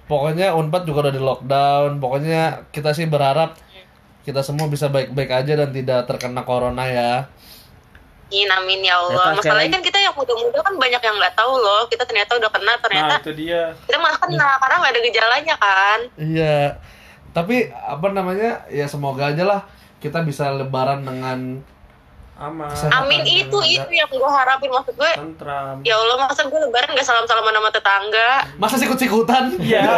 Pokoknya 0.09 0.57
Unpad 0.57 0.89
juga 0.89 1.09
udah 1.09 1.15
di 1.15 1.21
lockdown. 1.21 2.01
Pokoknya 2.01 2.65
kita 2.73 2.97
sih 2.97 3.05
berharap 3.05 3.61
kita 4.25 4.41
semua 4.41 4.73
bisa 4.73 4.89
baik-baik 4.89 5.31
aja 5.31 5.53
dan 5.61 5.71
tidak 5.77 6.09
terkena 6.09 6.41
corona 6.49 6.89
ya. 6.89 7.29
Amin, 8.27 8.51
amin 8.51 8.81
ya 8.83 8.91
Ya, 8.91 8.95
Allah. 8.99 9.27
Sekali 9.33 9.39
Masalahnya 9.39 9.71
kan 9.71 9.83
kita 9.87 9.99
yang 10.01 10.15
muda-muda 10.15 10.59
kan 10.59 10.75
banyak 10.75 10.99
yang 10.99 11.17
nggak 11.17 11.35
tahu 11.35 11.53
loh. 11.57 11.83
Kita 11.87 12.03
ternyata 12.03 12.33
udah 12.35 12.51
kena, 12.51 12.73
ternyata 12.77 13.15
Nah, 13.15 13.23
itu 13.23 13.33
dia. 13.33 13.63
kita 13.87 13.97
malah 13.97 14.19
kena 14.19 14.49
karena 14.59 14.75
nggak 14.77 14.93
ada 14.93 15.01
gejalanya 15.01 15.55
kan. 15.57 15.99
Iya. 16.17 16.59
Tapi 17.31 17.57
apa 17.71 18.07
namanya? 18.11 18.51
Ya 18.67 18.87
semoga 18.87 19.31
aja 19.31 19.45
lah 19.45 19.61
kita 19.99 20.21
bisa 20.23 20.51
lebaran 20.51 21.03
dengan 21.03 21.63
Aman. 22.37 22.69
Amin 22.93 23.25
itu 23.25 23.49
ada. 23.49 23.65
itu 23.65 23.91
yang 23.91 24.13
gue 24.13 24.29
harapin 24.29 24.69
maksud 24.69 24.93
gue. 24.93 25.13
Tentram. 25.17 25.81
Ya 25.81 25.97
Allah 25.97 26.21
masa 26.21 26.45
gue 26.45 26.61
lebaran 26.61 26.93
gak 26.93 27.01
salam-salaman 27.01 27.49
sama 27.49 27.71
tetangga. 27.73 28.29
masa 28.61 28.77
sikut-sikutan? 28.77 29.57
Iya. 29.57 29.89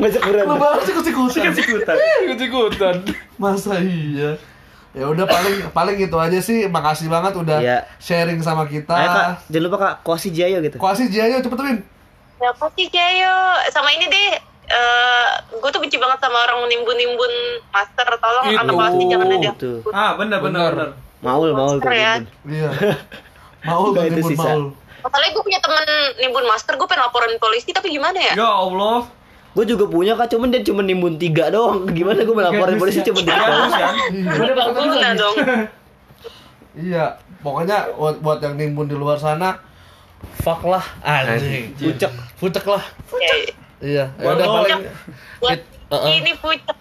Ngajak 0.00 0.22
berantem. 0.24 0.48
Lebaran 0.48 0.80
sikut-sikutan. 0.80 1.52
Sikutan. 1.52 1.96
Ikut-ikutan. 2.24 2.94
Masa 3.36 3.76
iya? 3.82 4.40
Ya 4.90 5.04
udah 5.04 5.24
paling 5.24 5.54
paling 5.70 5.96
itu 5.98 6.16
aja 6.16 6.38
sih. 6.38 6.64
Makasih 6.66 7.06
banget 7.06 7.32
udah 7.34 7.58
Iya. 7.58 7.78
sharing 7.98 8.40
sama 8.40 8.64
kita. 8.64 8.90
Ayo 8.90 9.08
kak, 9.08 9.26
jangan 9.46 9.64
lupa 9.64 9.76
kak 9.78 9.94
Kosi 10.02 10.28
Jayo 10.30 10.58
gitu. 10.60 10.76
Kuasi 10.76 11.06
Jaya 11.06 11.38
cepet 11.38 11.58
Win. 11.58 11.78
Ya 12.36 12.50
pasti 12.52 12.84
Jayo. 12.86 13.34
Sama 13.68 13.90
ini 13.90 14.06
deh. 14.06 14.30
eh 14.68 15.28
gue 15.50 15.70
tuh 15.70 15.80
benci 15.80 15.96
banget 15.96 16.20
sama 16.20 16.44
orang 16.44 16.68
nimbun-nimbun 16.68 17.32
master. 17.68 18.04
Tolong 18.04 18.44
Itu. 18.46 18.58
anak 18.58 18.72
kelasnya 18.74 19.06
jangan 19.08 19.28
ada. 19.30 19.50
Itu. 19.50 19.72
Ah, 19.88 20.12
benar 20.14 20.38
benar 20.38 20.70
Benar. 20.70 20.72
benar. 20.74 20.88
Maul, 21.18 21.50
maul 21.50 21.76
tuh. 21.78 21.88
Ya. 21.88 22.20
Iya. 22.44 22.68
Maul 23.64 23.90
nyebut 23.90 24.28
sisa. 24.28 24.44
maul. 24.44 24.62
Masalahnya 24.98 25.32
gue 25.32 25.42
punya 25.42 25.58
temen 25.58 25.84
nimbun 26.18 26.44
masker. 26.44 26.74
Gue 26.74 26.84
pengen 26.84 27.00
laporan 27.02 27.32
polisi 27.38 27.72
tapi 27.72 27.88
gimana 27.88 28.14
ya? 28.14 28.34
Ya 28.36 28.44
Allah. 28.46 29.08
Gue 29.56 29.64
juga 29.64 29.84
punya 29.88 30.14
kak, 30.14 30.32
cuman 30.32 30.52
dia 30.52 30.62
cuma 30.62 30.84
nimbun 30.84 31.16
tiga 31.16 31.48
doang. 31.50 31.88
Gimana 31.90 32.22
gue 32.22 32.36
melaporin 32.36 32.76
polisi 32.78 33.00
cuma 33.02 33.20
tiga 33.20 33.36
doang. 33.36 33.70
Kan? 33.72 35.14
Dong. 35.16 35.36
Iya. 36.78 37.18
Pokoknya 37.38 37.94
buat, 37.94 38.18
buat 38.18 38.38
yang 38.42 38.58
nimbun 38.58 38.90
di 38.90 38.98
luar 38.98 39.18
sana, 39.18 39.62
fuck 40.42 40.66
lah. 40.66 40.82
Anjing. 41.06 41.74
Pucek. 41.78 42.10
Fucek 42.38 42.64
lah. 42.66 42.82
Ya, 43.14 43.34
Iya. 43.78 44.04
Ya 44.18 44.26
udah 44.34 44.46
paling. 44.46 44.82
buat 45.38 45.60
uh-uh. 45.90 46.10
ini 46.18 46.34
pucuk. 46.34 46.76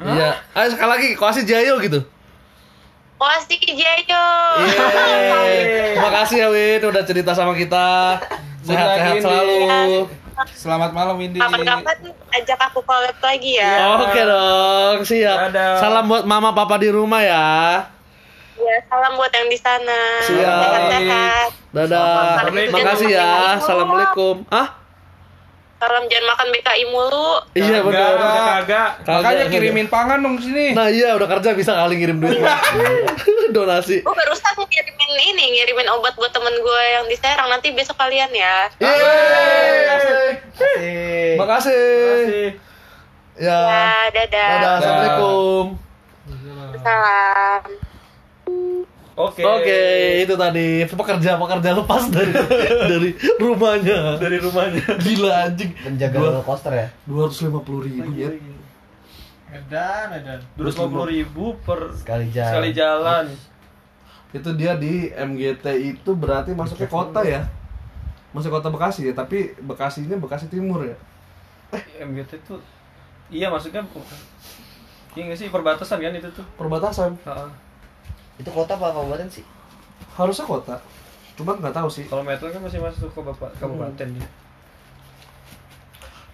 Iya. 0.00 0.40
Ayo 0.56 0.68
sekali 0.72 0.90
lagi 0.90 1.08
Kuasi 1.12 1.44
Jayo 1.44 1.76
gitu. 1.84 2.00
Pasti 3.20 3.60
Jayo. 3.60 4.24
Yeay. 4.64 5.92
Makasih 6.00 6.36
ya 6.40 6.48
Win 6.48 6.80
udah 6.88 7.04
cerita 7.04 7.36
sama 7.36 7.52
kita. 7.52 8.16
Sehat-sehat 8.64 9.20
selalu. 9.20 10.08
Selamat 10.56 10.90
malam 10.96 11.20
Windy. 11.20 11.36
Kapan-kapan 11.36 12.16
ajak 12.32 12.60
aku 12.72 12.80
collab 12.80 13.16
lagi 13.20 13.60
ya. 13.60 14.00
Oke 14.00 14.20
dong, 14.24 14.96
siap. 15.04 15.52
Dadah. 15.52 15.76
Salam 15.76 16.04
buat 16.08 16.24
mama 16.24 16.56
papa 16.56 16.80
di 16.80 16.88
rumah 16.88 17.20
ya. 17.20 17.48
Ya, 18.56 18.76
salam 18.88 19.20
buat 19.20 19.32
yang 19.32 19.48
di 19.52 19.58
sana. 19.60 20.00
Siap. 20.24 20.60
Sehat-sehat. 20.64 21.50
Dadah. 21.76 22.48
Makasih 22.72 23.08
ya. 23.12 23.60
Assalamualaikum. 23.60 24.48
Ah? 24.48 24.79
Salam 25.80 26.04
jangan 26.12 26.36
makan 26.36 26.46
BKI 26.52 26.84
mulu. 26.92 27.40
Iya 27.56 27.80
benar. 27.80 28.12
udah 28.20 28.44
kagak. 28.60 28.90
Makanya 29.00 29.44
kirimin 29.48 29.88
pangan 29.88 30.20
dong 30.20 30.36
sini. 30.36 30.76
Nah 30.76 30.92
iya 30.92 31.16
udah 31.16 31.24
kerja 31.24 31.56
bisa 31.56 31.72
kali 31.72 31.96
ngirim 31.96 32.20
duit 32.20 32.36
donasi. 33.56 34.04
Gue 34.04 34.12
barusan 34.12 34.52
ngirimin 34.60 35.12
ini, 35.32 35.44
ngirimin 35.56 35.88
obat 35.96 36.20
buat 36.20 36.36
temen 36.36 36.52
gue 36.52 36.82
yang 37.00 37.08
di 37.08 37.16
Serang. 37.16 37.48
Nanti 37.48 37.72
besok 37.72 37.96
kalian 37.96 38.28
ya. 38.28 38.68
Yeay. 38.76 40.36
Makasih. 41.40 41.40
Makasih. 41.40 42.48
Ya. 43.40 43.58
Ya, 43.64 43.92
dadah. 44.12 44.48
Dadah. 44.52 44.72
Assalamualaikum. 44.84 45.64
Salam. 46.84 47.89
Oke. 49.20 49.42
Oke, 49.44 49.80
itu 50.24 50.34
tadi 50.34 50.66
pekerja-pekerja 50.88 51.70
lepas 51.76 52.02
dari 52.08 52.32
dari 52.92 53.10
rumahnya. 53.36 54.16
Dari 54.16 54.38
rumahnya. 54.40 54.82
Gila 54.96 55.32
anjing. 55.44 55.70
Penjaga 55.76 56.16
Dua- 56.16 56.28
roller 56.32 56.44
coaster 56.44 56.72
ya. 56.72 56.88
250 57.04 57.60
ribu 57.84 58.10
ya. 58.16 58.30
Edan, 59.50 60.14
edan. 60.14 60.40
Dua 60.54 60.70
puluh 60.70 61.10
ribu 61.10 61.58
per 61.60 61.90
Sekali 61.98 62.30
jalan. 62.30 62.50
sekali 62.54 62.70
jalan. 62.70 63.24
Itu 64.30 64.54
dia 64.54 64.78
di 64.78 65.10
MGT 65.10 65.66
itu 65.90 66.10
berarti 66.14 66.54
masuknya 66.54 66.86
kota 66.86 67.20
ya. 67.26 67.42
Masuk 68.30 68.54
kota 68.54 68.70
Bekasi 68.70 69.10
ya, 69.10 69.12
tapi 69.12 69.58
Bekasinya 69.58 70.14
Bekasi 70.14 70.46
Timur 70.46 70.86
ya. 70.86 70.94
MGT 71.98 72.38
itu 72.38 72.54
iya 73.26 73.50
maksudnya 73.50 73.82
Iya 75.10 75.22
nggak 75.26 75.38
sih 75.38 75.50
perbatasan 75.50 75.98
kan 75.98 76.14
itu 76.14 76.30
tuh. 76.30 76.46
Perbatasan. 76.54 77.18
Heeh. 77.26 77.50
Itu 78.40 78.48
kota 78.48 78.72
apa 78.80 78.96
kabupaten 78.96 79.28
sih? 79.28 79.44
Harusnya 80.16 80.48
kota. 80.48 80.80
Cuma 81.36 81.52
nggak 81.60 81.76
tahu 81.76 81.92
sih. 81.92 82.08
Kalau 82.08 82.24
metro 82.24 82.48
kan 82.48 82.64
masih 82.64 82.80
masuk 82.80 83.12
ke 83.12 83.20
bapak 83.20 83.52
kabupaten 83.60 84.08
dia. 84.16 84.28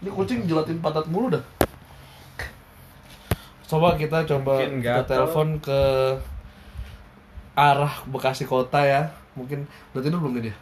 Ini 0.06 0.10
kucing 0.14 0.46
jelatin 0.46 0.78
pantat 0.78 1.10
mulu 1.10 1.34
dah. 1.34 1.42
Coba 3.66 3.98
kita 3.98 4.22
coba 4.22 4.62
kita 4.62 5.02
telepon 5.02 5.58
ke 5.58 5.80
arah 7.58 7.94
Bekasi 8.06 8.46
kota 8.46 8.78
ya. 8.86 9.10
Mungkin 9.34 9.66
udah 9.90 10.02
tidur 10.06 10.22
belum 10.22 10.38
nih 10.38 10.44
dia? 10.48 10.56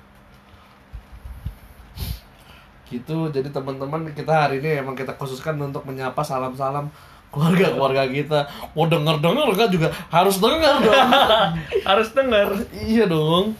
Gitu, 2.88 3.16
jadi 3.34 3.48
teman-teman 3.50 4.06
kita 4.14 4.32
hari 4.32 4.62
ini 4.62 4.80
emang 4.80 4.94
kita 4.94 5.12
khususkan 5.18 5.58
untuk 5.60 5.82
menyapa 5.84 6.22
salam-salam 6.22 6.88
keluarga-keluarga 7.34 8.06
kita. 8.06 8.46
Mau 8.78 8.86
denger-denger 8.86 9.48
kan 9.58 9.68
juga 9.68 9.88
harus 10.08 10.38
denger 10.38 10.74
dong. 10.86 11.08
Harus 11.90 12.08
dengar 12.14 12.48
iya 12.86 13.04
dong. 13.10 13.58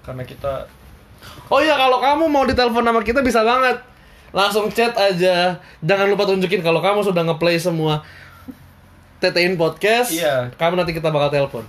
karena 0.00 0.24
kita 0.24 0.66
Oh 1.50 1.58
iya 1.58 1.74
kalau 1.74 1.98
kamu 1.98 2.24
mau 2.30 2.46
ditelepon 2.46 2.86
sama 2.86 3.02
kita 3.02 3.20
bisa 3.26 3.42
banget. 3.42 3.82
Langsung 4.30 4.70
chat 4.70 4.94
aja. 4.94 5.58
Jangan 5.82 6.06
lupa 6.06 6.24
tunjukin 6.30 6.62
kalau 6.62 6.78
kamu 6.78 7.02
sudah 7.02 7.26
ngeplay 7.26 7.58
semua 7.58 8.06
TTIN 9.18 9.58
podcast. 9.58 10.14
Iya. 10.14 10.54
Kamu 10.54 10.78
nanti 10.78 10.94
kita 10.94 11.10
bakal 11.10 11.28
telepon. 11.34 11.64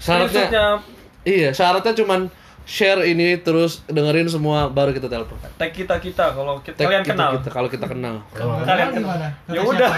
Syaratnya 0.00 0.80
iya, 1.28 1.52
syaratnya 1.52 1.92
cuman 1.92 2.32
share 2.62 3.02
ini 3.04 3.34
terus 3.36 3.82
dengerin 3.86 4.26
semua 4.26 4.66
baru 4.66 4.90
kita 4.90 5.06
telepon. 5.06 5.34
tag 5.54 5.70
kita 5.70 5.96
kita 5.96 6.30
kalau 6.30 6.60
kita, 6.60 6.76
Tag 6.76 6.86
kalian 6.86 7.02
kita- 7.02 7.12
kenal. 7.12 7.30
kita- 7.36 7.50
kalau 7.50 7.68
kita 7.68 7.86
kenal. 7.86 8.14
Kalian 8.32 8.88
kenal. 8.90 9.10
gimana? 9.10 9.28
Ya 9.46 9.60
udah. 9.60 9.92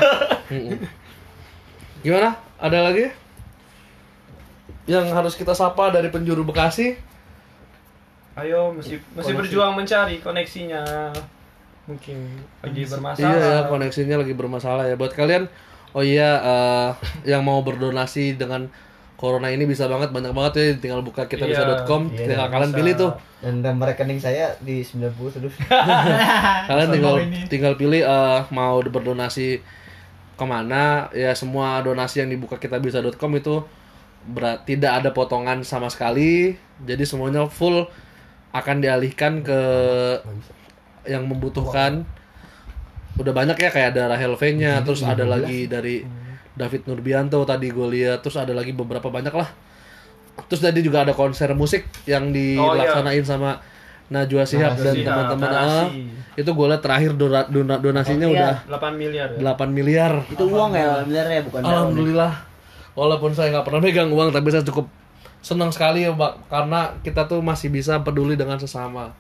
Gimana? 2.03 2.29
Ada 2.57 2.79
lagi? 2.83 3.07
Yang 4.85 5.07
harus 5.09 5.35
kita 5.35 5.53
sapa 5.53 5.91
dari 5.91 6.09
penjuru 6.09 6.43
Bekasi? 6.43 6.99
Ayo 8.33 8.73
masih 8.73 8.97
masih 9.13 9.31
Koneksi. 9.31 9.39
berjuang 9.39 9.73
mencari 9.77 10.17
koneksinya. 10.19 10.83
Mungkin 11.85 12.19
lagi 12.59 12.83
bermasalah. 12.87 13.29
Iya 13.29 13.39
ya 13.39 13.57
koneksinya 13.67 14.17
lagi 14.17 14.33
bermasalah 14.33 14.85
ya 14.87 14.97
buat 14.97 15.13
kalian. 15.13 15.47
Oh 15.93 16.01
iya 16.01 16.41
eh, 16.41 16.91
yang 17.29 17.45
mau 17.45 17.61
berdonasi 17.61 18.35
dengan 18.35 18.73
corona 19.23 19.55
ini 19.55 19.63
bisa 19.71 19.87
banget 19.87 20.11
banyak 20.11 20.35
banget 20.35 20.53
ya 20.59 20.65
tinggal 20.83 20.99
buka 20.99 21.31
kitabisa.com 21.31 22.11
Iya, 22.11 22.27
tinggal 22.27 22.51
bisa. 22.51 22.55
kalian 22.59 22.73
pilih 22.75 22.93
tuh. 22.99 23.11
Dan 23.39 23.63
nomor 23.63 23.95
rekening 23.95 24.19
saya 24.19 24.51
di 24.59 24.83
90 24.83 25.15
terus. 25.39 25.55
kalian 26.69 26.89
tinggal 26.91 27.15
tinggal 27.47 27.75
pilih 27.79 28.03
eh, 28.03 28.41
mau 28.51 28.83
berdonasi 28.83 29.63
ke 30.35 30.45
mana 30.49 31.07
ya 31.15 31.31
semua 31.39 31.79
donasi 31.87 32.19
yang 32.19 32.35
dibuka 32.35 32.59
kitabisa.com 32.59 33.31
itu 33.39 33.63
berat 34.27 34.67
tidak 34.67 34.99
ada 34.99 35.15
potongan 35.15 35.63
sama 35.63 35.87
sekali. 35.87 36.59
Jadi 36.83 37.07
semuanya 37.07 37.47
full 37.47 37.87
akan 38.51 38.83
dialihkan 38.83 39.47
ke 39.47 39.61
yang 41.07 41.31
membutuhkan. 41.31 42.03
Udah 43.23 43.31
banyak 43.31 43.55
ya 43.55 43.71
kayak 43.71 43.95
ada 43.95 44.11
Rahel 44.11 44.35
V-nya 44.35 44.83
terus 44.83 45.07
ada 45.07 45.23
lagi 45.23 45.69
dari 45.71 46.03
David 46.53 46.85
Nurbianto 46.85 47.41
tadi 47.43 47.69
gue 47.69 47.89
lihat. 47.89 48.21
Terus 48.21 48.37
ada 48.37 48.53
lagi 48.53 48.71
beberapa 48.71 49.07
banyak 49.07 49.33
lah. 49.33 49.49
Terus 50.49 50.61
tadi 50.61 50.81
juga 50.81 51.03
ada 51.03 51.13
konser 51.13 51.53
musik 51.53 51.85
yang 52.05 52.29
Oh, 52.29 52.33
iya. 52.33 52.89
dilaksanain 52.89 53.23
sama 53.23 53.61
Najwa 54.09 54.45
Shihab 54.45 54.77
dan 54.77 54.95
teman-teman. 54.99 55.49
Ah, 55.49 55.89
itu 56.33 56.45
gue 56.47 56.67
lihat 56.67 56.81
terakhir 56.81 57.13
dona- 57.15 57.45
dona- 57.47 57.81
donasinya 57.81 58.29
udah 58.29 58.53
8 58.69 58.93
miliar 58.95 59.29
ya. 59.31 59.41
8 59.43 59.69
miliar. 59.69 60.13
Itu 60.27 60.45
uang 60.47 60.73
ya, 60.73 61.01
miliar 61.03 61.27
ya 61.27 61.41
bukan 61.43 61.61
daun. 61.61 61.73
Alhamdulillah. 61.73 62.33
Walaupun 62.93 63.33
saya 63.33 63.49
nggak 63.51 63.65
pernah 63.65 63.81
megang 63.81 64.13
uang 64.13 64.29
tapi 64.31 64.49
saya 64.49 64.61
cukup 64.63 64.85
senang 65.41 65.73
sekali 65.73 66.05
ya 66.05 66.13
Pak 66.13 66.47
karena 66.47 66.81
kita 67.01 67.25
tuh 67.25 67.41
masih 67.41 67.69
bisa 67.69 67.97
peduli 68.01 68.37
dengan 68.37 68.57
sesama. 68.57 69.17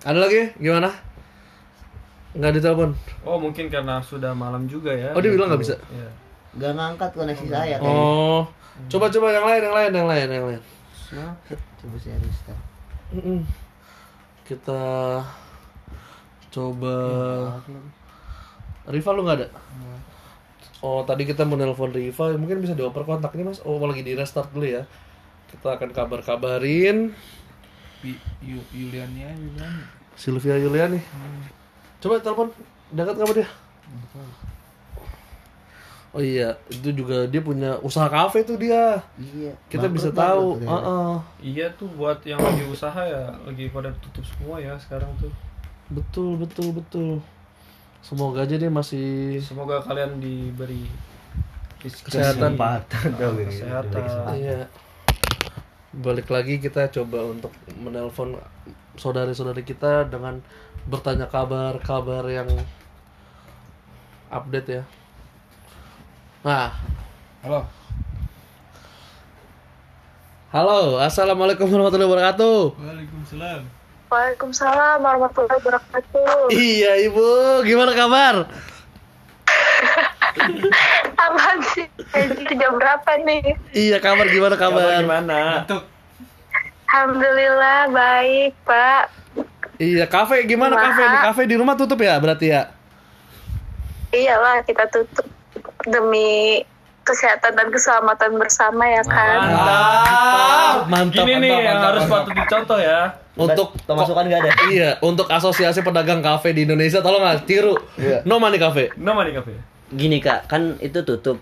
Ada 0.00 0.16
lagi? 0.18 0.56
Gimana 0.56 0.88
nggak 2.30 2.52
ditelepon? 2.56 2.90
Oh 3.22 3.36
mungkin 3.36 3.66
karena 3.66 3.98
sudah 3.98 4.30
malam 4.30 4.64
juga 4.64 4.94
ya. 4.94 5.10
oh 5.10 5.20
dia 5.20 5.30
bilang 5.30 5.50
nggak 5.50 5.62
bisa? 5.62 5.74
Iya. 5.90 6.08
Gak 6.50 6.72
ngangkat 6.74 7.10
koneksi 7.14 7.46
saya 7.46 7.76
kayaknya. 7.78 7.90
oh. 7.94 8.42
Coba 8.90 9.06
coba 9.06 9.28
yang 9.30 9.46
lain 9.46 9.62
yang 9.62 9.74
lain 9.76 9.90
yang 9.92 10.08
lain 10.08 10.28
yang 10.30 10.46
lain? 10.50 10.62
Coba 11.78 11.96
saya 11.98 12.16
restart. 12.18 12.62
Kita 14.42 14.82
coba. 16.50 16.96
Riva 18.86 19.10
lu 19.14 19.22
nggak 19.22 19.38
ada? 19.38 19.48
Oh 20.80 21.04
tadi 21.04 21.28
kita 21.28 21.44
mau 21.44 21.54
nelpon 21.54 21.92
Riva 21.92 22.32
mungkin 22.34 22.58
bisa 22.58 22.74
dioper 22.74 23.04
kontaknya 23.04 23.46
mas. 23.46 23.60
Oh 23.62 23.78
lagi 23.78 24.02
di 24.02 24.14
restart 24.14 24.50
dulu 24.50 24.66
ya. 24.66 24.82
Kita 25.50 25.76
akan 25.76 25.90
kabar-kabarin. 25.90 27.10
Yu- 28.00 28.22
Yu- 28.40 28.68
Yuliania, 28.72 29.28
Yuliania. 29.34 29.84
Sylvia 30.16 30.56
Yuliani 30.56 30.98
coba 32.00 32.16
telepon 32.18 32.48
dekat 32.90 33.14
kamu 33.14 33.32
dia 33.36 33.48
oh 36.10 36.18
iya 36.18 36.50
itu 36.66 36.90
juga 36.90 37.22
dia 37.24 37.38
punya 37.38 37.78
usaha 37.80 38.10
kafe 38.10 38.42
tuh 38.42 38.58
dia 38.58 38.98
Iya. 39.14 39.54
kita 39.70 39.86
Bangkrut, 39.86 39.94
bisa 39.94 40.08
bangkrut 40.10 40.26
tahu 40.26 40.46
katanya. 40.58 40.70
Heeh. 40.74 41.14
Iya 41.46 41.66
tuh 41.78 41.88
buat 41.94 42.18
yang 42.24 42.40
lagi 42.40 42.62
usaha 42.66 43.00
ya 43.00 43.30
lagi 43.40 43.70
pada 43.70 43.90
tutup 44.00 44.24
semua 44.24 44.58
ya 44.58 44.74
sekarang 44.76 45.06
tuh. 45.16 45.30
betul 45.90 46.34
betul 46.34 46.70
betul 46.72 47.08
semoga 48.00 48.42
aja 48.42 48.54
dia 48.54 48.70
masih 48.70 49.38
Semoga 49.38 49.78
kalian 49.78 50.18
diberi 50.18 50.86
rezeki, 51.78 52.10
Kesehatan. 52.10 52.54
kesehatan. 53.46 54.02
Iya. 54.34 54.60
Balik 55.92 56.30
lagi 56.30 56.58
kita 56.58 56.86
coba 56.88 57.26
untuk 57.26 57.50
menelpon 57.74 58.38
saudari-saudari 59.00 59.64
kita 59.64 60.04
dengan 60.04 60.44
bertanya 60.84 61.24
kabar-kabar 61.24 62.28
yang 62.28 62.48
update 64.28 64.68
ya. 64.68 64.82
Nah, 66.44 66.68
Halo. 67.40 67.64
halo, 70.52 71.00
assalamualaikum 71.00 71.64
warahmatullahi 71.64 72.10
wabarakatuh. 72.12 72.58
Waalaikumsalam. 72.76 73.60
Waalaikumsalam 74.12 74.98
warahmatullahi 75.00 75.56
wabarakatuh. 75.64 76.52
Iya 76.52 76.92
ibu, 77.08 77.24
gimana 77.64 77.96
kabar? 77.96 78.34
Apaan 81.20 81.58
sih? 81.72 81.86
Jam 82.52 82.76
berapa 82.76 83.10
nih? 83.24 83.56
Iya 83.72 83.96
kabar 84.04 84.28
gimana 84.28 84.56
Kabar 84.60 84.84
kabar? 84.84 85.00
gimana? 85.00 85.38
Ngantuk. 85.64 85.82
Alhamdulillah 86.90 87.86
baik, 87.88 88.52
Pak. 88.66 89.04
Iya 89.78 90.04
kafe 90.04 90.42
gimana 90.42 90.74
Kumaha? 90.74 90.90
kafe? 90.90 91.04
Kafe 91.22 91.42
di 91.46 91.54
rumah 91.54 91.72
tutup 91.72 91.96
ya 91.96 92.18
berarti 92.18 92.50
ya? 92.50 92.74
Iyalah 94.10 94.66
kita 94.66 94.90
tutup 94.90 95.22
demi 95.86 96.60
kesehatan 97.00 97.54
dan 97.54 97.70
keselamatan 97.70 98.36
bersama 98.36 98.84
ya 98.84 99.06
kan. 99.06 99.38
Mantap. 99.40 100.74
Mantap, 100.84 101.24
Gini 101.24 101.32
nih 101.38 101.48
mantap, 101.48 101.62
yang 101.62 101.62
mantap, 101.72 101.88
harus 101.88 102.02
mantap. 102.02 102.18
patut 102.18 102.34
dicontoh 102.36 102.78
ya. 102.78 103.00
Untuk 103.32 103.68
Pemasukan 103.86 104.24
gak 104.26 104.40
ada. 104.42 104.52
Iya, 104.68 104.90
untuk 105.00 105.26
asosiasi 105.30 105.80
pedagang 105.80 106.20
kafe 106.20 106.52
di 106.52 106.66
Indonesia 106.66 107.00
tolong 107.00 107.22
nggak 107.22 107.46
tiru. 107.46 107.78
Iya. 107.96 108.26
No 108.26 108.36
Money 108.36 108.58
Cafe. 108.58 108.92
Nama 108.98 109.20
nih 109.24 109.34
kafe. 109.38 109.52
Gini 109.90 110.18
kak, 110.18 110.44
kan 110.44 110.76
itu 110.78 111.00
tutup. 111.00 111.38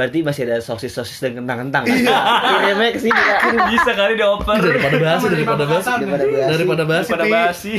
Berarti 0.00 0.24
masih 0.24 0.48
ada 0.48 0.64
sosis-sosis 0.64 1.20
dan 1.20 1.36
kentang-kentang 1.36 1.84
kan? 1.84 1.92
Kirimnya 1.92 2.88
ke 2.96 3.00
sini 3.04 3.20
kak. 3.20 3.38
Bisa 3.76 3.92
kali 3.92 4.16
dioper. 4.16 4.56
Daripada 4.56 4.96
basi, 4.96 5.26
daripada 5.28 5.64
basi. 5.68 5.88
Daripada 5.92 6.24
basi. 6.24 6.48
Daripada 6.48 6.84
basi, 6.88 7.10
Daripada 7.12 7.26
basi. 7.28 7.74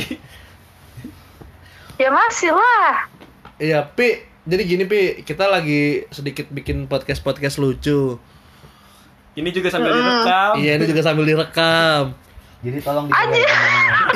Ya 1.98 2.08
masih 2.14 2.54
lah. 2.54 3.10
Iya, 3.58 3.90
Pi. 3.90 4.22
Jadi 4.46 4.62
gini, 4.62 4.84
Pi. 4.86 5.26
Kita 5.26 5.50
lagi 5.50 6.06
sedikit 6.14 6.46
bikin 6.54 6.86
podcast-podcast 6.86 7.58
lucu. 7.58 8.14
Ini 9.34 9.50
juga 9.50 9.74
sambil 9.74 9.90
direkam. 9.90 10.52
Iya, 10.62 10.72
ini 10.78 10.84
juga 10.86 11.02
sambil 11.02 11.26
direkam. 11.26 12.14
Jadi 12.62 12.78
tolong 12.78 13.10
di 13.10 13.42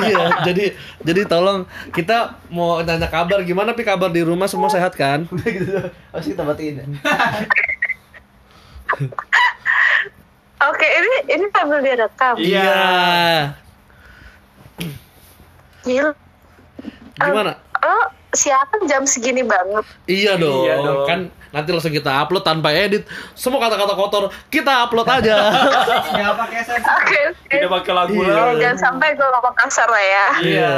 iya, 0.07 0.25
jadi 0.47 0.65
jadi 1.03 1.21
tolong 1.27 1.67
kita 1.91 2.39
mau 2.47 2.79
nanya 2.79 3.11
kabar 3.11 3.43
gimana 3.43 3.75
Pi 3.75 3.83
kabar 3.83 4.07
di 4.07 4.23
rumah 4.23 4.47
semua 4.47 4.71
sehat 4.71 4.95
kan? 4.95 5.27
gitu. 5.43 5.75
Harus 6.15 6.27
kita 6.31 6.47
matiin. 6.47 6.79
Oke, 10.57 10.87
ini 10.89 11.37
ini 11.37 11.45
sambil 11.53 11.79
direkam. 11.85 12.33
Iya. 12.41 12.81
Gila. 15.85 16.11
Gimana? 17.17 17.53
Oh, 17.77 18.05
siapa 18.33 18.81
jam 18.89 19.05
segini 19.05 19.45
banget? 19.45 19.85
Iya 20.09 20.37
dong. 20.37 20.65
Iya 20.65 20.75
dong. 20.81 21.05
Kan 21.05 21.19
nanti 21.53 21.69
langsung 21.71 21.93
kita 21.93 22.09
upload 22.25 22.43
tanpa 22.45 22.73
edit. 22.73 23.05
Semua 23.37 23.61
kata-kata 23.61 23.93
kotor 23.93 24.23
kita 24.49 24.85
upload 24.85 25.07
aja. 25.07 25.37
Nggak 26.17 26.33
pakai 26.35 26.59
sensor. 26.65 26.93
Oke, 27.05 27.19
oke. 27.31 27.53
Tidak 27.53 27.71
pakai 27.71 27.91
lagu 27.93 28.13
Iya. 28.17 28.43
Jangan 28.57 28.77
sampai 28.81 29.07
gue 29.13 29.27
ngomong 29.29 29.55
kasar 29.55 29.87
lah 29.87 30.03
ya. 30.03 30.27
Iya. 30.41 30.71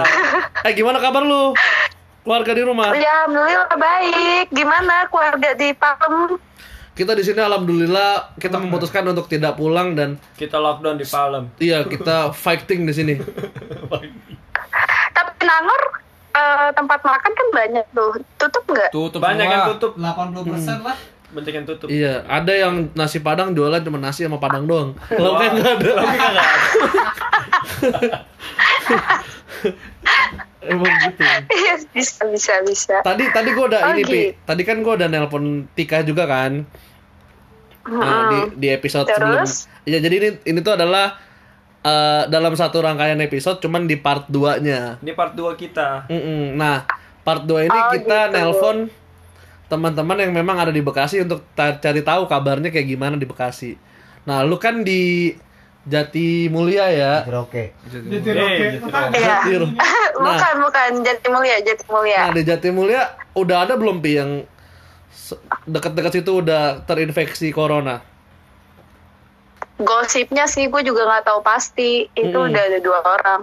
eh 0.67 0.73
gimana 0.75 0.99
kabar 0.99 1.23
lu? 1.23 1.55
keluarga 2.19 2.51
di 2.53 2.61
rumah? 2.61 2.93
Ya, 2.93 3.25
alhamdulillah 3.25 3.73
baik. 3.73 4.45
Gimana 4.53 5.09
keluarga 5.09 5.49
di 5.57 5.73
Palem? 5.73 6.37
Kita 6.99 7.15
di 7.15 7.23
sini 7.23 7.39
alhamdulillah 7.39 8.35
kita 8.35 8.59
memutuskan 8.59 9.07
untuk 9.07 9.25
tidak 9.25 9.55
pulang 9.55 9.95
dan 9.95 10.19
Kita 10.35 10.59
lockdown 10.59 10.99
di 10.99 11.07
Palem. 11.07 11.47
iya 11.57 11.79
kita 11.85 12.35
fighting 12.35 12.83
di 12.83 12.91
sini. 12.91 13.15
Tapi 15.09 15.31
Nangor 15.41 15.81
eh, 16.29 16.69
tempat 16.69 16.99
makan 17.01 17.31
kan 17.31 17.47
banyak 17.55 17.85
tuh. 17.89 18.11
Tutup 18.35 18.61
nggak? 18.67 18.89
Tutup 18.91 19.17
Banyak 19.17 19.41
semua. 19.41 19.55
yang 19.55 19.65
tutup. 19.71 19.91
80% 19.95 20.83
lah. 20.83 20.97
Banyak 21.29 21.53
yang 21.53 21.65
tutup. 21.65 21.87
Iya, 21.87 22.25
ada 22.25 22.51
yang 22.51 22.89
nasi 22.91 23.17
padang 23.17 23.53
jualan 23.53 23.79
cuma 23.79 23.95
nasi 23.95 24.25
sama 24.25 24.35
padang 24.35 24.65
doang. 24.65 24.91
Lauknya 25.09 25.47
nggak 25.55 25.71
ada. 25.79 25.91
Emang 30.61 30.93
gitu. 31.01 31.23
Iya, 31.49 31.73
bisa, 31.89 32.21
bisa, 32.27 32.53
bisa. 32.61 32.95
Tadi 33.01 33.23
tadi 33.31 33.49
gue 33.49 33.65
udah 33.65 33.81
Oh, 33.81 33.91
ini 33.95 34.03
pi. 34.03 34.03
gitu. 34.03 34.17
Tadi 34.43 34.61
kan 34.61 34.77
gue 34.83 34.93
udah 34.93 35.07
nelpon 35.07 35.65
Tika 35.73 36.03
juga 36.03 36.27
kan. 36.27 36.67
Nah, 37.81 38.27
di 38.27 38.39
di 38.57 38.67
episode 38.69 39.07
sebelum. 39.07 39.39
Terus? 39.39 39.65
Iya, 39.83 39.99
jadi 39.99 40.15
ini 40.17 40.29
ini 40.45 40.59
tuh 40.59 40.73
adalah 40.73 41.15
eh, 41.79 42.23
dalam 42.27 42.53
satu 42.53 42.79
rangkaian 42.79 43.17
episode 43.19 43.57
cuman 43.59 43.85
di 43.85 43.95
part 43.95 44.27
2-nya. 44.27 44.99
Ini 44.99 45.11
part 45.13 45.31
2 45.31 45.55
kita. 45.55 46.05
Mm-mm. 46.05 46.53
Nah, 46.53 46.83
part 47.21 47.43
2 47.43 47.65
ini 47.65 47.73
Oh, 47.73 47.89
kita 47.91 48.19
gitu. 48.25 48.35
nelpon 48.35 48.77
teman-teman 49.65 50.17
yang 50.17 50.33
memang 50.33 50.57
ada 50.57 50.69
di 50.69 50.81
Bekasi 50.81 51.21
untuk 51.21 51.45
cari 51.55 52.01
tahu 52.01 52.25
kabarnya 52.25 52.67
kayak 52.67 52.89
gimana 52.89 53.15
di 53.15 53.23
Bekasi. 53.23 53.77
Nah, 54.21 54.41
lu 54.41 54.57
kan 54.57 54.81
di 54.81 55.31
Jati 55.81 56.45
Mulia 56.47 56.91
ya. 56.91 57.13
Oke. 57.31 57.71
Jadi 57.87 58.05
Eh, 58.11 58.21
roket. 58.27 58.69
gitu. 58.75 58.85
Iya. 58.85 59.37
Jati, 59.39 59.51
Nah. 60.19 60.35
bukan, 60.35 60.55
bukan. 60.59 60.89
Jati 61.01 61.27
Mulia, 61.27 61.55
Jati 61.59 61.85
Mulia. 61.87 62.19
nah, 62.19 62.31
di 62.35 62.43
Jati 62.43 62.69
Mulia 62.69 63.01
udah 63.33 63.57
ada 63.63 63.73
belum 63.73 63.97
pi 63.97 64.19
yang 64.19 64.43
deket-deket 65.65 66.21
situ 66.21 66.31
udah 66.41 66.83
terinfeksi 66.85 67.49
corona? 67.53 68.01
Gosipnya 69.79 70.43
sih 70.43 70.67
gue 70.67 70.81
juga 70.83 71.07
nggak 71.07 71.25
tahu 71.29 71.39
pasti. 71.39 72.11
Itu 72.11 72.35
Mm-mm. 72.35 72.51
udah 72.51 72.61
ada 72.67 72.79
dua 72.83 72.99
orang. 72.99 73.41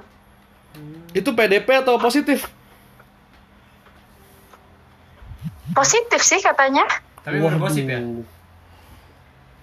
Itu 1.16 1.32
PDP 1.32 1.80
atau 1.80 1.96
positif? 1.96 2.44
Positif 5.72 6.20
sih 6.20 6.40
katanya. 6.44 6.84
Tapi 7.24 7.40
bergosip 7.40 7.88
ya. 7.88 8.00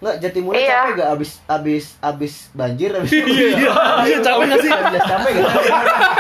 Enggak, 0.04 0.16
Jatimulya 0.20 0.60
Iya. 0.60 0.76
capek 0.76 0.91
gak 0.93 1.10
abis 1.10 1.32
abis 1.47 1.86
abis 1.97 2.34
banjir 2.51 2.91
abis 2.91 3.10
Iya, 3.16 3.72
iya 4.04 4.18
capek 4.20 4.45
gak 4.45 4.60
sih? 4.60 4.72
capek 4.99 5.32
gak? 5.32 5.54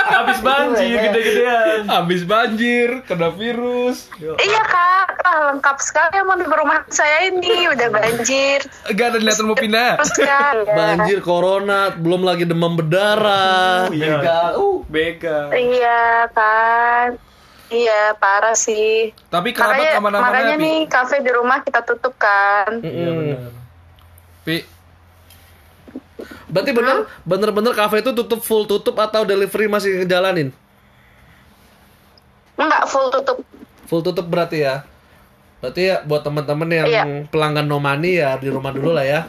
Habis 0.07 0.39
banjir 0.47 0.79
Itu 0.79 0.95
ya. 0.95 1.03
gede-gedean. 1.05 1.79
Habis 1.85 2.21
banjir, 2.23 2.89
kena 3.03 3.29
virus. 3.29 4.07
Iya 4.15 4.61
kak, 4.63 5.07
ah, 5.21 5.39
lengkap 5.51 5.77
sekali 5.77 6.15
emang 6.15 6.39
di 6.39 6.47
rumah 6.47 6.79
saya 6.87 7.27
ini 7.27 7.67
udah 7.67 7.87
banjir. 7.89 8.63
Gak 8.87 9.05
ada 9.05 9.17
niatan 9.19 9.45
mau 9.45 9.57
pindah. 9.57 9.99
Ya. 10.15 10.63
Banjir, 10.63 11.19
corona, 11.19 11.91
belum 11.91 12.23
lagi 12.23 12.47
demam 12.47 12.73
berdarah. 12.73 13.91
Begal. 13.91 14.55
Uh. 14.55 14.79
Bega. 14.85 15.51
Iya 15.51 16.31
kan. 16.31 17.19
Iya 17.67 18.15
parah 18.15 18.53
sih. 18.53 19.11
Tapi 19.27 19.49
kerabat 19.49 19.75
Makanya, 19.81 19.97
aman-aman 19.97 20.23
makanya 20.23 20.55
ya, 20.55 20.61
nih 20.61 20.77
kafe 20.85 21.19
di 21.19 21.31
rumah 21.31 21.59
kita 21.59 21.81
tutup 21.81 22.15
kan. 22.15 22.79
Iya 22.79 23.11
benar. 23.11 23.41
Pi, 24.43 24.63
Berarti 26.53 26.71
bener 26.71 27.09
bener-bener 27.25 27.73
kafe 27.73 28.05
itu 28.05 28.13
tutup 28.13 28.39
full 28.45 28.69
tutup 28.69 28.93
atau 29.01 29.25
delivery 29.25 29.65
masih 29.65 30.05
ngejalanin? 30.05 30.53
Enggak 32.53 32.85
full 32.85 33.09
tutup. 33.09 33.41
Full 33.89 34.05
tutup 34.05 34.29
berarti 34.29 34.61
ya. 34.61 34.85
Berarti 35.57 35.81
ya 35.89 36.05
buat 36.05 36.21
teman-teman 36.21 36.69
yang 36.69 36.87
Iya. 36.87 37.03
pelanggan 37.33 37.65
Nomani 37.65 38.21
ya 38.21 38.37
di 38.37 38.53
rumah 38.53 38.69
dulu 38.69 38.93
lah 38.93 39.01
ya. 39.07 39.21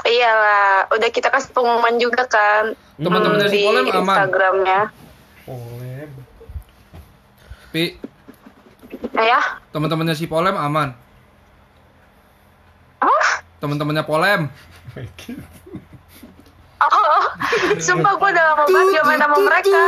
Iyalah, 0.00 0.88
udah 0.96 1.08
kita 1.12 1.28
kasih 1.28 1.52
pengumuman 1.52 2.00
juga 2.00 2.24
kan. 2.24 2.72
Teman-temannya 2.96 3.46
hmm, 3.46 3.52
si 3.52 3.58
di 3.60 3.66
Polem 3.68 3.84
aman? 3.92 4.16
Instagramnya. 4.16 4.80
Pi, 7.70 7.94
Ya, 9.14 9.60
teman-temannya 9.70 10.16
si 10.16 10.24
Polem 10.26 10.56
aman. 10.56 10.96
Teman-temannya 13.60 14.04
Polem. 14.08 14.48
oh, 16.80 17.24
sumpah 17.76 18.12
gue 18.16 18.28
udah 18.32 18.44
lama 18.52 18.64
banget 18.64 18.88
gak 18.96 19.04
main 19.04 19.20
sama 19.20 19.36
mereka. 19.44 19.82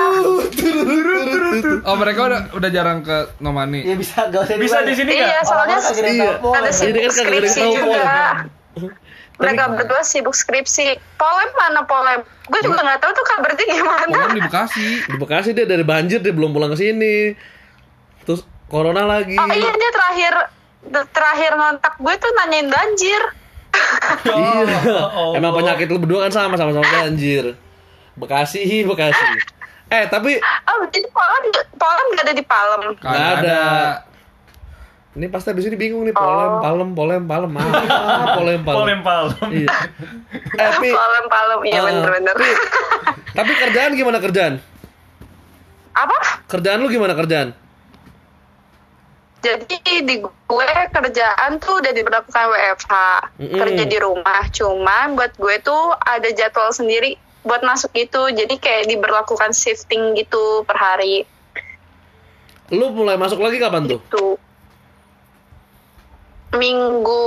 Oh, 1.89 1.97
mereka 1.97 2.21
udah 2.29 2.41
udah 2.53 2.71
jarang 2.71 3.01
ke 3.01 3.33
Nomani. 3.41 3.81
Ya 3.83 3.97
bisa 3.97 4.29
gak 4.29 4.45
usah 4.45 4.57
Bisa 4.61 4.79
di 4.85 4.93
sini 4.93 5.17
Iya, 5.17 5.41
soalnya 5.43 5.79
Iya. 5.81 6.37
ada 6.37 6.71
sibuk 6.71 7.01
kan 7.01 7.13
skripsi 7.17 7.63
juga. 7.73 8.05
Mereka 9.41 9.63
berdua 9.75 10.03
sibuk 10.05 10.37
skripsi. 10.37 11.01
Polem 11.17 11.51
mana 11.57 11.83
polem? 11.89 12.21
Gue 12.47 12.61
juga 12.61 12.85
nggak 12.85 13.01
tahu 13.01 13.13
tuh 13.17 13.25
kabarnya 13.27 13.65
gimana. 13.65 14.07
Polem 14.13 14.33
di 14.37 14.43
Bekasi. 14.45 14.87
Di 15.09 15.17
Bekasi 15.17 15.51
dia 15.57 15.67
dari 15.67 15.83
banjir 15.83 16.21
dia 16.21 16.37
belum 16.37 16.53
pulang 16.53 16.71
ke 16.77 16.79
sini. 16.79 17.33
Terus 18.29 18.45
corona 18.69 19.09
lagi. 19.09 19.35
Oh 19.35 19.49
iya 19.49 19.73
dia 19.73 19.91
terakhir 19.91 20.35
terakhir 20.93 21.51
ngontak 21.57 21.95
gue 21.97 22.15
tuh 22.21 22.31
nanyain 22.37 22.69
banjir. 22.69 23.23
Iya. 24.23 25.09
Oh. 25.17 25.33
Emang 25.37 25.57
penyakit 25.57 25.89
lu 25.89 25.99
berdua 25.99 26.29
kan 26.29 26.33
sama 26.33 26.55
sama 26.61 26.73
sama 26.77 26.85
banjir. 26.85 27.57
Bekasi, 28.17 28.85
Bekasi. 28.85 29.29
Eh, 29.93 30.05
tapi 30.09 30.41
Oh 30.41 30.85
jadi 30.89 31.09
polem 31.13 31.43
polem 31.77 32.07
gak 32.17 32.25
ada 32.25 32.35
di 32.37 32.45
Palem. 32.45 32.83
Nggak 32.97 33.29
ada. 33.41 33.61
Ini 35.13 35.29
pasti 35.29 35.53
abis 35.53 35.69
ini 35.69 35.77
bingung 35.77 36.09
nih 36.09 36.17
polem, 36.17 36.53
palem, 36.65 36.89
polem, 36.97 37.23
palem, 37.29 37.53
ah, 37.61 38.33
polem, 38.33 38.65
palem. 38.65 38.81
Polem 38.81 39.01
palem. 39.09 39.49
Iya. 39.53 39.69
Eh, 40.57 40.71
Pi, 40.81 40.89
Polem 40.89 41.25
palem 41.29 41.59
iya 41.69 41.81
bener-bener. 41.85 42.33
Pi, 42.33 42.51
tapi 43.37 43.53
kerjaan 43.53 43.93
gimana 43.93 44.19
kerjaan? 44.25 44.55
Apa? 45.93 46.17
Kerjaan 46.49 46.81
lu 46.81 46.89
gimana 46.89 47.13
kerjaan? 47.13 47.53
Jadi 49.43 50.07
di 50.07 50.23
gue 50.23 50.71
kerjaan 50.95 51.59
tuh 51.59 51.83
udah 51.83 51.91
diberlakukan 51.91 52.45
WFH 52.47 52.93
Mm-mm. 53.43 53.59
kerja 53.59 53.85
di 53.91 53.99
rumah. 53.99 54.47
Cuman 54.55 55.19
buat 55.19 55.35
gue 55.35 55.59
tuh 55.67 55.99
ada 55.99 56.31
jadwal 56.31 56.71
sendiri 56.71 57.19
buat 57.43 57.67
masuk 57.67 57.91
gitu. 57.99 58.31
Jadi 58.31 58.55
kayak 58.63 58.87
diberlakukan 58.87 59.51
shifting 59.51 60.15
gitu 60.15 60.63
per 60.63 60.79
hari. 60.79 61.27
Lu 62.71 62.95
mulai 62.95 63.19
masuk 63.19 63.43
lagi 63.43 63.59
kapan 63.59 63.91
tuh? 63.91 64.01
Tuh 64.15 64.39
minggu 66.55 67.25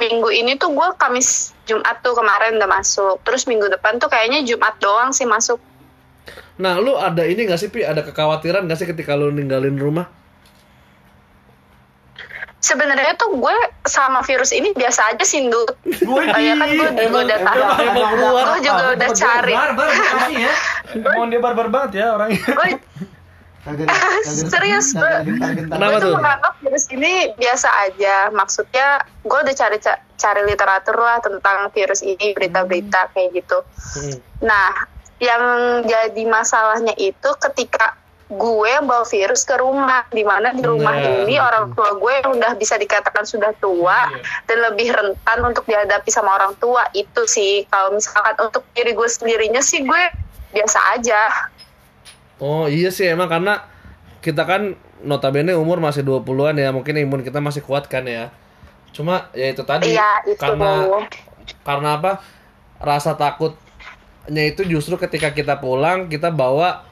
minggu 0.00 0.28
ini 0.32 0.58
tuh 0.58 0.74
gue 0.74 0.88
Kamis 0.98 1.56
Jumat 1.64 2.04
tuh 2.04 2.12
kemarin 2.12 2.60
udah 2.60 2.68
masuk. 2.68 3.24
Terus 3.24 3.48
minggu 3.48 3.72
depan 3.72 3.96
tuh 3.96 4.12
kayaknya 4.12 4.44
Jumat 4.44 4.76
doang 4.76 5.16
sih 5.16 5.24
masuk. 5.24 5.56
Nah, 6.60 6.76
lu 6.76 6.92
ada 6.92 7.24
ini 7.24 7.48
gak 7.48 7.56
sih, 7.56 7.72
Pi? 7.72 7.80
Ada 7.80 8.04
kekhawatiran 8.04 8.68
gak 8.68 8.76
sih 8.76 8.84
ketika 8.84 9.16
lu 9.16 9.32
ninggalin 9.32 9.80
rumah? 9.80 10.19
Sebenarnya 12.60 13.16
tuh 13.16 13.40
gue 13.40 13.56
sama 13.88 14.20
virus 14.20 14.52
ini 14.52 14.76
biasa 14.76 15.16
aja 15.16 15.24
sih, 15.24 15.48
Ndut. 15.48 15.80
Kayak 16.04 16.54
kan 16.60 16.68
gue 16.68 16.88
juga 17.08 17.18
udah 17.24 17.38
tahu. 17.40 17.60
Gue 18.20 18.58
juga 18.60 18.84
udah 19.00 19.08
cari. 19.16 19.54
Barbar 19.56 19.88
ya. 20.44 20.52
Emang 20.92 21.28
dia 21.32 21.40
barbar 21.40 21.66
banget 21.72 21.90
ya 22.04 22.06
orangnya. 22.12 22.36
Gue 22.36 22.68
Serius, 24.24 24.96
gue- 24.96 25.20
gentar-gentar. 25.28 25.76
Kenapa 25.76 25.92
gue 25.92 26.00
tuh 26.00 26.08
tuh? 26.08 26.16
menganggap 26.16 26.54
virus 26.64 26.84
ini 26.88 27.12
biasa 27.36 27.68
aja. 27.88 28.16
Maksudnya 28.32 28.86
gue 29.20 29.38
udah 29.40 29.54
cari 29.56 29.78
cari 30.16 30.40
literatur 30.48 30.96
lah 30.96 31.20
tentang 31.20 31.68
virus 31.72 32.00
ini, 32.00 32.32
berita-berita 32.32 33.12
kayak 33.12 33.36
gitu. 33.36 33.60
Hmm. 33.60 34.16
Nah, 34.44 34.72
yang 35.20 35.42
jadi 35.84 36.22
masalahnya 36.24 36.96
itu 36.96 37.30
ketika 37.36 37.99
gue 38.30 38.72
bawa 38.86 39.02
virus 39.02 39.42
ke 39.42 39.58
rumah, 39.58 40.06
di 40.14 40.22
mana 40.22 40.54
di 40.54 40.62
rumah 40.62 40.94
Nah. 40.94 41.26
ini 41.26 41.34
orang 41.34 41.74
tua 41.74 41.98
gue 41.98 42.12
yang 42.22 42.30
udah 42.38 42.54
bisa 42.54 42.78
dikatakan 42.78 43.26
sudah 43.26 43.50
tua 43.58 44.06
dan 44.46 44.58
lebih 44.70 44.94
rentan 44.94 45.38
untuk 45.42 45.66
dihadapi 45.66 46.06
sama 46.14 46.38
orang 46.38 46.54
tua 46.62 46.86
itu 46.94 47.26
sih. 47.26 47.66
Kalau 47.66 47.90
misalkan 47.90 48.38
untuk 48.38 48.62
diri 48.70 48.94
gue 48.94 49.08
sendirinya 49.10 49.58
sih 49.58 49.82
gue 49.82 50.02
biasa 50.54 50.78
aja. 50.94 51.50
Oh 52.38 52.70
iya 52.70 52.94
sih 52.94 53.10
emang 53.10 53.26
karena 53.26 53.66
kita 54.22 54.46
kan 54.46 54.78
notabene 55.02 55.50
umur 55.58 55.82
masih 55.82 56.06
20-an 56.06 56.54
ya, 56.54 56.70
mungkin 56.70 57.02
imun 57.02 57.26
kita 57.26 57.42
masih 57.42 57.66
kuat 57.66 57.90
kan 57.90 58.06
ya. 58.06 58.30
Cuma 58.94 59.26
ya 59.34 59.50
itu 59.50 59.66
tadi 59.66 59.90
Iya, 59.98 60.22
itu. 60.30 60.38
karena 60.38 60.86
karena 61.66 61.98
apa? 61.98 62.22
Rasa 62.78 63.18
takutnya 63.18 64.42
itu 64.46 64.62
justru 64.64 64.94
ketika 64.96 65.34
kita 65.34 65.58
pulang 65.58 66.06
kita 66.06 66.30
bawa 66.30 66.86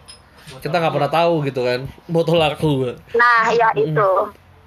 kita 0.58 0.74
nggak 0.74 0.90
pernah 0.90 1.08
tahu 1.08 1.42
gitu 1.42 1.60
kan 1.60 1.80
botol 2.06 2.38
aku 2.38 2.96
Nah, 3.12 3.48
ya 3.50 3.68
itu. 3.74 4.10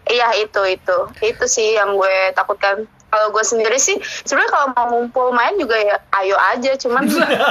Iya, 0.03 0.27
itu 0.35 0.61
itu. 0.67 0.97
Itu 1.19 1.45
sih 1.45 1.73
yang 1.73 1.93
gue 1.93 2.15
takutkan. 2.31 2.83
Kalau 3.07 3.27
gue 3.29 3.43
sendiri 3.43 3.75
sih 3.75 3.95
sebenarnya 4.23 4.49
kalau 4.49 4.67
mau 4.71 4.85
ngumpul 4.89 5.27
main 5.29 5.51
juga 5.55 5.75
ya 5.75 5.99
ayo 6.15 6.31
aja, 6.47 6.79
cuman 6.79 7.03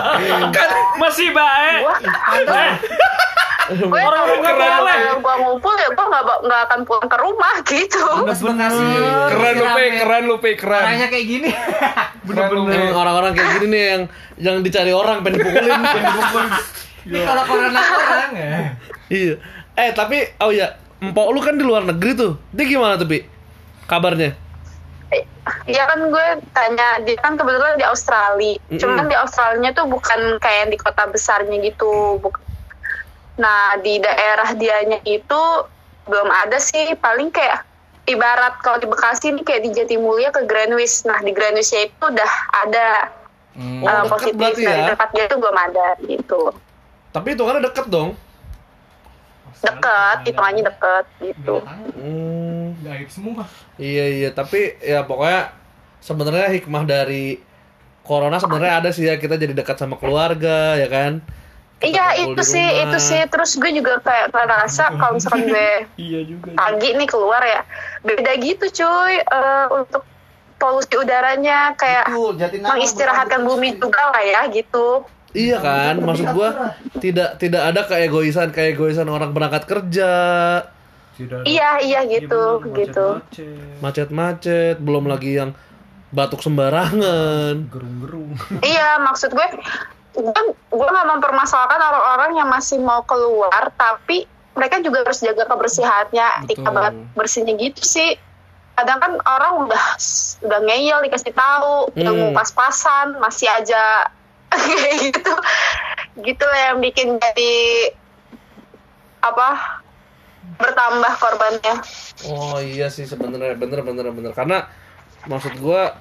kan 0.57 0.69
masih 0.97 1.31
baik. 1.31 1.85
gue 1.85 2.65
Eh, 3.71 3.77
gue 3.79 3.87
Orang-orang 3.93 4.41
kalau 4.43 4.83
keren. 4.83 5.21
gue 5.21 5.35
ngumpul 5.39 5.75
ya 5.77 5.89
gue 5.93 6.03
nggak 6.03 6.25
nggak 6.43 6.61
akan 6.67 6.81
pulang 6.83 7.07
ke 7.07 7.19
rumah 7.21 7.55
gitu 7.71 8.03
Bener 8.25 8.71
sih. 8.73 8.89
Keren 9.31 9.55
lu, 9.55 9.67
Pe. 9.71 9.85
Keren 9.95 10.23
lu, 10.27 10.37
Pe. 10.43 10.51
Keren. 10.59 10.83
Caranya 10.83 11.07
kayak 11.07 11.27
gini. 11.29 11.51
Emang 12.27 12.97
orang-orang 12.97 13.31
kayak 13.31 13.51
gini 13.55 13.67
nih 13.69 13.83
yang 13.87 14.03
yang 14.41 14.57
dicari 14.61 14.91
orang 14.91 15.23
pengen 15.23 15.39
dipukulin. 15.39 15.77
Ini 17.07 17.19
kalau 17.25 17.43
corona 17.45 17.81
orang 17.81 18.33
ya. 18.35 18.49
iya. 19.09 19.35
Eh 19.75 19.91
tapi 19.93 20.19
oh 20.39 20.51
ya, 20.51 20.75
empok 20.99 21.29
lu 21.31 21.41
kan 21.41 21.55
di 21.55 21.65
luar 21.65 21.83
negeri 21.83 22.13
tuh. 22.13 22.33
Dia 22.51 22.65
gimana 22.65 22.95
tuh, 22.95 23.07
Pi? 23.07 23.25
Kabarnya? 23.85 24.37
ya 25.67 25.83
kan 25.83 25.99
gue 26.07 26.27
tanya 26.55 27.03
dia 27.03 27.19
kan 27.19 27.35
kebetulan 27.35 27.75
di 27.75 27.83
Australia 27.83 28.55
cuman 28.71 29.11
di 29.11 29.17
Australia 29.19 29.75
tuh 29.75 29.91
bukan 29.91 30.39
kayak 30.39 30.71
di 30.71 30.79
kota 30.79 31.11
besarnya 31.11 31.59
gitu 31.59 32.23
Buk- 32.23 32.39
nah 33.35 33.75
di 33.81 33.99
daerah 33.99 34.55
dianya 34.55 35.03
itu 35.03 35.43
belum 36.07 36.29
ada 36.29 36.63
sih 36.63 36.95
paling 36.95 37.35
kayak 37.35 37.67
ibarat 38.07 38.63
kalau 38.63 38.79
di 38.79 38.87
Bekasi 38.87 39.35
nih 39.35 39.43
kayak 39.43 39.63
di 39.65 39.71
Jatimulya 39.75 40.31
ke 40.31 40.47
Greenwich 40.47 41.03
nah 41.03 41.19
di 41.19 41.35
Greenwich 41.35 41.75
itu 41.75 42.05
udah 42.05 42.33
ada 42.55 43.11
Oh, 43.51 43.83
uh, 43.83 44.07
deket 44.07 44.11
positif 44.15 44.39
berarti 44.39 44.63
nah 44.63 44.71
di 44.71 44.79
ya. 44.79 44.89
tempat 44.95 45.09
dia 45.11 45.25
tuh 45.27 45.39
belum 45.43 45.57
ada 45.59 45.87
gitu 46.07 46.41
Tapi 47.11 47.35
itu 47.35 47.43
kan 47.43 47.59
deket 47.59 47.87
dong. 47.87 48.15
deket 49.61 50.19
hitungannya 50.25 50.63
deket 50.65 51.05
gitu 51.21 51.61
Hmm. 51.61 52.73
Gaib 52.81 53.13
semua. 53.13 53.45
Iya 53.77 54.05
iya, 54.09 54.29
tapi 54.33 54.73
ya 54.81 55.05
pokoknya 55.05 55.53
sebenarnya 56.01 56.49
hikmah 56.57 56.89
dari 56.89 57.37
corona 58.01 58.41
sebenarnya 58.41 58.81
ada 58.81 58.91
sih 58.91 59.05
ya 59.05 59.21
kita 59.21 59.37
jadi 59.37 59.53
dekat 59.53 59.77
sama 59.77 60.01
keluarga 60.01 60.81
ya 60.81 60.89
kan. 60.89 61.21
Iya 61.81 62.25
itu 62.25 62.41
sih 62.41 62.61
rumah. 62.61 62.93
itu 62.93 62.99
sih 63.01 63.21
terus 63.29 63.57
gue 63.57 63.73
juga 63.73 64.01
kayak 64.05 64.33
ngerasa 64.33 64.85
kalau 64.97 65.13
misalkan 65.17 65.49
gue 65.49 65.71
Iya 66.09 66.21
juga. 66.29 66.49
pagi 66.53 66.89
nih 66.93 67.09
keluar 67.09 67.41
ya 67.41 67.61
beda 68.01 68.33
gitu 68.37 68.65
cuy 68.69 69.15
eh, 69.17 69.67
untuk 69.73 70.05
polusi 70.61 70.93
udaranya 70.93 71.73
kayak 71.81 72.13
Betul, 72.13 72.37
mengistirahatkan 72.61 73.49
bumi 73.49 73.81
juga 73.81 74.13
lah 74.13 74.21
ya 74.21 74.41
gitu 74.53 75.09
Iya 75.31 75.63
kan, 75.63 76.03
maksud 76.03 76.27
gua 76.35 76.75
tidak 76.99 77.39
tidak 77.39 77.63
ada 77.63 77.87
keegoisan 77.87 78.51
keegoisan 78.51 79.07
orang 79.07 79.31
berangkat 79.31 79.63
kerja, 79.63 80.13
iya 81.47 81.79
iya 81.79 82.01
gitu 82.07 82.59
gitu. 82.75 83.23
Macet-macet, 83.79 84.83
belum 84.83 85.07
lagi 85.07 85.39
yang 85.39 85.55
batuk 86.11 86.43
sembarangan. 86.43 87.71
Gerung-gerung. 87.71 88.35
iya 88.67 88.99
maksud 88.99 89.31
gue 89.31 89.49
gue 90.19 90.43
gue 90.75 90.89
nggak 90.91 91.07
mempermasalahkan 91.07 91.79
orang-orang 91.79 92.31
yang 92.35 92.49
masih 92.51 92.83
mau 92.83 93.07
keluar 93.07 93.71
tapi 93.79 94.27
mereka 94.59 94.83
juga 94.83 95.07
harus 95.07 95.23
jaga 95.23 95.47
kebersihannya 95.47 96.27
etika 96.45 96.71
banget 96.75 96.95
bersihnya 97.15 97.55
gitu 97.55 97.87
sih. 97.87 98.19
Kadang 98.75 98.99
kan 98.99 99.13
orang 99.23 99.71
udah 99.71 99.85
udah 100.43 100.61
ngeyel 100.67 100.99
dikasih 101.07 101.31
tahu 101.31 101.95
udah 101.95 102.13
Hmm. 102.13 102.21
mau 102.27 102.31
pas-pasan 102.35 103.15
masih 103.23 103.47
aja 103.47 104.11
gitu. 105.05 105.33
Gitu 106.21 106.45
lah 106.45 106.61
yang 106.73 106.79
bikin 106.83 107.17
jadi 107.17 107.55
apa 109.25 109.49
bertambah 110.59 111.13
korbannya. 111.21 111.75
Oh 112.29 112.59
iya 112.61 112.91
sih 112.93 113.07
sebenarnya. 113.07 113.57
Bener 113.57 113.81
bener 113.87 114.11
bener. 114.11 114.33
Karena 114.35 114.67
maksud 115.27 115.57
gua 115.63 115.97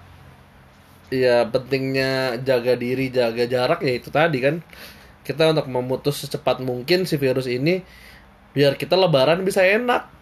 ya 1.10 1.46
pentingnya 1.50 2.38
jaga 2.46 2.78
diri 2.78 3.10
jaga 3.10 3.46
jarak 3.46 3.80
ya 3.86 3.94
itu 3.96 4.10
tadi 4.12 4.38
kan. 4.42 4.62
Kita 5.24 5.54
untuk 5.54 5.70
memutus 5.70 6.26
secepat 6.26 6.62
mungkin 6.66 7.06
si 7.06 7.16
virus 7.22 7.46
ini 7.46 7.86
biar 8.50 8.74
kita 8.76 8.98
lebaran 8.98 9.46
bisa 9.46 9.62
enak 9.62 10.19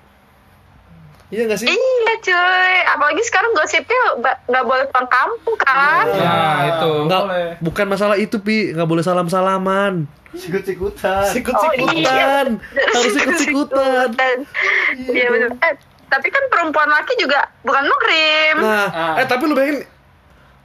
iya 1.28 1.44
gak 1.48 1.60
sih? 1.60 1.68
Iya 1.68 2.14
cuy. 2.24 2.76
Apalagi 2.88 3.22
sekarang 3.28 3.52
gosipnya 3.52 4.02
nggak 4.48 4.64
boleh 4.64 4.86
pulang 4.88 5.10
kampung 5.12 5.56
kan? 5.60 6.06
Nah, 6.08 6.58
itu. 6.72 6.92
nggak 7.08 7.24
bukan 7.60 7.86
masalah 7.88 8.16
itu 8.16 8.40
pi. 8.40 8.72
Nggak 8.72 8.88
boleh 8.88 9.04
salam 9.04 9.28
salaman 9.28 10.08
Sikut-sikutan. 10.36 11.34
sikut 11.34 11.56
Oh, 11.56 11.72
sikutan 11.72 12.60
harus 12.60 13.14
sikut 13.16 13.38
sikutan 13.42 14.38
Iya 15.08 15.28
bener. 15.34 15.50
Eh, 15.56 15.74
tapi 16.08 16.28
kan 16.30 16.44
perempuan 16.52 16.88
laki 16.88 17.16
juga 17.20 17.48
bukan 17.64 17.84
muhrim. 17.84 18.56
nah 18.64 19.18
eh 19.20 19.26
tapi 19.28 19.44
lu 19.48 19.56
bayangin 19.56 19.84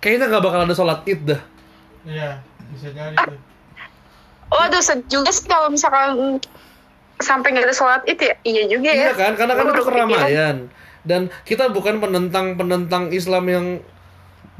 kayaknya 0.02 0.28
nggak 0.28 0.42
bakal 0.42 0.60
ada 0.66 0.74
sholat 0.74 1.00
id 1.06 1.20
dah. 1.24 1.40
Iya, 2.02 2.42
bisa 2.74 2.90
jadi 2.90 3.14
tuh. 3.14 3.38
Waduh, 4.52 4.82
sedih 4.84 5.06
juga 5.08 5.30
sih 5.32 5.48
kalau 5.48 5.72
misalkan 5.72 6.42
sampai 7.22 7.54
nggak 7.54 7.66
ada 7.66 7.72
sholat 7.72 8.02
itu 8.04 8.22
ya. 8.26 8.34
Iya 8.42 8.62
juga 8.68 8.90
ya. 8.90 9.02
Iya 9.08 9.12
kan, 9.14 9.32
karena 9.34 9.54
kan 9.54 9.64
itu 9.68 9.82
keramaian. 9.82 10.56
Dan 11.02 11.20
kita 11.42 11.70
bukan 11.70 11.98
penentang-penentang 11.98 13.10
Islam 13.10 13.44
yang 13.46 13.66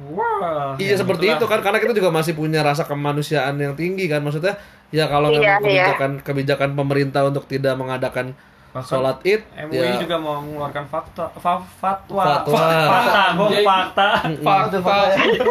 Wah. 0.03 0.75
iya 0.79 0.97
seperti 0.97 1.31
itu 1.31 1.45
kan, 1.45 1.61
karena 1.61 1.79
kita 1.79 1.93
juga 1.93 2.11
masih 2.11 2.33
punya 2.33 2.65
rasa 2.65 2.83
kemanusiaan 2.83 3.55
yang 3.57 3.75
tinggi 3.75 4.07
kan. 4.07 4.19
Maksudnya 4.19 4.59
ya 4.91 5.07
kalau 5.07 5.31
Iya, 5.31 5.39
memang 5.39 5.45
iya. 5.45 5.87
kebijakan 5.87 6.11
kebijakan 6.21 6.71
pemerintah 6.75 7.23
untuk 7.25 7.45
tidak 7.45 7.77
mengadakan 7.77 8.35
Bahkan 8.73 8.89
sholat 8.89 9.21
id, 9.21 9.45
MUI 9.69 9.85
ya 9.85 10.01
juga 10.01 10.17
mau 10.17 10.41
mengeluarkan 10.41 10.89
fakta, 10.89 11.29
fa, 11.37 11.61
fatwa, 11.77 12.25
Fatwa. 12.25 12.57
fakta, 12.89 13.25
Jadi- 13.53 13.67
fakta, 13.69 14.09
Fakta. 14.41 14.81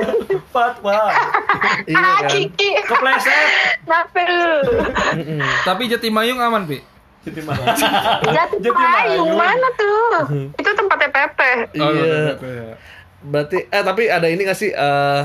fatwa, 0.58 0.98
iya 1.86 2.02
Ah, 2.02 2.18
kan. 2.26 2.42
Kepleset. 2.82 3.46
Tapi 5.62 5.84
Jatimayung 5.86 6.42
aman, 6.42 6.66
Pi. 6.66 6.82
Jadi 7.22 7.42
mana? 7.46 7.74
Jati 8.36 8.58
mana 9.32 9.68
tuh? 9.78 10.14
Itu 10.60 10.70
tempatnya 10.74 11.10
Pepe. 11.10 11.52
Oh, 11.78 11.92
Iya. 11.94 12.74
Berarti 13.22 13.58
eh 13.70 13.84
tapi 13.86 14.10
ada 14.10 14.26
ini 14.26 14.42
gak 14.42 14.58
sih 14.58 14.74
eh 14.74 15.24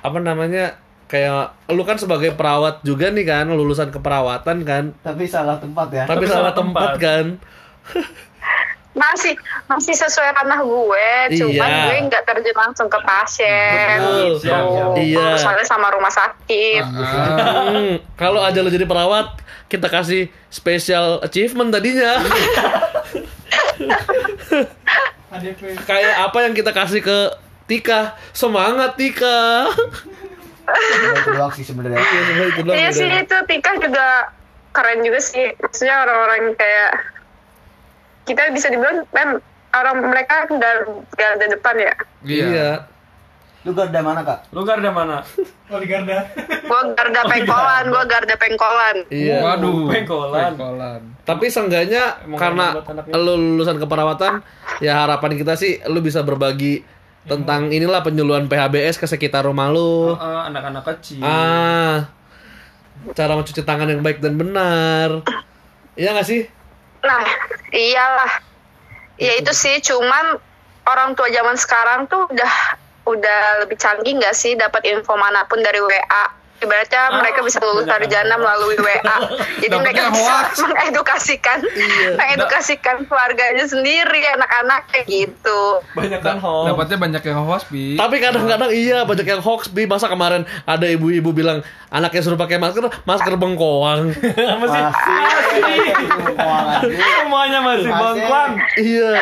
apa 0.00 0.18
namanya 0.18 0.76
kayak 1.04 1.68
lu 1.68 1.82
kan 1.82 1.96
sebagai 1.96 2.32
perawat 2.32 2.80
juga 2.80 3.10
nih 3.10 3.26
kan 3.26 3.48
lulusan 3.48 3.90
keperawatan 3.90 4.62
kan 4.62 4.84
Tapi 5.00 5.24
salah 5.26 5.58
tempat 5.58 5.88
ya. 5.90 6.04
tapi, 6.04 6.22
Tapi 6.22 6.24
salah 6.24 6.36
salah 6.48 6.54
tempat, 6.54 6.88
tempat. 6.94 7.02
kan 7.02 7.24
Masih 8.90 9.38
masih 9.70 9.94
sesuai 9.94 10.34
ranah 10.34 10.58
gue, 10.60 11.10
cuman 11.38 11.70
Iya. 11.70 11.82
gue 11.86 11.96
nggak 12.10 12.22
terjun 12.26 12.56
langsung 12.58 12.90
ke 12.90 12.98
pasien. 13.00 14.02
Betul. 14.02 14.42
Gitu. 14.42 14.86
Iya. 15.14 15.24
Urusannya 15.30 15.62
sama 15.62 15.94
rumah 15.94 16.10
sakit. 16.10 16.82
Hmm, 16.82 18.02
kalau 18.20 18.42
aja 18.42 18.58
lo 18.58 18.66
jadi 18.66 18.90
perawat, 18.90 19.38
kita 19.70 19.86
kasih 19.86 20.26
special 20.50 21.22
achievement 21.22 21.70
tadinya. 21.70 22.18
Kayak 25.86 26.14
apa 26.18 26.38
yang 26.42 26.54
kita 26.58 26.74
kasih 26.74 27.00
ke 27.00 27.18
Tika? 27.70 28.18
Semangat 28.34 28.98
Tika. 28.98 29.70
Doang 31.30 31.54
sih 31.54 31.62
sebenarnya. 31.62 32.02
Iya, 32.02 32.74
Iya 32.74 32.90
sih 32.90 33.06
itu 33.06 33.36
Tika 33.46 33.78
juga 33.78 34.34
keren 34.74 35.06
juga 35.06 35.22
sih. 35.22 35.54
Maksudnya 35.54 36.02
orang-orang 36.02 36.58
kayak 36.58 36.90
kita 38.24 38.50
bisa 38.50 38.68
dibilang 38.68 39.04
kan 39.10 39.38
orang 39.70 39.96
mereka 40.02 40.46
gar- 40.50 40.88
garda 41.10 41.46
depan 41.46 41.74
ya. 41.76 41.94
Iya. 42.22 42.46
Iya. 42.46 42.70
Lu 43.60 43.76
garda 43.76 44.00
mana, 44.00 44.24
Kak? 44.24 44.48
Lu 44.50 44.64
garda 44.64 44.88
mana? 44.88 45.20
Oh 45.68 45.76
di 45.76 45.86
Garda. 45.86 46.26
Gua 46.64 46.82
garda 46.90 47.20
pengkolan, 47.22 47.84
gua 47.86 48.04
garda 48.08 48.34
pengkolan. 48.34 48.96
Iya. 49.06 49.38
Waduh. 49.44 49.86
Pengkolan. 49.86 50.56
Pengkolan. 50.56 51.00
Tapi 51.22 51.46
seenggaknya 51.46 52.24
Emang 52.24 52.40
karena 52.40 52.66
lu 53.14 53.36
lulusan 53.36 53.76
keperawatan, 53.76 54.40
ya 54.80 55.04
harapan 55.04 55.36
kita 55.36 55.54
sih 55.54 55.78
lu 55.86 56.00
bisa 56.00 56.24
berbagi 56.24 56.82
tentang 57.22 57.68
inilah 57.68 58.00
penyuluhan 58.00 58.48
PHBS 58.48 58.96
ke 58.96 59.06
sekitar 59.06 59.44
rumah 59.44 59.68
lu. 59.68 60.16
Eh, 60.16 60.40
anak-anak 60.48 60.82
kecil. 60.88 61.20
Ah. 61.20 62.08
Cara 63.12 63.32
mencuci 63.32 63.60
tangan 63.60 63.86
yang 63.86 64.00
baik 64.00 64.18
dan 64.18 64.34
benar. 64.34 65.20
Iya 65.94 66.16
gak 66.16 66.26
sih? 66.26 66.48
Nah, 67.00 67.24
iyalah. 67.72 68.32
Ya 69.20 69.36
itu 69.36 69.52
sih, 69.52 69.80
cuman 69.84 70.40
orang 70.88 71.12
tua 71.12 71.28
zaman 71.28 71.56
sekarang 71.56 72.08
tuh 72.08 72.24
udah 72.32 72.54
udah 73.08 73.40
lebih 73.64 73.76
canggih 73.80 74.16
nggak 74.16 74.36
sih 74.36 74.56
dapat 74.56 74.84
info 74.88 75.16
mana 75.16 75.44
pun 75.48 75.60
dari 75.60 75.80
WA. 75.80 76.24
Ibaratnya 76.60 77.00
Ah, 77.00 77.16
mereka 77.16 77.40
bisa 77.40 77.56
lulus 77.58 77.84
sarjana 77.84 78.36
melalui 78.36 78.76
WA. 78.76 79.16
Jadi 79.62 79.72
mereka 79.72 80.12
bisa 80.12 80.28
hoax. 80.44 80.60
mengedukasikan, 80.60 81.58
mengedukasikan 82.14 82.96
keluarganya 83.04 83.64
sendiri, 83.64 84.20
anak-anaknya 84.30 85.00
gitu. 85.04 85.80
Banyak 85.92 86.20
kan 86.20 86.36
hoax. 86.36 86.68
Dapatnya 86.68 86.96
banyak 87.00 87.22
yang 87.24 87.38
hoax, 87.42 87.62
Pi. 87.64 87.96
Tapi 87.96 88.16
kadang-kadang 88.18 88.70
iya 88.70 89.02
banyak 89.02 89.24
yang 89.24 89.40
hoax 89.40 89.68
bi 89.68 89.84
masa 89.84 90.06
kemarin 90.06 90.44
ada 90.62 90.84
ibu-ibu 90.84 91.32
bilang 91.32 91.60
anaknya 91.88 92.20
suruh 92.20 92.36
pakai 92.36 92.56
masker 92.56 92.92
masker 93.02 93.34
bengkoang. 93.34 94.12
Masih, 94.60 94.82
semuanya 97.16 97.58
masih 97.60 97.88
Masih. 97.88 97.90
bangkuan. 97.90 98.50
iya. 98.76 99.12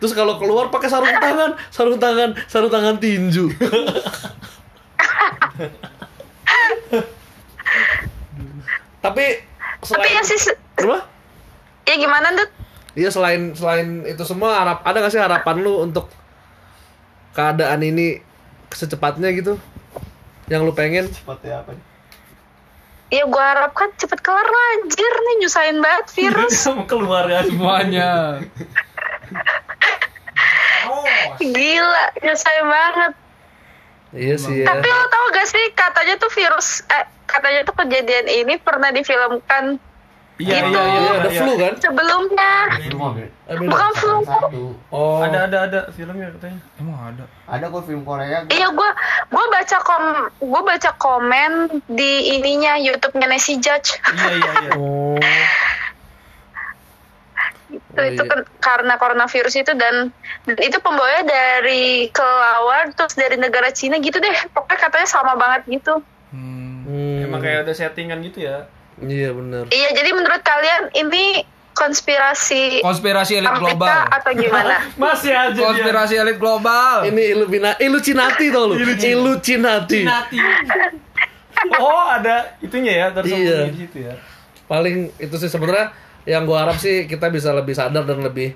Terus 0.00 0.12
kalau 0.12 0.40
keluar 0.40 0.72
pakai 0.72 0.88
sarung 0.88 1.12
tangan, 1.14 1.50
sarung 1.68 2.00
tangan, 2.00 2.32
sarung 2.48 2.72
tangan 2.72 2.96
tinju. 2.96 3.52
Tapi 9.00 9.24
Tapi 9.80 10.08
ya 10.12 10.22
sih, 10.22 10.36
se- 10.36 10.60
Apa? 10.76 11.08
ya 11.84 11.94
gimana 11.96 12.36
Dut? 12.36 12.50
Iya 12.92 13.08
selain 13.08 13.54
selain 13.54 14.04
itu 14.04 14.20
semua 14.22 14.60
harap 14.60 14.82
ada 14.82 15.00
gak 15.00 15.14
sih 15.14 15.22
harapan 15.22 15.62
lu 15.62 15.80
untuk 15.80 16.10
keadaan 17.32 17.80
ini 17.80 18.20
secepatnya 18.68 19.30
gitu? 19.32 19.56
Yang 20.46 20.60
lu 20.62 20.72
pengen? 20.74 21.06
Seperti 21.08 21.48
apa? 21.48 21.72
Ya 23.10 23.26
gue 23.26 23.42
harapkan 23.42 23.90
cepet 23.96 24.22
kelar 24.22 24.44
lah, 24.44 24.66
anjir 24.76 25.02
nih 25.02 25.34
nyusahin 25.40 25.78
banget 25.80 26.06
virus. 26.12 26.54
Sama 26.62 26.86
keluarga 26.86 27.42
Semuanya. 27.42 28.38
Gila, 31.40 32.04
nyusahin 32.20 32.66
banget. 32.66 33.12
Iya 34.10 34.34
sih 34.36 34.62
ya. 34.62 34.66
Tapi 34.66 34.88
lo 34.90 35.04
tau 35.06 35.26
gak 35.30 35.46
sih 35.46 35.64
katanya 35.72 36.14
tuh 36.18 36.30
virus, 36.34 36.82
eh, 36.90 37.06
katanya 37.30 37.62
tuh 37.62 37.74
kejadian 37.78 38.26
ini 38.26 38.54
pernah 38.58 38.90
difilmkan 38.90 39.78
Iya 40.40 40.56
Gitu. 40.64 40.72
iya 40.72 40.80
iya. 40.80 41.00
Iya, 41.00 41.12
ada 41.12 41.28
iya. 41.28 41.40
flu 41.44 41.52
kan? 41.60 41.72
sebelumnya. 41.76 42.52
Eh, 42.80 43.56
beda. 43.60 43.68
Bukan 43.68 43.90
flu. 43.92 44.16
Oh. 44.88 45.20
Ada 45.20 45.38
ada 45.46 45.58
ada 45.68 45.80
filmnya 45.92 46.32
katanya. 46.32 46.60
Emang 46.80 46.96
ada. 47.12 47.24
Ada 47.44 47.64
kok 47.68 47.84
film 47.84 48.02
Korea. 48.08 48.48
Iya 48.48 48.68
gue 48.72 48.90
gue 49.28 49.44
baca 49.52 49.76
kom 49.84 50.04
gue 50.40 50.62
baca 50.64 50.90
komen 50.96 51.52
di 51.92 52.40
ininya 52.40 52.80
YouTube-nya 52.80 53.26
Nancy 53.28 53.60
Judge. 53.60 54.00
Iya 54.16 54.32
iya 54.40 54.50
iya. 54.64 54.72
Oh. 54.80 55.20
Itu 57.70 57.80
Oh, 57.92 58.04
itu 58.04 58.22
iya. 58.22 58.28
kan 58.28 58.40
karena 58.58 58.94
coronavirus 58.96 59.54
itu 59.58 59.72
dan, 59.74 60.10
dan 60.44 60.56
itu 60.58 60.76
pembawanya 60.78 61.24
dari 61.24 62.10
kelawar 62.10 62.90
terus 62.92 63.14
dari 63.14 63.34
negara 63.34 63.70
Cina 63.70 63.96
gitu 63.96 64.16
deh. 64.16 64.36
Pokoknya 64.50 64.78
katanya 64.78 65.06
sama 65.06 65.34
banget 65.34 65.62
gitu. 65.70 66.02
Hmm. 66.30 66.82
Hmm. 66.84 67.24
Emang 67.24 67.40
kayak 67.40 67.64
ada 67.64 67.72
settingan 67.72 68.18
gitu 68.22 68.42
ya. 68.42 68.66
Iya 68.98 69.32
benar. 69.32 69.64
Iya, 69.68 69.88
jadi 69.94 70.10
menurut 70.12 70.42
kalian 70.42 70.82
ini 70.92 71.46
konspirasi 71.70 72.82
Konspirasi 72.82 73.38
elit 73.38 73.48
Amerika 73.48 73.72
global. 73.72 74.00
atau 74.10 74.30
gimana? 74.34 74.76
Masih 75.00 75.32
aja 75.32 75.54
dia. 75.54 75.64
Konspirasi 75.64 76.14
elit 76.14 76.36
global. 76.36 77.06
Ini 77.06 77.22
Illumina, 77.32 77.70
Illuminati 77.78 78.46
tau 78.50 78.68
lu? 78.68 78.74
Illuminati. 78.76 80.00
Oh, 81.76 82.08
ada 82.08 82.56
itunya 82.58 82.92
ya, 82.96 83.06
tersembunyi 83.12 83.44
Iya. 83.44 83.58
di 83.68 83.78
situ 83.78 83.98
ya. 84.00 84.14
Paling 84.64 85.12
itu 85.18 85.34
sih 85.36 85.44
sebenarnya 85.44 85.92
yang 86.30 86.46
gua 86.46 86.62
harap 86.62 86.78
sih 86.78 87.10
kita 87.10 87.26
bisa 87.26 87.50
lebih 87.50 87.74
sadar 87.74 88.06
dan 88.06 88.22
lebih 88.22 88.54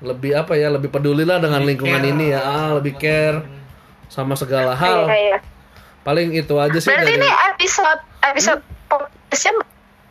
lebih 0.00 0.32
apa 0.32 0.56
ya, 0.56 0.72
lebih 0.72 0.88
peduli 0.88 1.26
lah 1.26 1.36
dengan 1.36 1.60
lingkungan 1.60 2.00
ini 2.00 2.32
ya, 2.32 2.40
ah, 2.40 2.70
lebih 2.78 2.96
care 2.96 3.44
sama 4.08 4.32
segala 4.38 4.72
hal. 4.72 5.04
Iya, 5.10 5.36
iya. 5.36 5.38
Paling 6.06 6.32
itu 6.32 6.54
aja 6.56 6.78
sih 6.80 6.88
Berarti 6.88 7.04
dari 7.04 7.20
ini 7.20 7.28
episode 7.52 8.00
episode 8.24 8.62
podcastnya 8.88 9.52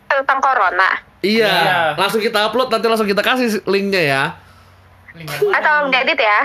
tentang 0.06 0.38
corona 0.38 1.02
Iya, 1.26 1.50
Iya. 1.50 1.98
langsung 1.98 2.22
kita 2.22 2.46
upload 2.46 2.70
nanti 2.70 2.86
langsung 2.86 3.10
kita 3.10 3.26
kasih 3.26 3.58
linknya 3.66 4.04
ya. 4.06 4.24
atau 5.50 5.90
nggak 5.90 6.06
edit 6.06 6.20
ya? 6.22 6.40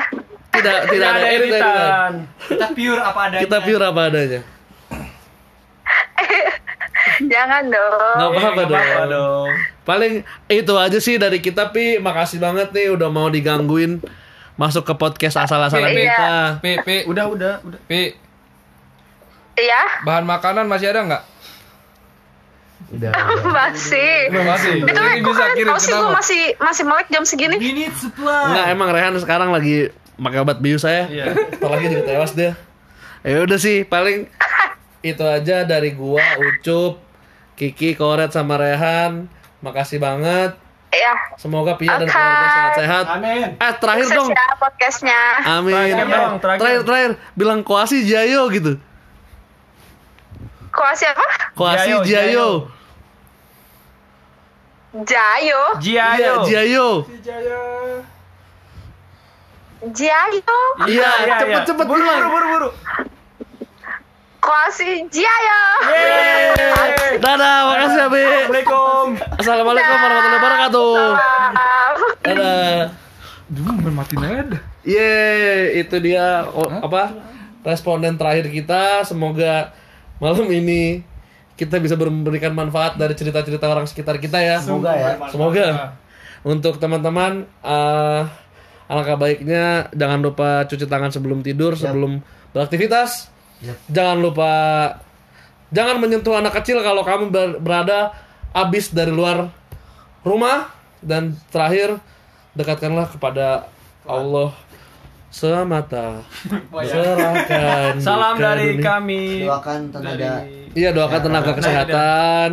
Tidak 0.52 0.76
tidak 0.88 1.08
ada 1.12 1.26
edit, 1.28 1.44
editan. 1.44 1.60
editan. 1.60 2.12
Kita 2.48 2.66
pure 2.72 3.00
apa 3.04 3.20
adanya. 3.28 3.42
Kita 3.44 3.56
pure 3.60 3.84
apa 3.84 4.00
adanya. 4.08 4.40
Jangan 7.24 7.62
dong. 7.66 8.14
Nggak 8.14 8.28
apa-apa 8.30 8.50
Nggak 8.62 8.66
apa-apa 8.68 9.02
dong. 9.04 9.10
dong. 9.10 9.48
Paling 9.82 10.12
itu 10.48 10.74
aja 10.76 10.98
sih 10.98 11.16
dari 11.16 11.38
kita 11.38 11.68
Pi. 11.68 11.98
Makasih 11.98 12.38
banget 12.38 12.70
nih 12.70 12.90
udah 12.90 13.08
mau 13.08 13.26
digangguin 13.26 13.98
masuk 14.54 14.84
ke 14.84 14.94
podcast 14.94 15.40
asal-asalan 15.40 15.88
Iya. 15.88 16.00
kita. 16.04 16.32
Pi, 16.58 16.72
Pi, 16.80 16.96
Udah 17.04 17.26
udah 17.26 17.54
udah. 17.62 17.80
Pi, 17.84 18.14
Iya, 19.52 19.82
bahan 20.02 20.24
makanan 20.24 20.64
masih 20.64 20.88
ada 20.88 21.00
nggak? 21.02 21.22
Udah. 22.90 23.12
masih. 23.58 24.28
Masih. 24.30 24.72
Itu 24.80 24.92
Ini 24.92 25.20
bisa 25.20 25.44
kirim 25.52 25.76
sih 25.76 25.92
gue 25.92 26.10
masih 26.10 26.42
masih 26.58 26.84
melek 26.84 27.08
jam 27.08 27.24
segini? 27.24 27.56
Need 27.56 27.92
supply. 27.94 28.48
Enggak 28.48 28.66
emang 28.70 28.88
Rehan 28.90 29.14
sekarang 29.16 29.48
lagi 29.48 29.88
pakai 30.14 30.38
obat 30.40 30.58
bius 30.58 30.82
saya. 30.82 31.04
Iya. 31.06 31.36
Ntar 31.56 31.68
lagi 31.68 31.86
juga 31.88 32.04
tewas 32.06 32.32
dia. 32.32 32.52
Ya 33.22 33.38
udah 33.40 33.54
sih 33.54 33.82
paling 33.82 34.26
itu 35.02 35.24
aja 35.26 35.66
dari 35.66 35.92
gua 35.92 36.22
Ucup, 36.38 37.02
Kiki, 37.58 37.98
Koret 37.98 38.30
sama 38.30 38.56
Rehan. 38.56 39.26
Makasih 39.62 39.98
banget. 40.02 40.58
Iya. 40.92 41.14
Semoga 41.40 41.80
Pia 41.80 41.96
dan 41.96 42.04
Oke. 42.04 42.12
keluarga 42.12 42.48
sehat-sehat. 42.52 43.06
Amin. 43.16 43.48
Eh 43.56 43.72
terakhir 43.80 44.06
dong. 44.12 44.28
ya 44.28 44.46
podcastnya. 44.60 45.20
Amin. 45.48 45.72
Terakhir 45.72 46.06
dong, 46.06 46.34
terakhir. 46.38 46.60
terakhir 46.60 46.80
terakhir 46.84 47.10
bilang 47.32 47.60
koasi 47.64 48.04
Jayo 48.04 48.52
gitu. 48.52 48.76
Koasi 50.68 51.04
apa? 51.08 51.26
Koasi 51.56 51.90
Jayo, 51.96 52.04
Jayo. 52.04 52.48
Jayo. 54.92 55.60
Iya, 55.80 56.06
Jiayo. 56.20 56.34
Jayo. 56.44 56.88
Jayo. 59.88 60.58
Iya, 60.86 61.10
cepet 61.40 61.62
cepet 61.72 61.86
buru, 61.88 61.98
bilang. 61.98 62.20
buru 62.20 62.28
buru 62.28 62.46
buru. 62.52 62.68
Koasi 64.42 65.06
Jayo. 65.06 65.62
Dadah, 67.22 67.56
makasih 67.70 67.94
ya, 67.94 68.06
Bi. 68.10 68.26
Assalamualaikum. 68.26 69.06
Assalamualaikum 69.38 69.94
warahmatullahi 69.94 70.38
wabarakatuh. 70.42 70.96
Dadah. 72.26 72.76
Dulu 73.46 73.70
main 73.78 73.94
mati 73.94 74.14
aja. 74.18 74.58
Yeay, 74.82 75.86
itu 75.86 75.94
dia 76.02 76.42
oh, 76.50 76.66
apa? 76.66 77.14
Responden 77.62 78.18
terakhir 78.18 78.50
kita. 78.50 79.06
Semoga 79.06 79.70
malam 80.18 80.50
ini 80.50 81.06
kita 81.54 81.78
bisa 81.78 81.94
memberikan 81.94 82.50
manfaat 82.50 82.98
dari 82.98 83.14
cerita-cerita 83.14 83.70
orang 83.70 83.86
sekitar 83.86 84.18
kita 84.18 84.42
ya. 84.42 84.58
Semoga 84.58 84.90
ya. 84.98 85.10
Semoga. 85.30 85.66
Untuk 86.42 86.82
teman-teman, 86.82 87.46
eh 87.62 88.22
alangkah 88.90 89.22
baiknya 89.22 89.86
jangan 89.94 90.18
lupa 90.18 90.66
cuci 90.66 90.90
tangan 90.90 91.14
sebelum 91.14 91.46
tidur, 91.46 91.78
sebelum 91.78 92.18
beraktivitas. 92.50 93.31
Jangan 93.86 94.18
lupa 94.18 94.50
jangan 95.70 95.96
menyentuh 95.96 96.34
anak 96.34 96.52
kecil 96.60 96.82
kalau 96.82 97.00
kamu 97.00 97.30
ber- 97.30 97.58
berada 97.62 98.12
habis 98.52 98.92
dari 98.92 99.08
luar 99.08 99.48
rumah 100.20 100.68
dan 101.00 101.32
terakhir 101.48 101.96
dekatkanlah 102.52 103.08
kepada 103.08 103.66
Allah 104.04 104.52
semata. 105.32 106.20
Serahkan 106.92 107.96
Salam 107.96 108.36
dari 108.36 108.76
dunia. 108.76 108.84
kami. 108.84 109.48
Doakan 109.48 109.80
tenaga. 109.88 110.44
Iya 110.72 110.90
doakan 110.92 111.20
tenaga 111.24 111.52
kesehatan 111.56 112.48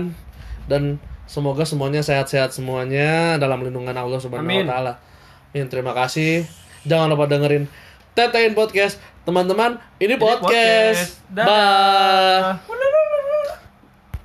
dan 0.71 0.83
semoga 1.27 1.67
semuanya 1.67 1.99
sehat-sehat 1.99 2.55
semuanya 2.55 3.35
dalam 3.35 3.59
lindungan 3.61 3.93
Allah 3.93 4.19
Subhanahu 4.21 4.47
Amin. 4.47 4.63
wa 4.63 4.71
taala. 4.71 4.93
Amin. 5.51 5.65
Terima 5.67 5.91
kasih. 5.91 6.47
Jangan 6.87 7.11
lupa 7.11 7.27
dengerin 7.27 7.67
Tetein 8.15 8.55
Podcast 8.55 8.97
teman-teman 9.29 9.77
ini, 10.01 10.13
ini 10.13 10.15
podcast, 10.17 10.41
podcast. 10.41 11.11
Dadah. 11.29 12.57
bye 12.65 12.88